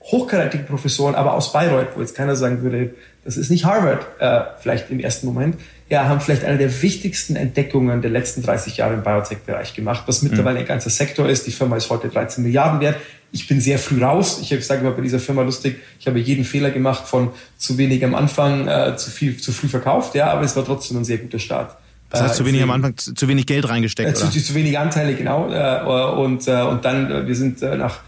hochkarätige 0.00 0.64
Professoren, 0.64 1.14
aber 1.14 1.34
aus 1.34 1.52
Bayreuth, 1.52 1.88
wo 1.94 2.00
jetzt 2.00 2.16
keiner 2.16 2.34
sagen 2.36 2.62
würde, 2.62 2.94
das 3.24 3.36
ist 3.36 3.50
nicht 3.50 3.64
Harvard, 3.64 4.04
äh, 4.18 4.40
vielleicht 4.60 4.90
im 4.90 4.98
ersten 4.98 5.26
Moment, 5.26 5.56
ja, 5.88 6.08
haben 6.08 6.20
vielleicht 6.20 6.44
eine 6.44 6.58
der 6.58 6.82
wichtigsten 6.82 7.36
Entdeckungen 7.36 8.02
der 8.02 8.10
letzten 8.10 8.42
30 8.42 8.78
Jahre 8.78 8.94
im 8.94 9.02
Biotech-Bereich 9.02 9.74
gemacht, 9.74 10.04
was 10.06 10.22
mittlerweile 10.22 10.58
ein 10.58 10.66
ganzer 10.66 10.90
Sektor 10.90 11.28
ist. 11.28 11.46
Die 11.46 11.52
Firma 11.52 11.76
ist 11.76 11.90
heute 11.90 12.08
13 12.08 12.42
Milliarden 12.42 12.80
wert. 12.80 12.96
Ich 13.32 13.48
bin 13.48 13.60
sehr 13.60 13.78
früh 13.78 14.02
raus. 14.02 14.40
Ich 14.40 14.66
sage 14.66 14.82
immer 14.82 14.92
bei 14.92 15.02
dieser 15.02 15.18
Firma 15.18 15.42
lustig, 15.42 15.80
ich 15.98 16.06
habe 16.06 16.18
jeden 16.18 16.44
Fehler 16.44 16.70
gemacht 16.70 17.06
von 17.08 17.30
zu 17.56 17.78
wenig 17.78 18.04
am 18.04 18.14
Anfang, 18.14 18.68
äh, 18.68 18.96
zu 18.96 19.10
viel, 19.10 19.36
zu 19.38 19.52
früh 19.52 19.68
verkauft, 19.68 20.14
ja, 20.14 20.30
aber 20.30 20.42
es 20.42 20.54
war 20.54 20.64
trotzdem 20.64 20.98
ein 20.98 21.04
sehr 21.04 21.18
guter 21.18 21.38
Start. 21.38 21.76
Das 22.10 22.22
heißt, 22.22 22.36
zu 22.36 22.44
wenig 22.44 22.62
am 22.62 22.70
Anfang, 22.70 22.96
zu, 22.96 23.14
zu 23.14 23.26
wenig 23.26 23.46
Geld 23.46 23.66
reingesteckt, 23.68 24.10
äh, 24.10 24.14
zu, 24.14 24.26
oder? 24.26 24.32
Zu, 24.32 24.54
wenig 24.54 24.78
Anteile, 24.78 25.14
genau. 25.14 25.50
Äh, 25.50 26.20
und, 26.20 26.46
äh, 26.46 26.60
und 26.62 26.84
dann, 26.84 27.10
äh, 27.10 27.26
wir 27.26 27.34
sind 27.34 27.62
äh, 27.62 27.76
nach 27.76 28.00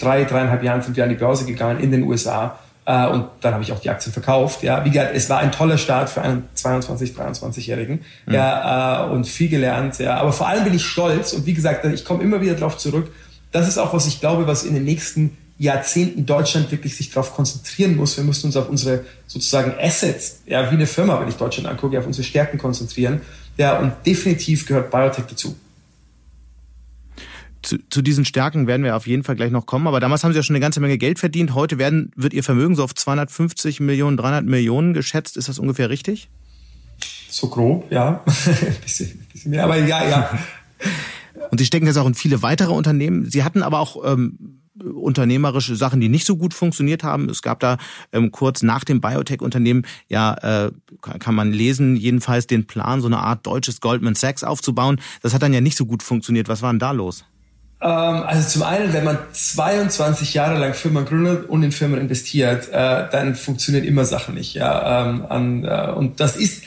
drei, 0.00 0.24
dreieinhalb 0.24 0.62
Jahren 0.62 0.82
sind 0.82 0.96
wir 0.96 1.02
an 1.02 1.10
die 1.10 1.16
Börse 1.16 1.44
gegangen 1.44 1.80
in 1.80 1.90
den 1.90 2.04
USA 2.04 2.56
äh, 2.84 3.06
und 3.06 3.26
dann 3.40 3.54
habe 3.54 3.62
ich 3.62 3.72
auch 3.72 3.78
die 3.78 3.90
Aktien 3.90 4.12
verkauft. 4.12 4.62
Ja, 4.62 4.84
wie 4.84 4.90
gesagt, 4.90 5.12
es 5.14 5.30
war 5.30 5.38
ein 5.38 5.52
toller 5.52 5.78
Start 5.78 6.10
für 6.10 6.22
einen 6.22 6.48
22, 6.54 7.12
23-Jährigen. 7.12 8.00
Mhm. 8.26 8.34
Ja, 8.34 9.06
äh, 9.06 9.10
und 9.10 9.26
viel 9.26 9.48
gelernt. 9.48 9.98
Ja, 9.98 10.16
aber 10.16 10.32
vor 10.32 10.48
allem 10.48 10.64
bin 10.64 10.74
ich 10.74 10.84
stolz 10.84 11.32
und 11.32 11.46
wie 11.46 11.54
gesagt, 11.54 11.84
ich 11.84 12.04
komme 12.04 12.22
immer 12.22 12.40
wieder 12.40 12.54
darauf 12.54 12.78
zurück. 12.78 13.12
Das 13.52 13.68
ist 13.68 13.78
auch 13.78 13.94
was 13.94 14.06
ich 14.06 14.20
glaube, 14.20 14.46
was 14.46 14.64
in 14.64 14.74
den 14.74 14.84
nächsten 14.84 15.36
Jahrzehnten 15.58 16.26
Deutschland 16.26 16.72
wirklich 16.72 16.96
sich 16.96 17.10
darauf 17.10 17.34
konzentrieren 17.34 17.94
muss. 17.94 18.16
Wir 18.16 18.24
müssen 18.24 18.46
uns 18.46 18.56
auf 18.56 18.68
unsere 18.68 19.04
sozusagen 19.26 19.74
Assets, 19.78 20.40
ja, 20.46 20.70
wie 20.70 20.74
eine 20.74 20.86
Firma, 20.86 21.20
wenn 21.20 21.28
ich 21.28 21.36
Deutschland 21.36 21.68
angucke, 21.68 21.98
auf 21.98 22.06
unsere 22.06 22.24
Stärken 22.24 22.58
konzentrieren. 22.58 23.20
Ja, 23.58 23.78
und 23.78 23.92
definitiv 24.04 24.66
gehört 24.66 24.90
Biotech 24.90 25.26
dazu 25.28 25.54
zu, 27.62 27.78
zu 27.88 28.02
diesen 28.02 28.24
Stärken 28.24 28.66
werden 28.66 28.82
wir 28.82 28.96
auf 28.96 29.06
jeden 29.06 29.22
Fall 29.22 29.36
gleich 29.36 29.50
noch 29.50 29.66
kommen. 29.66 29.86
Aber 29.86 30.00
damals 30.00 30.24
haben 30.24 30.32
Sie 30.32 30.38
ja 30.38 30.42
schon 30.42 30.56
eine 30.56 30.60
ganze 30.60 30.80
Menge 30.80 30.98
Geld 30.98 31.18
verdient. 31.18 31.54
Heute 31.54 31.78
werden, 31.78 32.12
wird 32.16 32.34
Ihr 32.34 32.42
Vermögen 32.42 32.74
so 32.74 32.84
auf 32.84 32.94
250 32.94 33.80
Millionen, 33.80 34.16
300 34.16 34.44
Millionen 34.44 34.94
geschätzt. 34.94 35.36
Ist 35.36 35.48
das 35.48 35.58
ungefähr 35.58 35.88
richtig? 35.88 36.28
So 37.30 37.48
grob, 37.48 37.90
ja. 37.90 38.22
bisschen, 38.82 39.26
bisschen 39.32 39.52
mehr, 39.52 39.64
aber 39.64 39.76
ja, 39.76 40.08
ja. 40.08 40.38
Und 41.52 41.58
Sie 41.58 41.66
stecken 41.66 41.86
jetzt 41.86 41.98
auch 41.98 42.06
in 42.06 42.14
viele 42.14 42.40
weitere 42.40 42.72
Unternehmen. 42.72 43.30
Sie 43.30 43.44
hatten 43.44 43.62
aber 43.62 43.78
auch 43.78 44.02
ähm, 44.10 44.62
unternehmerische 44.82 45.76
Sachen, 45.76 46.00
die 46.00 46.08
nicht 46.08 46.24
so 46.24 46.38
gut 46.38 46.54
funktioniert 46.54 47.04
haben. 47.04 47.28
Es 47.28 47.42
gab 47.42 47.60
da 47.60 47.76
ähm, 48.10 48.32
kurz 48.32 48.62
nach 48.62 48.84
dem 48.84 49.02
Biotech-Unternehmen, 49.02 49.84
ja, 50.08 50.32
äh, 50.66 50.70
kann 51.02 51.34
man 51.34 51.52
lesen, 51.52 51.94
jedenfalls 51.94 52.46
den 52.46 52.66
Plan, 52.66 53.02
so 53.02 53.06
eine 53.06 53.18
Art 53.18 53.46
deutsches 53.46 53.82
Goldman 53.82 54.14
Sachs 54.14 54.44
aufzubauen. 54.44 54.98
Das 55.20 55.34
hat 55.34 55.42
dann 55.42 55.52
ja 55.52 55.60
nicht 55.60 55.76
so 55.76 55.84
gut 55.84 56.02
funktioniert. 56.02 56.48
Was 56.48 56.62
war 56.62 56.72
denn 56.72 56.78
da 56.78 56.92
los? 56.92 57.26
Ähm, 57.82 57.90
also 57.90 58.48
zum 58.48 58.62
einen, 58.62 58.94
wenn 58.94 59.04
man 59.04 59.18
22 59.30 60.32
Jahre 60.32 60.58
lang 60.58 60.72
Firmen 60.72 61.04
gründet 61.04 61.50
und 61.50 61.62
in 61.62 61.72
Firmen 61.72 62.00
investiert, 62.00 62.70
äh, 62.70 63.10
dann 63.10 63.34
funktionieren 63.34 63.84
immer 63.84 64.06
Sachen 64.06 64.36
nicht. 64.36 64.54
Ja, 64.54 65.06
ähm, 65.06 65.26
an, 65.28 65.64
äh, 65.64 65.92
und 65.94 66.18
das 66.18 66.36
ist, 66.36 66.62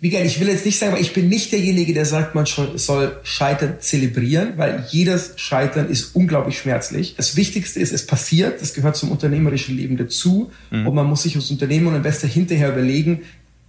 wie 0.00 0.10
gesagt, 0.10 0.26
ich 0.26 0.40
will 0.40 0.48
jetzt 0.48 0.64
nicht 0.64 0.78
sagen, 0.78 0.94
weil 0.94 1.00
ich 1.00 1.12
bin 1.12 1.28
nicht 1.28 1.52
derjenige, 1.52 1.94
der 1.94 2.04
sagt, 2.04 2.34
man 2.34 2.46
soll 2.46 3.18
Scheitern 3.22 3.76
zelebrieren, 3.80 4.54
weil 4.56 4.84
jedes 4.90 5.32
Scheitern 5.36 5.88
ist 5.88 6.14
unglaublich 6.14 6.58
schmerzlich. 6.58 7.14
Das 7.16 7.36
Wichtigste 7.36 7.80
ist, 7.80 7.92
es 7.92 8.06
passiert, 8.06 8.60
das 8.60 8.74
gehört 8.74 8.96
zum 8.96 9.10
unternehmerischen 9.10 9.76
Leben 9.76 9.96
dazu 9.96 10.50
mhm. 10.70 10.86
und 10.86 10.94
man 10.94 11.06
muss 11.06 11.22
sich 11.22 11.36
als 11.36 11.50
Unternehmer 11.50 11.90
und 11.90 11.96
Investor 11.96 12.28
hinterher 12.28 12.70
überlegen, 12.70 13.22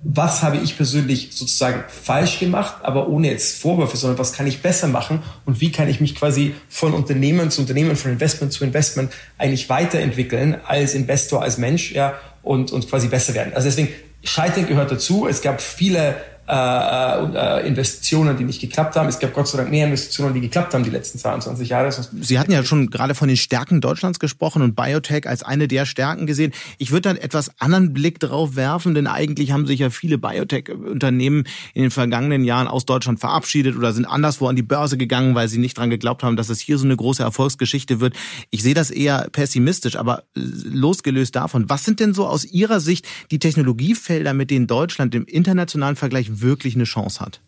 was 0.04 0.42
habe 0.42 0.58
ich 0.58 0.78
persönlich 0.78 1.30
sozusagen 1.32 1.84
falsch 1.88 2.40
gemacht, 2.40 2.78
aber 2.82 3.08
ohne 3.08 3.30
jetzt 3.30 3.62
Vorwürfe, 3.62 3.98
sondern 3.98 4.18
was 4.18 4.34
kann 4.34 4.48
ich 4.48 4.62
besser 4.62 4.88
machen 4.88 5.22
und 5.46 5.62
wie 5.62 5.72
kann 5.72 5.88
ich 5.88 6.02
mich 6.02 6.16
quasi 6.16 6.56
von 6.70 6.94
Unternehmen 6.94 7.52
zu 7.52 7.62
Unternehmen, 7.62 7.96
von 7.96 8.12
Investment 8.12 8.52
zu 8.52 8.64
Investment 8.64 9.12
eigentlich 9.38 9.70
weiterentwickeln 9.70 10.58
als 10.66 10.96
Investor, 10.96 11.44
als 11.44 11.60
Mensch, 11.60 11.92
ja, 11.92 12.16
und, 12.42 12.72
und 12.72 12.90
quasi 12.90 13.08
besser 13.08 13.36
werden. 13.36 13.54
Also 13.54 13.68
deswegen, 13.68 13.90
Scheitern 14.24 14.68
gehört 14.68 14.92
dazu. 14.92 15.28
Es 15.28 15.42
gab 15.42 15.62
viele 15.62 16.16
äh, 16.52 17.62
äh, 17.64 17.66
Investitionen, 17.66 18.36
die 18.36 18.44
nicht 18.44 18.60
geklappt 18.60 18.98
haben. 18.98 19.08
Es 19.08 19.20
gab 19.20 19.34
Gott 19.34 19.48
sei 19.48 19.60
Dank 19.60 19.70
mehr 19.72 19.86
Investitionen, 19.86 20.34
die 20.34 20.42
geklappt 20.42 20.74
haben 20.74 20.84
die 20.84 20.90
letzten 20.90 21.18
22 21.18 21.70
Jahre. 21.70 21.90
Sie 22.20 22.40
hatten 22.40 22.52
ja 22.52 22.62
schon 22.66 22.90
gerade 22.90 23.16
von 23.16 23.30
den 23.30 23.38
Stärken 23.38 23.80
Deutschlands 23.80 24.20
gesprochen 24.20 24.62
und 24.62 24.76
Biotech 24.76 25.30
als 25.30 25.44
eine 25.44 25.70
der 25.70 25.86
Stärken 25.86 26.28
gesehen. 26.28 26.52
Ich 26.78 26.92
würde 26.92 27.04
dann 27.04 27.16
etwas 27.16 27.52
anderen 27.62 27.94
Blick 27.94 28.20
drauf 28.20 28.58
werfen, 28.58 28.94
denn 28.94 29.08
eigentlich 29.08 29.54
haben 29.54 29.66
sich 29.66 29.80
ja 29.80 29.92
viele 29.92 30.18
Biotech-Unternehmen 30.18 31.46
in 31.74 31.84
den 31.84 31.92
vergangenen 31.92 32.44
Jahren 32.44 32.68
aus 32.68 32.86
Deutschland 32.86 33.22
verabschiedet 33.22 33.78
oder 33.78 33.94
sind 33.94 34.04
anderswo 34.04 34.50
an 34.50 34.58
die 34.58 34.62
Börse 34.62 34.98
gegangen, 34.98 35.36
weil 35.36 35.48
sie 35.48 35.58
nicht 35.58 35.78
dran 35.78 35.90
geglaubt 35.90 36.22
haben, 36.22 36.36
dass 36.36 36.50
es 36.50 36.60
hier 36.60 36.78
so 36.78 36.84
eine 36.84 36.98
große 36.98 37.24
Erfolgsgeschichte 37.24 38.02
wird. 38.02 38.14
Ich 38.50 38.62
sehe 38.62 38.74
das 38.74 38.92
eher 38.92 39.30
pessimistisch, 39.32 39.96
aber 39.96 40.24
losgelöst 40.36 41.34
davon, 41.34 41.70
was 41.70 41.86
sind 41.86 42.02
denn 42.02 42.14
so 42.14 42.28
aus 42.28 42.44
Ihrer 42.44 42.82
Sicht 42.82 43.08
die 43.32 43.40
Technologiefelder, 43.40 44.34
mit 44.34 44.52
denen 44.52 44.68
Deutschland 44.68 45.16
im 45.16 45.24
internationalen 45.24 45.96
Vergleich 45.96 46.41
wirklich 46.42 46.76
eine 46.76 46.86
Chance 46.86 47.20
hat? 47.20 47.42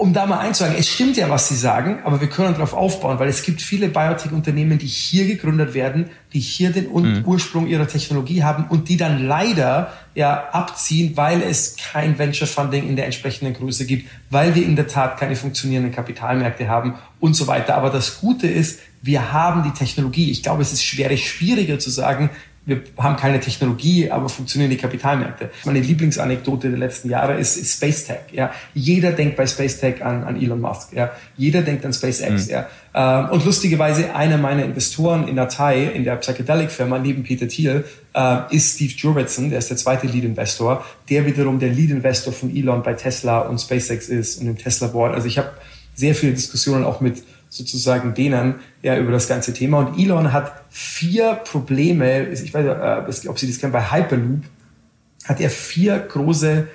um 0.00 0.14
da 0.14 0.24
mal 0.24 0.38
einzusagen, 0.38 0.76
es 0.78 0.88
stimmt 0.88 1.18
ja, 1.18 1.28
was 1.28 1.50
Sie 1.50 1.56
sagen, 1.56 1.98
aber 2.04 2.22
wir 2.22 2.28
können 2.28 2.54
darauf 2.54 2.72
aufbauen, 2.72 3.18
weil 3.18 3.28
es 3.28 3.42
gibt 3.42 3.60
viele 3.60 3.88
Biotech-Unternehmen, 3.88 4.78
die 4.78 4.86
hier 4.86 5.26
gegründet 5.26 5.74
werden, 5.74 6.08
die 6.32 6.40
hier 6.40 6.70
den 6.70 6.90
mhm. 6.90 7.22
Ursprung 7.26 7.66
ihrer 7.66 7.86
Technologie 7.86 8.42
haben 8.42 8.64
und 8.70 8.88
die 8.88 8.96
dann 8.96 9.26
leider 9.26 9.92
ja 10.14 10.48
abziehen, 10.52 11.18
weil 11.18 11.42
es 11.42 11.76
kein 11.76 12.18
Venture 12.18 12.46
Funding 12.46 12.88
in 12.88 12.96
der 12.96 13.04
entsprechenden 13.04 13.52
Größe 13.52 13.84
gibt, 13.84 14.08
weil 14.30 14.54
wir 14.54 14.64
in 14.64 14.74
der 14.74 14.86
Tat 14.86 15.18
keine 15.18 15.36
funktionierenden 15.36 15.92
Kapitalmärkte 15.92 16.66
haben 16.66 16.94
und 17.20 17.34
so 17.34 17.46
weiter. 17.46 17.74
Aber 17.74 17.90
das 17.90 18.20
Gute 18.22 18.46
ist, 18.46 18.80
wir 19.02 19.34
haben 19.34 19.64
die 19.64 19.78
Technologie. 19.78 20.30
Ich 20.30 20.42
glaube, 20.42 20.62
es 20.62 20.72
ist 20.72 20.82
schwer, 20.82 21.14
schwieriger 21.18 21.78
zu 21.78 21.90
sagen, 21.90 22.30
wir 22.66 22.82
haben 22.98 23.16
keine 23.16 23.40
Technologie, 23.40 24.10
aber 24.10 24.28
funktionieren 24.28 24.70
die 24.70 24.76
Kapitalmärkte. 24.76 25.50
Meine 25.64 25.80
Lieblingsanekdote 25.80 26.68
der 26.68 26.78
letzten 26.78 27.08
Jahre 27.08 27.38
ist, 27.38 27.56
ist 27.56 27.76
Space 27.76 28.04
Tech. 28.04 28.20
Ja. 28.32 28.52
Jeder 28.74 29.12
denkt 29.12 29.36
bei 29.36 29.46
Space 29.46 29.80
Tech 29.80 30.04
an, 30.04 30.24
an 30.24 30.40
Elon 30.40 30.60
Musk. 30.60 30.92
Ja. 30.92 31.10
Jeder 31.36 31.62
denkt 31.62 31.86
an 31.86 31.94
SpaceX. 31.94 32.46
Mhm. 32.46 32.52
Ja. 32.52 32.68
Ähm, 32.92 33.30
und 33.30 33.46
lustigerweise, 33.46 34.14
einer 34.14 34.36
meiner 34.36 34.64
Investoren 34.64 35.26
in 35.26 35.36
Datei, 35.36 35.84
in 35.84 36.04
der 36.04 36.16
Psychedelic-Firma, 36.16 36.98
neben 36.98 37.22
Peter 37.22 37.48
Thiel, 37.48 37.84
äh, 38.14 38.54
ist 38.54 38.74
Steve 38.74 38.92
Jurvetson, 38.94 39.48
der 39.48 39.60
ist 39.60 39.70
der 39.70 39.78
zweite 39.78 40.06
Lead-Investor, 40.06 40.84
der 41.08 41.24
wiederum 41.24 41.58
der 41.60 41.70
Lead-Investor 41.70 42.32
von 42.32 42.54
Elon 42.54 42.82
bei 42.82 42.92
Tesla 42.92 43.40
und 43.40 43.58
SpaceX 43.58 44.08
ist 44.08 44.40
und 44.40 44.48
im 44.48 44.58
Tesla-Board. 44.58 45.14
Also 45.14 45.28
ich 45.28 45.38
habe 45.38 45.50
sehr 45.94 46.14
viele 46.14 46.32
Diskussionen 46.32 46.84
auch 46.84 47.00
mit 47.00 47.22
sozusagen 47.50 48.14
denen 48.14 48.54
ja 48.82 48.96
über 48.96 49.12
das 49.12 49.28
ganze 49.28 49.52
Thema. 49.52 49.80
Und 49.80 49.98
Elon 49.98 50.32
hat 50.32 50.62
vier 50.70 51.34
Probleme, 51.34 52.28
ich 52.28 52.54
weiß 52.54 52.64
nicht, 52.64 53.26
äh, 53.26 53.28
ob 53.28 53.38
Sie 53.38 53.46
das 53.46 53.58
kennen, 53.58 53.72
bei 53.72 53.90
Hyperloop 53.90 54.44
hat 55.24 55.40
er 55.40 55.50
vier 55.50 55.98
große 55.98 56.66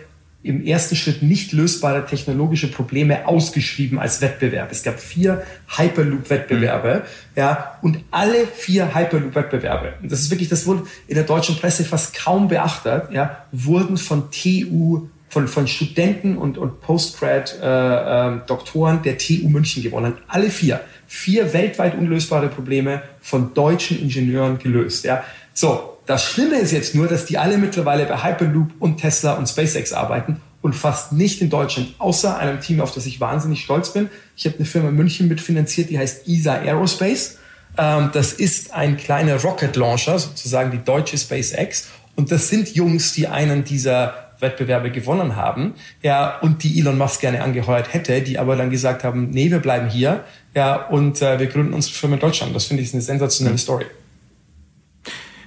im 0.44 0.64
ersten 0.64 0.96
Schritt 0.96 1.24
nicht 1.24 1.54
lösbare 1.54 2.06
technologische 2.06 2.70
Probleme 2.70 3.28
ausgeschrieben 3.28 3.98
als 3.98 4.22
Wettbewerb. 4.22 4.72
Es 4.72 4.84
gab 4.84 5.00
vier 5.00 5.44
Hyperloop-Wettbewerbe, 5.76 6.98
mhm. 6.98 7.02
ja, 7.36 7.80
und 7.82 8.04
alle 8.12 8.46
vier 8.46 8.94
Hyperloop-Wettbewerbe, 8.94 9.96
und 10.04 10.12
das 10.12 10.20
ist 10.20 10.30
wirklich, 10.30 10.48
das 10.48 10.68
wurde 10.68 10.84
in 11.08 11.16
der 11.16 11.24
deutschen 11.24 11.56
Presse 11.56 11.84
fast 11.84 12.16
kaum 12.16 12.48
beachtet, 12.48 13.12
ja, 13.12 13.46
wurden 13.52 13.98
von 13.98 14.30
TU 14.30 15.08
von, 15.30 15.48
von 15.48 15.68
Studenten 15.68 16.38
und, 16.38 16.58
und 16.58 16.82
Postgrad-Doktoren 16.82 18.98
äh, 18.98 19.00
äh, 19.00 19.04
der 19.04 19.18
TU 19.18 19.50
München 19.50 19.84
gewonnen. 19.84 20.18
Alle 20.28 20.50
vier. 20.50 20.82
Vier 21.08 21.54
weltweit 21.54 21.98
unlösbare 21.98 22.48
Probleme 22.48 23.04
von 23.22 23.54
deutschen 23.54 24.02
Ingenieuren 24.02 24.60
gelöst. 24.60 25.06
Ja. 25.06 25.24
So, 25.54 25.98
das 26.06 26.24
Schlimme 26.24 26.60
ist 26.60 26.72
jetzt 26.72 26.96
nur, 26.96 27.08
dass 27.08 27.26
die 27.26 27.38
alle 27.38 27.58
mittlerweile 27.58 28.06
bei 28.06 28.24
Hyperloop 28.24 28.72
und 28.80 28.98
Tesla 28.98 29.34
und 29.34 29.48
SpaceX 29.48 29.94
arbeiten 29.94 30.42
und 30.62 30.74
fast 30.74 31.12
nicht 31.12 31.42
in 31.42 31.50
Deutschland, 31.50 31.96
außer 32.00 32.38
einem 32.38 32.60
Team, 32.60 32.82
auf 32.82 32.94
das 32.94 33.06
ich 33.06 33.20
wahnsinnig 33.20 33.64
stolz 33.64 33.94
bin. 33.94 34.10
Ich 34.36 34.46
habe 34.46 34.58
eine 34.58 34.66
Firma 34.66 34.90
in 34.90 34.96
München 34.96 35.28
mitfinanziert, 35.28 35.90
die 35.90 36.00
heißt 36.00 36.28
ESA 36.28 36.56
Aerospace. 36.56 37.38
Ähm, 37.78 38.10
das 38.14 38.34
ist 38.34 38.74
ein 38.74 38.98
kleiner 38.98 39.40
Rocket 39.42 39.76
Launcher, 39.76 40.18
sozusagen 40.18 40.72
die 40.72 40.84
deutsche 40.84 41.18
SpaceX. 41.18 41.88
Und 42.16 42.32
das 42.32 42.50
sind 42.50 42.74
Jungs, 42.74 43.14
die 43.14 43.28
einen 43.28 43.64
dieser 43.64 44.25
Wettbewerbe 44.40 44.92
gewonnen 44.92 45.36
haben, 45.36 45.74
ja, 46.02 46.38
und 46.40 46.64
die 46.64 46.80
Elon 46.80 46.98
Musk 46.98 47.22
gerne 47.22 47.44
angeheuert 47.44 47.94
hätte, 47.94 48.22
die 48.22 48.40
aber 48.40 48.56
dann 48.56 48.70
gesagt 48.70 49.04
haben, 49.04 49.30
nee, 49.32 49.50
wir 49.52 49.60
bleiben 49.60 49.90
hier, 49.90 50.24
ja, 50.54 50.76
und 50.88 51.22
äh, 51.22 51.40
wir 51.40 51.48
gründen 51.48 51.74
unsere 51.74 51.96
Firma 51.96 52.16
in 52.16 52.22
Deutschland. 52.22 52.56
Das 52.56 52.66
finde 52.66 52.84
ich 52.84 52.94
eine 52.94 53.02
sensationelle 53.02 53.58
Story. 53.58 53.86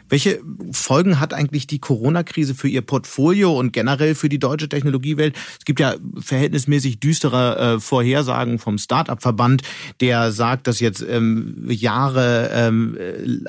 Welche 0.09 0.41
Folgen 0.73 1.21
hat 1.21 1.35
eigentlich 1.35 1.67
die 1.67 1.79
Corona-Krise 1.79 2.55
für 2.55 2.69
Ihr 2.69 2.83
Portfolio 2.83 3.57
und 3.59 3.73
generell 3.73 4.15
für 4.15 4.29
die 4.29 4.39
deutsche 4.39 4.69
Technologiewelt? 4.69 5.37
Es 5.59 5.65
gibt 5.65 5.81
ja 5.81 5.97
verhältnismäßig 6.19 7.01
düstere 7.01 7.77
äh, 7.77 7.81
Vorhersagen 7.81 8.59
vom 8.59 8.79
Start-up-Verband, 8.79 9.63
der 10.01 10.33
sagt, 10.33 10.67
dass 10.67 10.81
jetzt 10.81 11.05
ähm, 11.09 11.67
Jahre 11.69 12.51
ähm, 12.53 12.99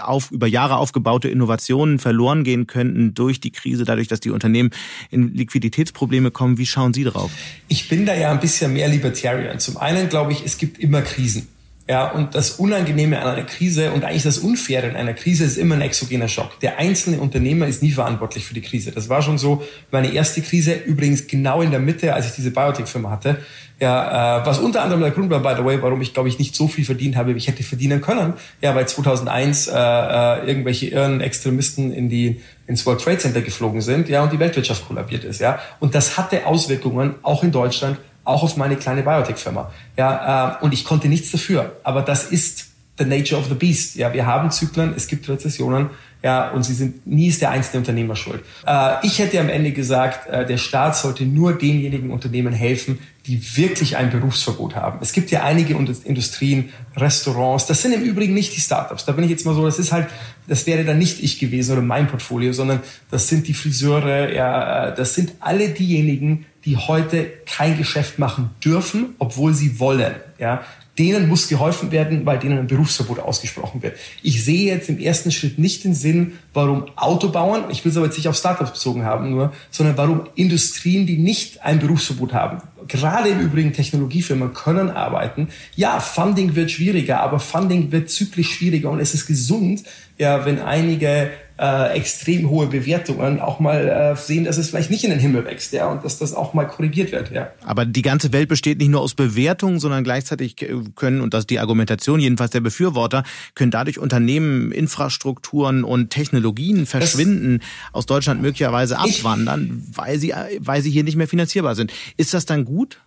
auf, 0.01 0.31
über 0.31 0.47
Jahre 0.47 0.77
aufgebaute 0.77 1.29
Innovationen 1.29 1.99
verloren 1.99 2.43
gehen 2.43 2.67
könnten 2.67 3.13
durch 3.13 3.39
die 3.39 3.51
Krise, 3.51 3.85
dadurch, 3.85 4.07
dass 4.07 4.19
die 4.19 4.31
Unternehmen 4.31 4.71
in 5.11 5.33
Liquiditätsprobleme 5.33 6.31
kommen. 6.31 6.57
Wie 6.57 6.65
schauen 6.65 6.93
Sie 6.93 7.03
darauf? 7.03 7.31
Ich 7.67 7.87
bin 7.87 8.05
da 8.05 8.15
ja 8.15 8.31
ein 8.31 8.39
bisschen 8.39 8.73
mehr 8.73 8.87
Libertarian. 8.87 9.59
Zum 9.59 9.77
einen 9.77 10.09
glaube 10.09 10.33
ich, 10.33 10.45
es 10.45 10.57
gibt 10.57 10.79
immer 10.79 11.01
Krisen. 11.01 11.47
Ja, 11.89 12.11
und 12.11 12.35
das 12.35 12.51
Unangenehme 12.51 13.19
an 13.19 13.27
einer 13.29 13.45
Krise 13.45 13.91
und 13.91 14.05
eigentlich 14.05 14.21
das 14.21 14.37
Unfaire 14.37 14.87
in 14.87 14.95
einer 14.95 15.13
Krise 15.13 15.43
ist 15.43 15.57
immer 15.57 15.73
ein 15.73 15.81
exogener 15.81 16.27
Schock. 16.27 16.59
Der 16.59 16.77
einzelne 16.77 17.19
Unternehmer 17.19 17.65
ist 17.65 17.81
nie 17.81 17.89
verantwortlich 17.89 18.45
für 18.45 18.53
die 18.53 18.61
Krise. 18.61 18.91
Das 18.91 19.09
war 19.09 19.23
schon 19.23 19.39
so 19.39 19.63
meine 19.89 20.13
erste 20.13 20.43
Krise, 20.43 20.75
übrigens 20.75 21.25
genau 21.25 21.63
in 21.63 21.71
der 21.71 21.79
Mitte, 21.79 22.13
als 22.13 22.27
ich 22.27 22.33
diese 22.33 22.51
Biotech-Firma 22.51 23.09
hatte. 23.09 23.39
Ja, 23.79 24.41
äh, 24.41 24.45
was 24.45 24.59
unter 24.59 24.83
anderem 24.83 25.01
der 25.01 25.09
Grund 25.09 25.31
war, 25.31 25.39
by 25.39 25.55
the 25.57 25.65
way, 25.65 25.81
warum 25.81 25.99
ich, 26.01 26.13
glaube 26.13 26.29
ich, 26.29 26.37
nicht 26.37 26.55
so 26.55 26.67
viel 26.67 26.85
verdient 26.85 27.15
habe, 27.15 27.33
wie 27.33 27.39
ich 27.39 27.47
hätte 27.47 27.63
verdienen 27.63 28.01
können. 28.01 28.33
Ja, 28.61 28.75
weil 28.75 28.87
2001 28.87 29.67
äh, 29.67 29.71
äh, 29.71 30.47
irgendwelche 30.47 30.89
irren 30.89 31.21
Extremisten 31.21 31.91
in 31.91 32.07
die 32.07 32.39
ins 32.67 32.85
World 32.85 33.01
Trade 33.01 33.17
Center 33.17 33.41
geflogen 33.41 33.81
sind, 33.81 34.09
ja, 34.09 34.21
und 34.21 34.31
die 34.31 34.37
Weltwirtschaft 34.37 34.87
kollabiert 34.87 35.23
ist, 35.23 35.41
ja. 35.41 35.57
Und 35.79 35.95
das 35.95 36.19
hatte 36.19 36.45
Auswirkungen 36.45 37.15
auch 37.23 37.41
in 37.43 37.51
Deutschland 37.51 37.97
auch 38.29 38.43
auf 38.43 38.57
meine 38.57 38.75
kleine 38.75 39.03
Biotech-Firma. 39.03 39.71
Ja, 39.97 40.59
äh, 40.59 40.63
und 40.63 40.73
ich 40.73 40.85
konnte 40.85 41.07
nichts 41.07 41.31
dafür. 41.31 41.77
Aber 41.83 42.01
das 42.01 42.25
ist 42.25 42.68
the 42.99 43.05
nature 43.05 43.39
of 43.39 43.47
the 43.47 43.55
beast. 43.55 43.95
Ja, 43.95 44.13
wir 44.13 44.25
haben 44.25 44.51
Zyklen, 44.51 44.93
es 44.95 45.07
gibt 45.07 45.27
Rezessionen, 45.27 45.89
ja, 46.21 46.49
und 46.51 46.63
sie 46.63 46.73
sind 46.73 47.07
nie 47.07 47.27
ist 47.27 47.41
der 47.41 47.51
einzelne 47.51 47.79
Unternehmer 47.79 48.15
schuld. 48.15 48.43
Äh, 48.67 48.95
ich 49.03 49.19
hätte 49.19 49.39
am 49.39 49.47
Ende 49.47 49.71
gesagt, 49.71 50.27
äh, 50.27 50.45
der 50.45 50.57
Staat 50.57 50.97
sollte 50.97 51.25
nur 51.25 51.57
denjenigen 51.57 52.11
Unternehmen 52.11 52.53
helfen, 52.53 52.99
die 53.25 53.41
wirklich 53.55 53.95
ein 53.95 54.09
Berufsverbot 54.09 54.75
haben. 54.75 54.99
Es 55.01 55.13
gibt 55.13 55.31
ja 55.31 55.43
einige 55.43 55.75
Industrien, 55.75 56.69
Restaurants, 56.97 57.67
das 57.67 57.81
sind 57.81 57.93
im 57.93 58.01
Übrigen 58.01 58.33
nicht 58.33 58.55
die 58.55 58.59
Startups. 58.59 59.05
Da 59.05 59.13
bin 59.13 59.23
ich 59.23 59.29
jetzt 59.29 59.45
mal 59.45 59.55
so, 59.55 59.63
das 59.63 59.79
ist 59.79 59.91
halt, 59.91 60.07
das 60.47 60.65
wäre 60.67 60.83
dann 60.83 60.97
nicht 60.97 61.23
ich 61.23 61.39
gewesen 61.39 61.71
oder 61.73 61.81
mein 61.81 62.07
Portfolio, 62.07 62.51
sondern 62.51 62.81
das 63.11 63.29
sind 63.29 63.47
die 63.47 63.53
Friseure, 63.53 64.33
ja, 64.33 64.89
äh, 64.89 64.95
das 64.95 65.15
sind 65.15 65.33
alle 65.39 65.69
diejenigen, 65.69 66.45
die 66.65 66.75
heute 66.75 67.31
kein 67.45 67.77
Geschäft 67.77 68.19
machen 68.19 68.49
dürfen, 68.63 69.15
obwohl 69.19 69.53
sie 69.53 69.79
wollen. 69.79 70.15
Ja, 70.37 70.63
denen 70.99 71.29
muss 71.29 71.47
geholfen 71.47 71.91
werden, 71.91 72.25
weil 72.25 72.37
denen 72.37 72.59
ein 72.59 72.67
Berufsverbot 72.67 73.19
ausgesprochen 73.19 73.81
wird. 73.81 73.97
Ich 74.21 74.43
sehe 74.43 74.71
jetzt 74.71 74.89
im 74.89 74.99
ersten 74.99 75.31
Schritt 75.31 75.57
nicht 75.57 75.85
den 75.85 75.95
Sinn, 75.95 76.33
warum 76.53 76.85
Autobauern, 76.97 77.63
ich 77.71 77.83
will 77.85 77.91
es 77.91 77.97
aber 77.97 78.07
jetzt 78.07 78.17
nicht 78.17 78.27
auf 78.27 78.35
Startups 78.35 78.71
bezogen 78.71 79.05
haben 79.05 79.31
nur, 79.31 79.53
sondern 79.71 79.97
warum 79.97 80.27
Industrien, 80.35 81.07
die 81.07 81.17
nicht 81.17 81.63
ein 81.63 81.79
Berufsverbot 81.79 82.33
haben, 82.33 82.61
gerade 82.87 83.29
im 83.29 83.39
Übrigen 83.39 83.71
Technologiefirmen 83.71 84.53
können 84.53 84.89
arbeiten. 84.89 85.47
Ja, 85.75 86.01
Funding 86.01 86.55
wird 86.55 86.69
schwieriger, 86.69 87.21
aber 87.21 87.39
Funding 87.39 87.91
wird 87.93 88.09
zyklisch 88.09 88.51
schwieriger 88.51 88.89
und 88.89 88.99
es 88.99 89.13
ist 89.13 89.25
gesund, 89.25 89.83
ja, 90.17 90.45
wenn 90.45 90.59
einige 90.59 91.31
äh, 91.59 91.97
extrem 91.97 92.49
hohe 92.49 92.67
Bewertungen 92.67 93.41
auch 93.41 93.59
mal 93.59 93.89
äh, 93.89 94.15
sehen, 94.15 94.45
dass 94.45 94.57
es 94.57 94.69
vielleicht 94.69 94.89
nicht 94.89 95.03
in 95.03 95.09
den 95.09 95.19
Himmel 95.19 95.43
wächst, 95.43 95.73
ja, 95.73 95.87
und 95.87 96.05
dass 96.05 96.17
das 96.17 96.33
auch 96.33 96.53
mal 96.53 96.65
korrigiert 96.65 97.11
wird, 97.11 97.31
ja. 97.31 97.51
Aber 97.65 97.85
die 97.85 98.01
ganze 98.01 98.31
Welt 98.31 98.47
besteht 98.47 98.77
nicht 98.77 98.87
nur 98.87 99.01
aus 99.01 99.13
Bewertungen, 99.13 99.79
sondern 99.79 100.05
gleichzeitig 100.05 100.55
können, 100.95 101.19
und 101.19 101.33
das 101.33 101.41
ist 101.41 101.49
die 101.49 101.59
Argumentation 101.59 102.21
jedenfalls 102.21 102.51
der 102.51 102.61
Befürworter, 102.61 103.23
können 103.55 103.71
dadurch 103.71 103.99
Unternehmen, 103.99 104.71
Infrastrukturen 104.71 105.83
und 105.83 106.11
Technologien 106.11 106.85
verschwinden, 106.85 107.59
das, 107.59 107.67
aus 107.91 108.05
Deutschland 108.05 108.41
möglicherweise 108.41 108.97
abwandern, 108.97 109.83
weil 109.93 110.17
sie, 110.17 110.33
weil 110.59 110.81
sie 110.81 110.91
hier 110.91 111.03
nicht 111.03 111.17
mehr 111.17 111.27
finanzierbar 111.27 111.75
sind. 111.75 111.91
Ist 112.15 112.33
das 112.33 112.45
dann 112.45 112.63
gut? 112.63 113.01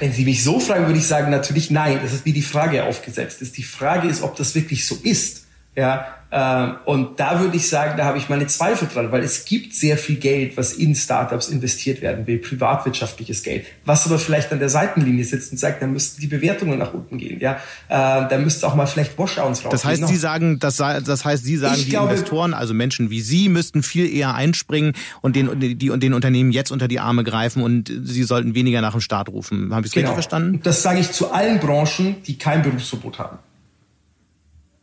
Wenn 0.00 0.12
Sie 0.12 0.24
mich 0.24 0.42
so 0.42 0.58
fragen, 0.58 0.86
würde 0.86 0.98
ich 0.98 1.06
sagen, 1.06 1.30
natürlich 1.30 1.70
nein. 1.70 2.00
Das 2.02 2.12
ist 2.12 2.24
wie 2.24 2.32
die 2.32 2.42
Frage 2.42 2.84
aufgesetzt 2.84 3.40
ist. 3.42 3.56
Die 3.56 3.62
Frage 3.62 4.08
ist, 4.08 4.22
ob 4.22 4.34
das 4.36 4.56
wirklich 4.56 4.84
so 4.86 4.96
ist. 5.02 5.47
Ja, 5.78 6.06
ähm, 6.32 6.74
und 6.86 7.20
da 7.20 7.40
würde 7.40 7.56
ich 7.56 7.68
sagen, 7.68 7.96
da 7.96 8.04
habe 8.04 8.18
ich 8.18 8.28
meine 8.28 8.48
Zweifel 8.48 8.88
dran, 8.92 9.12
weil 9.12 9.22
es 9.22 9.44
gibt 9.44 9.74
sehr 9.74 9.96
viel 9.96 10.16
Geld, 10.16 10.56
was 10.56 10.72
in 10.72 10.96
Startups 10.96 11.48
investiert 11.48 12.02
werden 12.02 12.26
will, 12.26 12.38
privatwirtschaftliches 12.38 13.44
Geld, 13.44 13.64
was 13.84 14.04
aber 14.04 14.18
vielleicht 14.18 14.50
an 14.50 14.58
der 14.58 14.70
Seitenlinie 14.70 15.24
sitzt 15.24 15.52
und 15.52 15.58
sagt, 15.58 15.80
da 15.80 15.86
müssten 15.86 16.20
die 16.20 16.26
Bewertungen 16.26 16.80
nach 16.80 16.92
unten 16.92 17.16
gehen, 17.16 17.38
ja, 17.38 17.52
äh, 17.88 18.28
da 18.28 18.38
müsste 18.38 18.66
auch 18.66 18.74
mal 18.74 18.86
vielleicht 18.86 19.16
Washouts 19.16 19.64
raus. 19.64 19.70
Das 19.70 19.84
heißt, 19.84 20.08
Sie 20.08 20.16
sagen, 20.16 20.58
das, 20.58 20.78
das 20.78 21.24
heißt, 21.24 21.44
Sie 21.44 21.56
sagen, 21.56 21.76
ich 21.76 21.84
die 21.84 21.90
glaube, 21.90 22.10
Investoren, 22.10 22.54
also 22.54 22.74
Menschen 22.74 23.08
wie 23.08 23.20
Sie, 23.20 23.48
müssten 23.48 23.84
viel 23.84 24.12
eher 24.12 24.34
einspringen 24.34 24.94
und 25.22 25.36
den, 25.36 25.60
die, 25.60 25.76
die, 25.76 25.96
den 25.96 26.12
Unternehmen 26.12 26.50
jetzt 26.50 26.72
unter 26.72 26.88
die 26.88 26.98
Arme 26.98 27.22
greifen 27.22 27.62
und 27.62 27.92
Sie 28.02 28.24
sollten 28.24 28.56
weniger 28.56 28.80
nach 28.80 28.92
dem 28.92 29.00
Start 29.00 29.28
rufen. 29.28 29.72
Habe 29.72 29.86
ich 29.86 29.90
es 29.90 29.94
genau. 29.94 30.08
richtig 30.08 30.14
verstanden? 30.14 30.60
Das 30.64 30.82
sage 30.82 30.98
ich 30.98 31.12
zu 31.12 31.30
allen 31.30 31.60
Branchen, 31.60 32.16
die 32.26 32.36
kein 32.36 32.62
Berufsverbot 32.62 33.20
haben. 33.20 33.38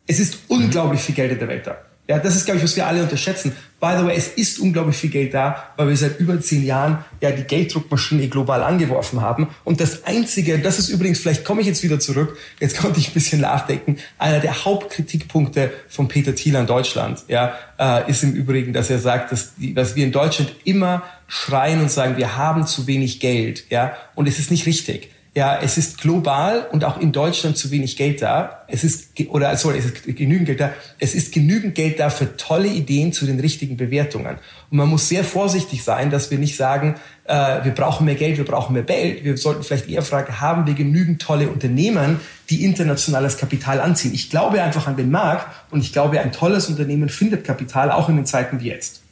Es 0.07 0.19
ist 0.19 0.39
unglaublich 0.47 1.01
viel 1.01 1.15
Geld 1.15 1.31
in 1.31 1.39
der 1.39 1.47
Welt 1.47 1.67
da. 1.67 1.77
Ja, 2.07 2.19
das 2.19 2.35
ist, 2.35 2.45
glaube 2.45 2.59
ich, 2.59 2.63
was 2.63 2.75
wir 2.75 2.85
alle 2.85 3.01
unterschätzen. 3.01 3.53
By 3.79 3.95
the 3.97 4.05
way, 4.05 4.15
es 4.15 4.27
ist 4.27 4.59
unglaublich 4.59 4.95
viel 4.95 5.09
Geld 5.09 5.33
da, 5.33 5.71
weil 5.75 5.89
wir 5.89 5.97
seit 5.97 6.19
über 6.19 6.39
zehn 6.39 6.63
Jahren 6.63 7.03
ja 7.19 7.31
die 7.31 7.43
Gelddruckmaschine 7.43 8.27
global 8.27 8.61
angeworfen 8.61 9.21
haben. 9.21 9.47
Und 9.63 9.81
das 9.81 10.05
Einzige, 10.05 10.59
das 10.59 10.77
ist 10.77 10.89
übrigens, 10.89 11.19
vielleicht 11.19 11.43
komme 11.43 11.61
ich 11.61 11.67
jetzt 11.67 11.81
wieder 11.81 11.99
zurück, 11.99 12.37
jetzt 12.59 12.77
konnte 12.81 12.99
ich 12.99 13.09
ein 13.09 13.13
bisschen 13.13 13.41
nachdenken, 13.41 13.97
einer 14.19 14.39
der 14.39 14.65
Hauptkritikpunkte 14.65 15.71
von 15.89 16.07
Peter 16.07 16.35
Thiel 16.35 16.55
an 16.55 16.67
Deutschland, 16.67 17.23
ja, 17.27 17.55
äh, 17.79 18.09
ist 18.09 18.23
im 18.23 18.33
Übrigen, 18.33 18.71
dass 18.71 18.91
er 18.91 18.99
sagt, 18.99 19.31
dass, 19.31 19.55
die, 19.55 19.73
dass 19.73 19.95
wir 19.95 20.05
in 20.05 20.11
Deutschland 20.11 20.55
immer 20.63 21.01
schreien 21.27 21.81
und 21.81 21.89
sagen, 21.89 22.17
wir 22.17 22.37
haben 22.37 22.67
zu 22.67 22.85
wenig 22.85 23.19
Geld, 23.19 23.63
ja, 23.71 23.97
und 24.13 24.27
es 24.27 24.37
ist 24.37 24.51
nicht 24.51 24.67
richtig 24.67 25.09
ja, 25.35 25.59
es 25.61 25.77
ist 25.77 25.99
global 25.99 26.65
und 26.71 26.85
auch 26.85 26.97
in 26.97 27.11
Deutschland 27.11 27.57
zu 27.57 27.69
wenig 27.69 27.97
Geld 27.97 28.21
da. 28.21 28.63
Es 28.69 28.85
ist, 28.85 29.19
oder 29.27 29.55
sorry, 29.57 29.79
es 29.79 29.85
ist 29.85 30.05
genügend 30.15 30.45
Geld 30.45 30.61
da. 30.61 30.71
Es 30.97 31.13
ist 31.13 31.33
genügend 31.33 31.75
Geld 31.75 31.99
da 31.99 32.09
für 32.09 32.37
tolle 32.37 32.69
Ideen 32.69 33.11
zu 33.11 33.25
den 33.25 33.41
richtigen 33.41 33.75
Bewertungen. 33.75 34.37
Und 34.71 34.77
man 34.77 34.87
muss 34.87 35.09
sehr 35.09 35.25
vorsichtig 35.25 35.83
sein, 35.83 36.09
dass 36.09 36.31
wir 36.31 36.37
nicht 36.37 36.55
sagen, 36.55 36.95
äh, 37.25 37.65
wir 37.65 37.73
brauchen 37.73 38.05
mehr 38.05 38.15
Geld, 38.15 38.37
wir 38.37 38.45
brauchen 38.45 38.71
mehr 38.71 38.83
Geld. 38.83 39.25
Wir 39.25 39.35
sollten 39.35 39.63
vielleicht 39.63 39.89
eher 39.89 40.03
fragen, 40.03 40.39
haben 40.39 40.67
wir 40.67 40.73
genügend 40.73 41.21
tolle 41.21 41.49
Unternehmen, 41.49 42.21
die 42.49 42.63
internationales 42.63 43.37
Kapital 43.37 43.81
anziehen? 43.81 44.13
Ich 44.13 44.29
glaube 44.29 44.63
einfach 44.63 44.87
an 44.87 44.95
den 44.95 45.11
Markt 45.11 45.47
und 45.69 45.81
ich 45.81 45.91
glaube, 45.91 46.21
ein 46.21 46.31
tolles 46.31 46.69
Unternehmen 46.69 47.09
findet 47.09 47.43
Kapital 47.43 47.91
auch 47.91 48.07
in 48.07 48.15
den 48.15 48.25
Zeiten 48.25 48.61
wie 48.61 48.69
jetzt. 48.69 49.04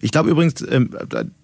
Ich 0.00 0.12
glaube 0.12 0.30
übrigens, 0.30 0.64
ähm, 0.68 0.90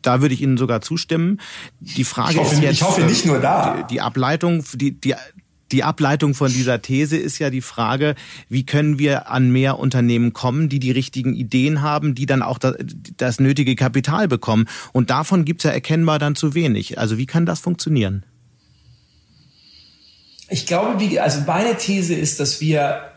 da 0.02 0.20
würde 0.20 0.34
ich 0.34 0.42
Ihnen 0.42 0.56
sogar 0.56 0.80
zustimmen. 0.80 1.40
Die 1.80 2.04
Frage 2.04 2.38
hoffe, 2.38 2.54
ist 2.54 2.62
jetzt, 2.62 2.72
ich 2.74 2.82
hoffe 2.82 3.02
nicht 3.02 3.26
nur 3.26 3.40
da. 3.40 3.82
Die, 3.82 3.94
die 3.94 4.00
Ableitung, 4.00 4.64
die, 4.74 4.92
die, 4.92 5.14
die 5.72 5.82
Ableitung 5.82 6.34
von 6.34 6.52
dieser 6.52 6.82
These 6.82 7.16
ist 7.16 7.38
ja 7.38 7.50
die 7.50 7.60
Frage, 7.60 8.14
wie 8.48 8.64
können 8.64 8.98
wir 8.98 9.30
an 9.30 9.50
mehr 9.50 9.78
Unternehmen 9.78 10.32
kommen, 10.32 10.68
die 10.68 10.78
die 10.78 10.90
richtigen 10.90 11.34
Ideen 11.34 11.82
haben, 11.82 12.14
die 12.14 12.26
dann 12.26 12.42
auch 12.42 12.58
das, 12.58 12.76
das 13.16 13.40
nötige 13.40 13.74
Kapital 13.74 14.28
bekommen. 14.28 14.66
Und 14.92 15.10
davon 15.10 15.44
gibt 15.44 15.60
es 15.60 15.64
ja 15.64 15.70
erkennbar 15.70 16.18
dann 16.18 16.36
zu 16.36 16.54
wenig. 16.54 16.98
Also 16.98 17.18
wie 17.18 17.26
kann 17.26 17.46
das 17.46 17.60
funktionieren? 17.60 18.24
Ich 20.48 20.66
glaube, 20.66 21.00
wie, 21.00 21.18
also 21.18 21.40
meine 21.46 21.76
These 21.76 22.14
ist, 22.14 22.38
dass 22.38 22.60
wir 22.60 23.13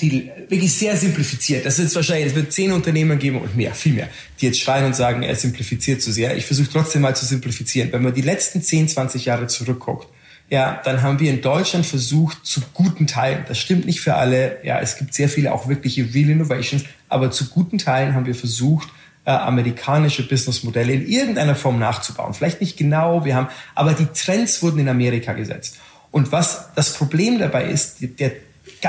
die 0.00 0.30
wirklich 0.48 0.74
sehr 0.74 0.96
simplifiziert. 0.96 1.64
Das 1.64 1.78
ist 1.78 1.94
wahrscheinlich, 1.96 2.26
es 2.26 2.34
wird 2.34 2.52
zehn 2.52 2.72
Unternehmen 2.72 3.18
geben 3.18 3.40
und 3.40 3.56
mehr, 3.56 3.74
viel 3.74 3.94
mehr, 3.94 4.08
die 4.40 4.46
jetzt 4.46 4.60
schreien 4.60 4.84
und 4.84 4.94
sagen, 4.94 5.22
er 5.22 5.34
simplifiziert 5.34 6.02
zu 6.02 6.12
sehr. 6.12 6.36
Ich 6.36 6.44
versuche 6.44 6.68
trotzdem 6.70 7.02
mal 7.02 7.16
zu 7.16 7.24
simplifizieren. 7.24 7.90
Wenn 7.92 8.02
man 8.02 8.12
die 8.12 8.20
letzten 8.20 8.60
10, 8.60 8.88
20 8.88 9.24
Jahre 9.24 9.46
zurückguckt, 9.46 10.08
ja, 10.50 10.80
dann 10.84 11.02
haben 11.02 11.18
wir 11.18 11.30
in 11.30 11.40
Deutschland 11.40 11.86
versucht, 11.86 12.44
zu 12.44 12.60
guten 12.72 13.06
Teilen, 13.06 13.44
das 13.48 13.58
stimmt 13.58 13.86
nicht 13.86 14.00
für 14.00 14.14
alle, 14.14 14.58
ja, 14.62 14.78
es 14.80 14.96
gibt 14.96 15.14
sehr 15.14 15.28
viele 15.28 15.52
auch 15.52 15.66
wirkliche 15.66 16.14
Real 16.14 16.30
Innovations, 16.30 16.84
aber 17.08 17.30
zu 17.30 17.48
guten 17.48 17.78
Teilen 17.78 18.14
haben 18.14 18.26
wir 18.26 18.34
versucht, 18.34 18.88
äh, 19.24 19.30
amerikanische 19.30 20.28
Businessmodelle 20.28 20.92
in 20.92 21.08
irgendeiner 21.08 21.56
Form 21.56 21.80
nachzubauen. 21.80 22.32
Vielleicht 22.32 22.60
nicht 22.60 22.76
genau, 22.76 23.24
wir 23.24 23.34
haben, 23.34 23.48
aber 23.74 23.94
die 23.94 24.06
Trends 24.06 24.62
wurden 24.62 24.78
in 24.78 24.88
Amerika 24.88 25.32
gesetzt. 25.32 25.78
Und 26.12 26.30
was 26.30 26.68
das 26.76 26.92
Problem 26.94 27.40
dabei 27.40 27.68
ist, 27.68 27.96
der 28.00 28.32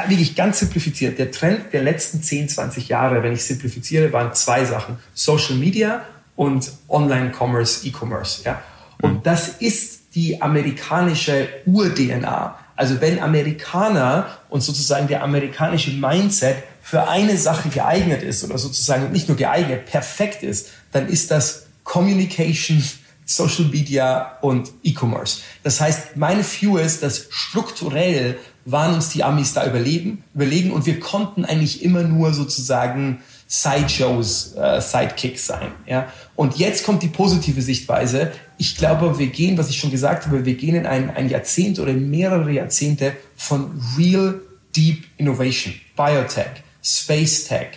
wirklich 0.08 0.36
ganz 0.36 0.60
simplifiziert, 0.60 1.18
der 1.20 1.32
Trend 1.32 1.74
der 1.74 1.84
letzten 1.84 2.22
10, 2.22 2.50
20 2.50 2.88
Jahre, 2.88 3.24
wenn 3.24 3.34
ich 3.34 3.44
simplifiziere, 3.44 4.12
waren 4.14 4.34
zwei 4.34 4.66
Sachen. 4.66 4.98
Social 5.14 5.56
Media 5.56 6.06
und 6.36 6.72
Online-Commerce, 6.88 7.88
E-Commerce. 7.88 8.44
Ja? 8.44 8.62
Und 9.02 9.14
mhm. 9.14 9.24
das 9.24 9.50
ist 9.60 10.16
die 10.16 10.42
amerikanische 10.42 11.50
Ur-DNA. 11.66 12.58
Also 12.76 13.02
wenn 13.02 13.20
Amerikaner 13.20 14.38
und 14.50 14.62
sozusagen 14.62 15.08
der 15.08 15.24
amerikanische 15.24 15.92
Mindset 15.92 16.58
für 16.82 17.08
eine 17.10 17.38
Sache 17.38 17.70
geeignet 17.70 18.24
ist 18.24 18.44
oder 18.44 18.58
sozusagen 18.58 19.12
nicht 19.12 19.28
nur 19.28 19.36
geeignet, 19.36 19.88
perfekt 19.88 20.44
ist, 20.44 20.70
dann 20.92 21.08
ist 21.08 21.32
das 21.32 21.66
Communication, 21.84 22.84
Social 23.26 23.66
Media 23.66 24.38
und 24.42 24.72
E-Commerce. 24.84 25.42
Das 25.64 25.82
heißt, 25.82 26.16
meine 26.16 26.44
View 26.44 26.78
ist, 26.78 27.04
dass 27.04 27.28
strukturell 27.30 28.38
waren 28.70 28.94
uns 28.96 29.10
die 29.10 29.24
Amis 29.24 29.54
da 29.54 29.66
überleben, 29.66 30.24
überlegen 30.36 30.72
und 30.72 30.86
wir 30.86 31.00
konnten 31.00 31.46
eigentlich 31.46 31.84
immer 31.84 32.04
nur 32.04 32.34
sozusagen 32.34 33.22
Sideshows, 33.48 34.56
äh, 34.58 34.82
Sidekicks 34.82 35.48
sein. 35.48 35.72
Ja? 35.86 36.12
Und 36.36 36.58
jetzt 36.58 36.86
kommt 36.86 37.02
die 37.02 37.08
positive 37.08 37.62
Sichtweise. 37.62 38.34
Ich 38.58 38.76
glaube, 38.76 39.18
wir 39.20 39.28
gehen, 39.28 39.58
was 39.58 39.70
ich 39.70 39.80
schon 39.80 39.90
gesagt 39.90 40.26
habe, 40.26 40.46
wir 40.46 40.56
gehen 40.56 40.76
in 40.76 40.86
ein, 40.86 41.10
ein 41.10 41.30
Jahrzehnt 41.30 41.80
oder 41.80 41.94
mehrere 41.94 42.52
Jahrzehnte 42.52 43.14
von 43.38 43.82
Real 43.98 44.42
Deep 44.76 45.06
Innovation, 45.16 45.74
Biotech, 45.96 46.62
Space 46.84 47.46
Tech, 47.46 47.68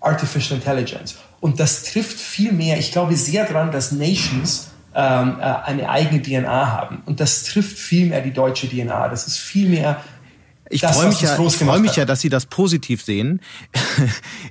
Artificial 0.00 0.58
Intelligence. 0.58 1.14
Und 1.38 1.60
das 1.60 1.84
trifft 1.84 2.18
viel 2.18 2.50
mehr, 2.50 2.76
ich 2.76 2.90
glaube 2.90 3.14
sehr 3.14 3.44
daran, 3.44 3.70
dass 3.70 3.92
Nations 3.92 4.70
ähm, 4.94 5.36
äh, 5.40 5.44
eine 5.44 5.88
eigene 5.88 6.20
DNA 6.20 6.72
haben. 6.72 7.02
Und 7.06 7.20
das 7.20 7.44
trifft 7.44 7.78
viel 7.78 8.06
mehr 8.06 8.20
die 8.20 8.32
deutsche 8.32 8.68
DNA. 8.68 9.08
Das 9.08 9.26
ist 9.26 9.38
viel 9.38 9.68
mehr 9.68 10.02
ich 10.70 10.82
freue 10.82 11.08
mich, 11.08 11.20
ja, 11.20 11.38
ich 11.38 11.56
freu 11.56 11.80
mich 11.80 11.96
ja, 11.96 12.04
dass 12.04 12.20
Sie 12.20 12.28
das 12.28 12.46
positiv 12.46 13.02
sehen. 13.02 13.40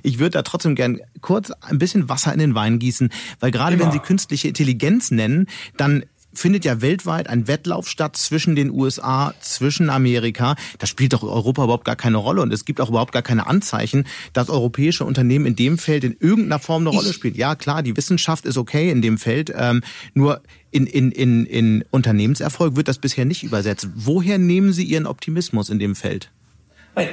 Ich 0.02 0.18
würde 0.18 0.30
da 0.30 0.42
trotzdem 0.42 0.74
gern 0.74 1.00
kurz 1.20 1.50
ein 1.50 1.78
bisschen 1.78 2.08
Wasser 2.08 2.32
in 2.32 2.38
den 2.38 2.54
Wein 2.54 2.78
gießen, 2.78 3.10
weil 3.38 3.50
gerade 3.50 3.74
Immer. 3.74 3.86
wenn 3.86 3.92
Sie 3.92 3.98
künstliche 3.98 4.48
Intelligenz 4.48 5.10
nennen, 5.10 5.46
dann 5.76 6.04
findet 6.32 6.64
ja 6.64 6.80
weltweit 6.80 7.28
ein 7.28 7.48
Wettlauf 7.48 7.88
statt 7.88 8.16
zwischen 8.16 8.54
den 8.54 8.70
USA, 8.70 9.34
zwischen 9.40 9.90
Amerika. 9.90 10.56
Da 10.78 10.86
spielt 10.86 11.12
doch 11.12 11.22
Europa 11.22 11.64
überhaupt 11.64 11.84
gar 11.84 11.96
keine 11.96 12.18
Rolle 12.18 12.42
und 12.42 12.52
es 12.52 12.64
gibt 12.64 12.80
auch 12.80 12.88
überhaupt 12.88 13.12
gar 13.12 13.22
keine 13.22 13.46
Anzeichen, 13.46 14.06
dass 14.32 14.48
europäische 14.48 15.04
Unternehmen 15.04 15.46
in 15.46 15.56
dem 15.56 15.78
Feld 15.78 16.04
in 16.04 16.16
irgendeiner 16.18 16.58
Form 16.58 16.86
eine 16.86 16.96
Rolle 16.96 17.12
spielen. 17.12 17.34
Ja, 17.34 17.54
klar, 17.54 17.82
die 17.82 17.96
Wissenschaft 17.96 18.46
ist 18.46 18.56
okay 18.56 18.90
in 18.90 19.02
dem 19.02 19.18
Feld, 19.18 19.52
ähm, 19.56 19.82
nur 20.14 20.42
in, 20.70 20.86
in, 20.86 21.10
in, 21.10 21.46
in 21.46 21.84
Unternehmenserfolg 21.90 22.76
wird 22.76 22.88
das 22.88 22.98
bisher 22.98 23.24
nicht 23.24 23.42
übersetzt. 23.42 23.88
Woher 23.94 24.38
nehmen 24.38 24.72
Sie 24.72 24.84
Ihren 24.84 25.06
Optimismus 25.06 25.68
in 25.68 25.78
dem 25.78 25.96
Feld? 25.96 26.30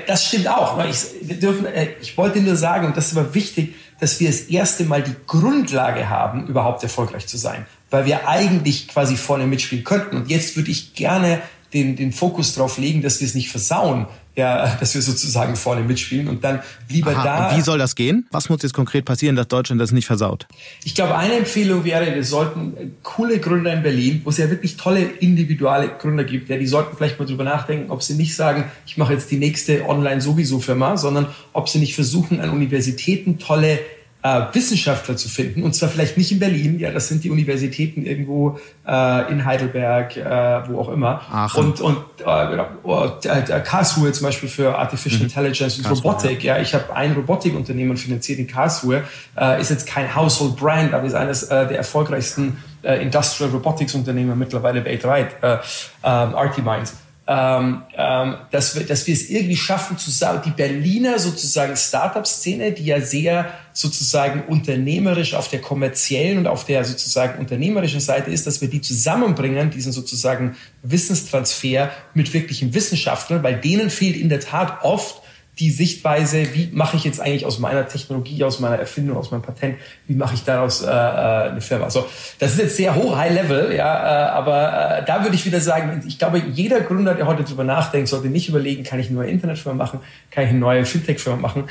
Das 0.05 0.25
stimmt 0.25 0.47
auch. 0.47 0.83
Ich, 0.85 0.97
wir 1.21 1.39
dürfen, 1.39 1.65
äh, 1.65 1.89
ich 2.01 2.17
wollte 2.17 2.41
nur 2.41 2.55
sagen, 2.55 2.87
und 2.87 2.97
das 2.97 3.11
ist 3.11 3.17
aber 3.17 3.33
wichtig, 3.33 3.75
dass 3.99 4.19
wir 4.19 4.27
das 4.27 4.41
erste 4.41 4.83
Mal 4.83 5.01
die 5.01 5.15
Grundlage 5.27 6.09
haben, 6.09 6.47
überhaupt 6.47 6.83
erfolgreich 6.83 7.27
zu 7.27 7.37
sein 7.37 7.65
weil 7.89 8.05
wir 8.05 8.27
eigentlich 8.27 8.87
quasi 8.87 9.15
vorne 9.15 9.47
mitspielen 9.47 9.83
könnten. 9.83 10.17
Und 10.17 10.29
jetzt 10.29 10.55
würde 10.55 10.71
ich 10.71 10.93
gerne 10.93 11.41
den, 11.73 11.95
den 11.95 12.11
Fokus 12.11 12.53
darauf 12.53 12.77
legen, 12.77 13.01
dass 13.01 13.19
wir 13.19 13.27
es 13.27 13.35
nicht 13.35 13.49
versauen, 13.49 14.07
ja, 14.35 14.75
dass 14.79 14.93
wir 14.93 15.01
sozusagen 15.01 15.55
vorne 15.55 15.81
mitspielen 15.81 16.27
und 16.27 16.43
dann 16.43 16.61
lieber 16.89 17.11
Aha, 17.11 17.23
da. 17.23 17.49
Und 17.49 17.57
wie 17.57 17.61
soll 17.61 17.77
das 17.77 17.95
gehen? 17.95 18.27
Was 18.31 18.49
muss 18.49 18.61
jetzt 18.61 18.73
konkret 18.73 19.03
passieren, 19.03 19.35
dass 19.35 19.47
Deutschland 19.47 19.81
das 19.81 19.91
nicht 19.91 20.05
versaut? 20.05 20.47
Ich 20.83 20.95
glaube, 20.95 21.17
eine 21.17 21.33
Empfehlung 21.33 21.83
wäre, 21.83 22.13
wir 22.13 22.23
sollten 22.23 22.95
coole 23.03 23.39
Gründer 23.39 23.73
in 23.73 23.83
Berlin, 23.83 24.21
wo 24.23 24.29
es 24.29 24.37
ja 24.37 24.49
wirklich 24.49 24.77
tolle 24.77 25.01
individuelle 25.01 25.89
Gründer 25.89 26.23
gibt, 26.23 26.49
ja, 26.49 26.57
die 26.57 26.67
sollten 26.67 26.95
vielleicht 26.95 27.19
mal 27.19 27.25
drüber 27.25 27.43
nachdenken, 27.43 27.91
ob 27.91 28.03
sie 28.03 28.13
nicht 28.13 28.35
sagen, 28.35 28.65
ich 28.85 28.97
mache 28.97 29.13
jetzt 29.13 29.31
die 29.31 29.37
nächste 29.37 29.87
Online-Sowieso-Firma, 29.87 30.97
sondern 30.97 31.27
ob 31.53 31.67
sie 31.67 31.79
nicht 31.79 31.95
versuchen, 31.95 32.39
an 32.39 32.51
Universitäten 32.51 33.39
tolle 33.39 33.79
äh, 34.23 34.41
Wissenschaftler 34.53 35.15
zu 35.15 35.29
finden. 35.29 35.63
Und 35.63 35.73
zwar 35.73 35.89
vielleicht 35.89 36.17
nicht 36.17 36.31
in 36.31 36.39
Berlin, 36.39 36.79
ja, 36.79 36.91
das 36.91 37.07
sind 37.07 37.23
die 37.23 37.29
Universitäten 37.29 38.05
irgendwo 38.05 38.59
äh, 38.87 39.31
in 39.31 39.45
Heidelberg, 39.45 40.17
äh, 40.17 40.69
wo 40.69 40.79
auch 40.79 40.89
immer. 40.89 41.21
Aachen. 41.31 41.65
Und, 41.65 41.81
und 41.81 41.97
äh, 42.25 42.47
genau, 42.49 43.17
äh, 43.23 43.61
Karlsruhe 43.61 44.11
zum 44.11 44.25
Beispiel 44.25 44.49
für 44.49 44.77
Artificial 44.77 45.19
mhm. 45.19 45.27
Intelligence 45.27 45.77
und 45.77 45.83
Karlsruhe, 45.85 46.11
Robotik. 46.11 46.43
Ja. 46.43 46.57
ja, 46.57 46.61
ich 46.61 46.73
habe 46.73 46.95
ein 46.95 47.13
Robotikunternehmen 47.13 47.97
finanziert 47.97 48.39
in 48.39 48.47
Karlsruhe. 48.47 49.03
Äh, 49.37 49.61
ist 49.61 49.69
jetzt 49.69 49.87
kein 49.87 50.15
Household 50.15 50.55
Brand, 50.55 50.93
aber 50.93 51.05
ist 51.05 51.13
eines 51.13 51.43
äh, 51.43 51.67
der 51.67 51.77
erfolgreichsten 51.77 52.57
äh, 52.81 53.01
Industrial 53.01 53.51
Robotics 53.51 53.93
Unternehmen 53.93 54.37
mittlerweile 54.37 54.83
weltweit, 54.83 55.35
äh, 55.41 55.55
äh, 55.55 55.57
Artiminds 56.03 56.93
ähm, 57.27 57.83
ähm, 57.95 58.37
dass, 58.51 58.75
wir, 58.75 58.85
dass 58.85 59.05
wir 59.05 59.13
es 59.13 59.29
irgendwie 59.29 59.57
schaffen, 59.57 59.97
zusammen 59.97 60.41
die 60.45 60.51
Berliner 60.51 61.19
sozusagen 61.19 61.75
Startup-Szene, 61.75 62.71
die 62.71 62.85
ja 62.85 63.01
sehr 63.01 63.51
sozusagen 63.77 64.41
unternehmerisch 64.47 65.35
auf 65.35 65.49
der 65.49 65.61
kommerziellen 65.61 66.39
und 66.39 66.47
auf 66.47 66.65
der 66.65 66.83
sozusagen 66.83 67.37
unternehmerischen 67.37 67.99
Seite 67.99 68.31
ist, 68.31 68.47
dass 68.47 68.59
wir 68.59 68.69
die 68.69 68.81
zusammenbringen, 68.81 69.69
diesen 69.69 69.91
sozusagen 69.91 70.55
Wissenstransfer 70.81 71.91
mit 72.15 72.33
wirklichen 72.33 72.73
Wissenschaftlern, 72.73 73.43
weil 73.43 73.61
denen 73.61 73.91
fehlt 73.91 74.17
in 74.17 74.29
der 74.29 74.39
Tat 74.39 74.83
oft 74.83 75.21
die 75.59 75.69
Sichtweise, 75.69 76.53
wie 76.55 76.69
mache 76.71 76.97
ich 76.97 77.03
jetzt 77.03 77.19
eigentlich 77.19 77.45
aus 77.45 77.59
meiner 77.59 77.87
Technologie, 77.87 78.43
aus 78.43 78.59
meiner 78.59 78.77
Erfindung, 78.77 79.17
aus 79.17 79.29
meinem 79.29 79.43
Patent, 79.43 79.77
wie 80.07 80.15
mache 80.15 80.33
ich 80.33 80.43
daraus 80.43 80.81
äh, 80.81 80.87
äh 80.87 80.89
eine 80.89 81.61
Firma? 81.61 81.85
Also 81.85 82.07
das 82.39 82.53
ist 82.53 82.59
jetzt 82.59 82.77
sehr 82.77 82.95
hoch, 82.95 83.15
High 83.15 83.33
Level, 83.33 83.75
ja, 83.75 83.85
äh, 83.85 84.29
aber 84.31 84.99
äh, 84.99 85.05
da 85.05 85.23
würde 85.23 85.35
ich 85.35 85.45
wieder 85.45 85.59
sagen, 85.59 86.03
ich 86.07 86.17
glaube, 86.17 86.41
jeder 86.51 86.81
Gründer, 86.81 87.13
der 87.13 87.27
heute 87.27 87.43
drüber 87.43 87.63
nachdenkt, 87.63 88.07
sollte 88.07 88.27
nicht 88.27 88.49
überlegen, 88.49 88.83
kann 88.83 88.99
ich 88.99 89.07
eine 89.07 89.17
neue 89.17 89.29
Internetfirma 89.29 89.75
machen, 89.75 89.99
kann 90.31 90.43
ich 90.43 90.49
eine 90.49 90.59
neue 90.59 90.85
Fintech-Firma 90.85 91.37
machen. 91.39 91.65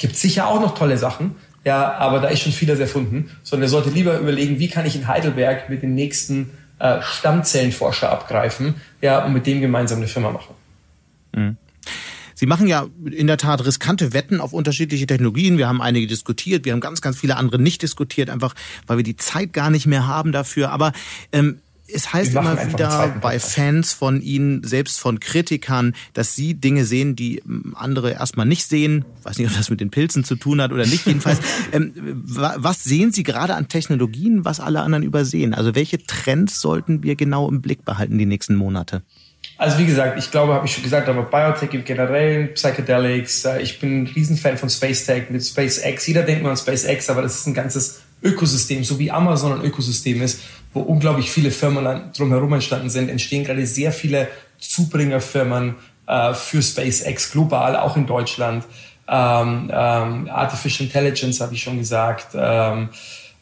Gibt 0.00 0.16
sicher 0.16 0.48
auch 0.48 0.60
noch 0.60 0.74
tolle 0.74 0.98
Sachen, 0.98 1.36
ja, 1.64 1.92
aber 1.92 2.20
da 2.20 2.28
ist 2.28 2.40
schon 2.40 2.52
vieles 2.52 2.80
erfunden, 2.80 3.30
sondern 3.42 3.68
er 3.68 3.68
sollte 3.68 3.90
lieber 3.90 4.18
überlegen, 4.18 4.58
wie 4.58 4.68
kann 4.68 4.86
ich 4.86 4.96
in 4.96 5.06
Heidelberg 5.06 5.68
mit 5.68 5.82
den 5.82 5.94
nächsten 5.94 6.50
äh, 6.78 7.02
Stammzellenforscher 7.02 8.10
abgreifen, 8.10 8.76
ja, 9.02 9.24
und 9.24 9.34
mit 9.34 9.46
dem 9.46 9.60
gemeinsam 9.60 9.98
eine 9.98 10.08
Firma 10.08 10.30
machen. 10.30 10.54
Mhm. 11.36 11.56
Sie 12.34 12.46
machen 12.46 12.66
ja 12.66 12.86
in 13.04 13.26
der 13.26 13.36
Tat 13.36 13.62
riskante 13.66 14.14
Wetten 14.14 14.40
auf 14.40 14.54
unterschiedliche 14.54 15.06
Technologien. 15.06 15.58
Wir 15.58 15.68
haben 15.68 15.82
einige 15.82 16.06
diskutiert, 16.06 16.64
wir 16.64 16.72
haben 16.72 16.80
ganz, 16.80 17.02
ganz 17.02 17.18
viele 17.18 17.36
andere 17.36 17.60
nicht 17.60 17.82
diskutiert, 17.82 18.30
einfach 18.30 18.54
weil 18.86 18.96
wir 18.96 19.04
die 19.04 19.16
Zeit 19.16 19.52
gar 19.52 19.68
nicht 19.68 19.86
mehr 19.86 20.06
haben 20.06 20.32
dafür. 20.32 20.70
Aber 20.70 20.94
ähm, 21.32 21.60
es 21.92 22.12
heißt 22.12 22.34
immer 22.34 22.56
wieder 22.66 23.08
bei 23.20 23.38
Fans 23.38 23.92
von 23.92 24.20
Ihnen, 24.20 24.62
selbst 24.64 25.00
von 25.00 25.20
Kritikern, 25.20 25.94
dass 26.14 26.34
Sie 26.34 26.54
Dinge 26.54 26.84
sehen, 26.84 27.16
die 27.16 27.38
ähm, 27.38 27.74
andere 27.76 28.12
erstmal 28.12 28.46
nicht 28.46 28.66
sehen. 28.66 29.04
Ich 29.18 29.24
weiß 29.24 29.38
nicht, 29.38 29.50
ob 29.50 29.56
das 29.56 29.70
mit 29.70 29.80
den 29.80 29.90
Pilzen 29.90 30.24
zu 30.24 30.36
tun 30.36 30.60
hat 30.60 30.72
oder 30.72 30.86
nicht. 30.86 31.06
Jedenfalls, 31.06 31.38
ähm, 31.72 31.92
was 32.24 32.84
sehen 32.84 33.12
Sie 33.12 33.22
gerade 33.22 33.54
an 33.54 33.68
Technologien, 33.68 34.44
was 34.44 34.60
alle 34.60 34.80
anderen 34.80 35.04
übersehen? 35.04 35.54
Also 35.54 35.74
welche 35.74 36.04
Trends 36.04 36.60
sollten 36.60 37.02
wir 37.02 37.16
genau 37.16 37.48
im 37.48 37.60
Blick 37.60 37.84
behalten 37.84 38.18
die 38.18 38.26
nächsten 38.26 38.54
Monate? 38.54 39.02
Also 39.56 39.78
wie 39.78 39.86
gesagt, 39.86 40.18
ich 40.18 40.30
glaube, 40.30 40.54
habe 40.54 40.66
ich 40.66 40.72
schon 40.72 40.84
gesagt, 40.84 41.08
aber 41.08 41.22
Biotech 41.22 41.74
im 41.74 41.84
Generellen, 41.84 42.54
Psychedelics, 42.54 43.44
äh, 43.44 43.60
ich 43.60 43.78
bin 43.78 44.02
ein 44.02 44.06
Riesenfan 44.06 44.56
von 44.56 44.70
Space 44.70 45.04
Tech 45.04 45.28
mit 45.28 45.44
SpaceX. 45.44 46.06
Jeder 46.06 46.22
denkt 46.22 46.42
mal 46.42 46.50
an 46.50 46.56
SpaceX, 46.56 47.10
aber 47.10 47.22
das 47.22 47.36
ist 47.36 47.46
ein 47.46 47.54
ganzes 47.54 48.00
Ökosystem, 48.22 48.84
so 48.84 48.98
wie 48.98 49.10
Amazon 49.10 49.52
ein 49.58 49.64
Ökosystem 49.64 50.22
ist, 50.22 50.40
wo 50.72 50.80
unglaublich 50.80 51.30
viele 51.30 51.50
Firmen 51.50 52.12
drumherum 52.16 52.52
entstanden 52.52 52.90
sind, 52.90 53.08
entstehen 53.08 53.44
gerade 53.44 53.66
sehr 53.66 53.92
viele 53.92 54.28
Zubringerfirmen 54.58 55.76
äh, 56.06 56.34
für 56.34 56.62
SpaceX 56.62 57.32
global, 57.32 57.76
auch 57.76 57.96
in 57.96 58.06
Deutschland. 58.06 58.64
Ähm, 59.08 59.70
ähm, 59.72 60.28
Artificial 60.30 60.86
Intelligence 60.86 61.40
habe 61.40 61.54
ich 61.54 61.62
schon 61.62 61.78
gesagt. 61.78 62.28
Ähm, 62.34 62.90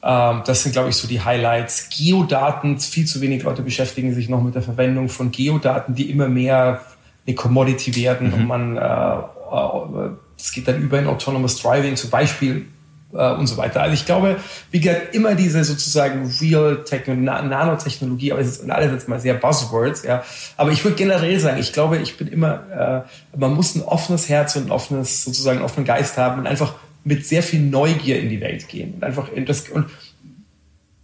ähm, 0.02 0.42
das 0.46 0.62
sind, 0.62 0.72
glaube 0.72 0.88
ich, 0.90 0.96
so 0.96 1.08
die 1.08 1.20
Highlights. 1.20 1.90
Geodaten, 1.90 2.78
viel 2.78 3.06
zu 3.06 3.20
wenig 3.20 3.42
Leute 3.42 3.62
beschäftigen 3.62 4.14
sich 4.14 4.28
noch 4.28 4.42
mit 4.42 4.54
der 4.54 4.62
Verwendung 4.62 5.08
von 5.08 5.30
Geodaten, 5.30 5.94
die 5.94 6.10
immer 6.10 6.28
mehr 6.28 6.80
eine 7.26 7.34
Commodity 7.34 7.94
werden 7.96 8.28
mhm. 8.28 8.34
und 8.34 8.46
man, 8.46 8.76
äh, 8.76 8.80
äh, 8.80 10.10
es 10.38 10.52
geht 10.52 10.68
dann 10.68 10.80
über 10.80 10.98
in 10.98 11.06
Autonomous 11.06 11.60
Driving, 11.60 11.96
zum 11.96 12.10
Beispiel 12.10 12.66
äh, 13.12 13.32
und 13.32 13.46
so 13.46 13.56
weiter. 13.56 13.82
Also 13.82 13.94
ich 13.94 14.06
glaube, 14.06 14.36
wie 14.70 14.80
gesagt, 14.80 15.14
immer 15.14 15.34
diese 15.34 15.64
sozusagen 15.64 16.30
Real 16.40 16.84
Tech 16.84 17.08
und 17.08 17.24
Nanotechnologie, 17.24 18.32
aber 18.32 18.40
es 18.40 18.48
ist 18.48 18.70
alles 18.70 18.92
jetzt 18.92 19.08
mal 19.08 19.20
sehr 19.20 19.34
Buzzwords, 19.34 20.02
ja. 20.02 20.22
Aber 20.56 20.72
ich 20.72 20.84
würde 20.84 20.96
generell 20.96 21.38
sagen, 21.40 21.58
ich 21.58 21.72
glaube, 21.72 21.98
ich 21.98 22.16
bin 22.16 22.28
immer, 22.28 23.04
äh, 23.34 23.38
man 23.38 23.54
muss 23.54 23.74
ein 23.74 23.82
offenes 23.82 24.28
Herz 24.28 24.56
und 24.56 24.66
ein 24.66 24.70
offenes, 24.70 25.24
sozusagen 25.24 25.62
offenen 25.62 25.86
Geist 25.86 26.16
haben 26.16 26.40
und 26.40 26.46
einfach 26.46 26.74
mit 27.04 27.26
sehr 27.26 27.42
viel 27.42 27.60
Neugier 27.60 28.20
in 28.20 28.28
die 28.28 28.40
Welt 28.40 28.68
gehen 28.68 28.94
und 28.94 29.04
einfach 29.04 29.32
in 29.32 29.46
das 29.46 29.68
und 29.68 29.86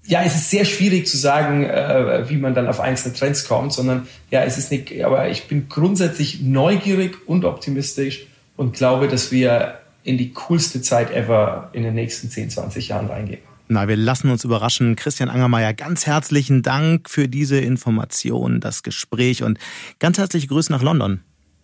ja, 0.07 0.23
es 0.23 0.35
ist 0.35 0.51
sehr 0.51 0.67
schwierig 0.67 1.07
zu 1.07 1.17
sagen, 1.17 1.65
äh, 1.65 2.29
wie 2.29 2.37
man 2.37 2.55
dann 2.55 2.69
auf 2.69 2.79
einzelne 2.79 3.15
Trends 3.15 3.49
kommt, 3.49 3.73
sondern 3.73 4.07
ja, 4.31 4.43
es 4.43 4.59
ist 4.59 4.71
nicht, 4.71 5.03
aber 5.03 5.31
ich 5.31 5.49
bin 5.49 5.71
grundsätzlich 5.71 6.43
neugierig 6.43 7.27
und 7.27 7.47
optimistisch 7.47 8.27
und 8.57 8.77
glaube, 8.77 9.09
dass 9.09 9.33
wir 9.33 9.79
in 10.05 10.19
die 10.19 10.33
coolste 10.33 10.83
Zeit 10.83 11.11
ever 11.11 11.71
in 11.73 11.83
den 11.83 11.95
nächsten 11.95 12.31
10, 12.31 12.51
20 12.51 12.89
Jahren 12.89 13.09
reingehen. 13.09 13.41
Na, 13.67 13.89
wir 13.89 13.97
lassen 13.97 14.31
uns 14.31 14.45
überraschen. 14.45 14.95
Christian 14.95 15.31
Angermeier, 15.31 15.73
ganz 15.73 16.07
herzlichen 16.07 16.63
Dank 16.63 17.09
für 17.09 17.29
diese 17.29 17.59
Information, 17.59 18.61
das 18.61 18.83
Gespräch 18.83 19.43
und 19.43 19.59
ganz 19.99 20.19
herzliche 20.19 20.47
Grüße 20.47 20.71
nach 20.71 20.83
London. 20.83 21.21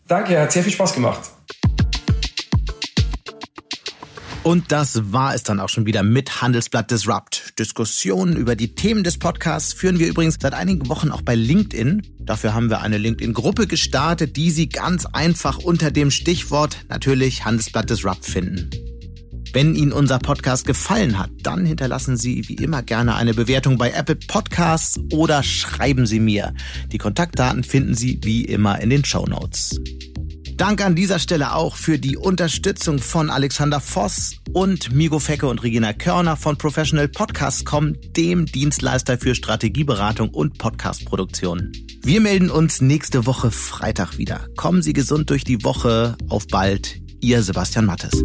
Danke, 0.09 0.41
hat 0.41 0.51
sehr 0.51 0.65
viel 0.65 0.73
Spaß 0.73 0.95
gemacht. 0.95 1.21
Und 4.43 4.73
das 4.73 5.13
war 5.13 5.35
es 5.35 5.43
dann 5.43 5.61
auch 5.61 5.69
schon 5.69 5.85
wieder 5.85 6.03
mit 6.03 6.41
Handelsblatt 6.41 6.91
Disrupt. 6.91 7.59
Diskussionen 7.59 8.37
über 8.37 8.57
die 8.57 8.75
Themen 8.75 9.05
des 9.05 9.19
Podcasts 9.19 9.75
führen 9.75 9.99
wir 9.99 10.09
übrigens 10.09 10.39
seit 10.41 10.55
einigen 10.55 10.89
Wochen 10.89 11.11
auch 11.11 11.21
bei 11.21 11.35
LinkedIn. 11.35 12.03
Dafür 12.21 12.55
haben 12.55 12.71
wir 12.71 12.81
eine 12.81 12.97
LinkedIn-Gruppe 12.97 13.67
gestartet, 13.67 14.37
die 14.37 14.51
Sie 14.51 14.71
ganz 14.71 15.05
einfach 15.05 15.59
unter 15.59 15.91
dem 15.91 16.11
Stichwort 16.11 16.79
natürlich 16.89 17.45
Handelsblatt 17.45 17.91
Disrupt 17.91 18.25
finden. 18.25 18.71
Wenn 19.53 19.75
Ihnen 19.75 19.93
unser 19.93 20.19
Podcast 20.19 20.67
gefallen 20.67 21.19
hat, 21.19 21.31
dann 21.43 21.67
hinterlassen 21.67 22.17
Sie 22.17 22.49
wie 22.49 22.55
immer 22.55 22.83
gerne 22.83 23.17
eine 23.17 23.35
Bewertung 23.35 23.77
bei 23.77 23.91
Apple 23.91 24.17
Podcasts 24.17 24.99
oder 25.13 25.43
schreiben 25.43 26.07
Sie 26.07 26.21
mir. 26.21 26.55
Die 26.93 26.99
Kontaktdaten 26.99 27.63
finden 27.63 27.95
Sie 27.95 28.19
wie 28.23 28.47
immer 28.47 28.81
in 28.81 28.89
den 28.89 29.05
Show 29.05 29.27
Notes. 29.27 29.79
Dank 30.61 30.85
an 30.85 30.95
dieser 30.95 31.19
Stelle 31.19 31.55
auch 31.55 31.75
für 31.75 31.99
die 31.99 32.19
Unterstützung 32.19 32.99
von 32.99 33.31
Alexander 33.31 33.81
Voss 33.81 34.37
und 34.53 34.93
Migo 34.93 35.19
Fecke 35.19 35.47
und 35.47 35.63
Regina 35.63 35.95
Körner 35.95 36.37
von 36.37 36.59
Professional 36.59 37.09
Podcast.com, 37.09 37.95
dem 38.15 38.45
Dienstleister 38.45 39.17
für 39.17 39.35
Strategieberatung 39.35 40.29
und 40.29 40.59
Podcastproduktion. 40.59 41.73
Wir 42.03 42.21
melden 42.21 42.51
uns 42.51 42.83
nächste 42.83 43.25
Woche 43.25 43.51
Freitag 43.51 44.19
wieder. 44.19 44.49
Kommen 44.59 44.83
Sie 44.83 44.93
gesund 44.93 45.31
durch 45.31 45.45
die 45.45 45.65
Woche. 45.65 46.19
Auf 46.29 46.47
bald, 46.47 47.01
Ihr 47.23 47.43
Sebastian 47.43 47.87
Mattes. 47.87 48.23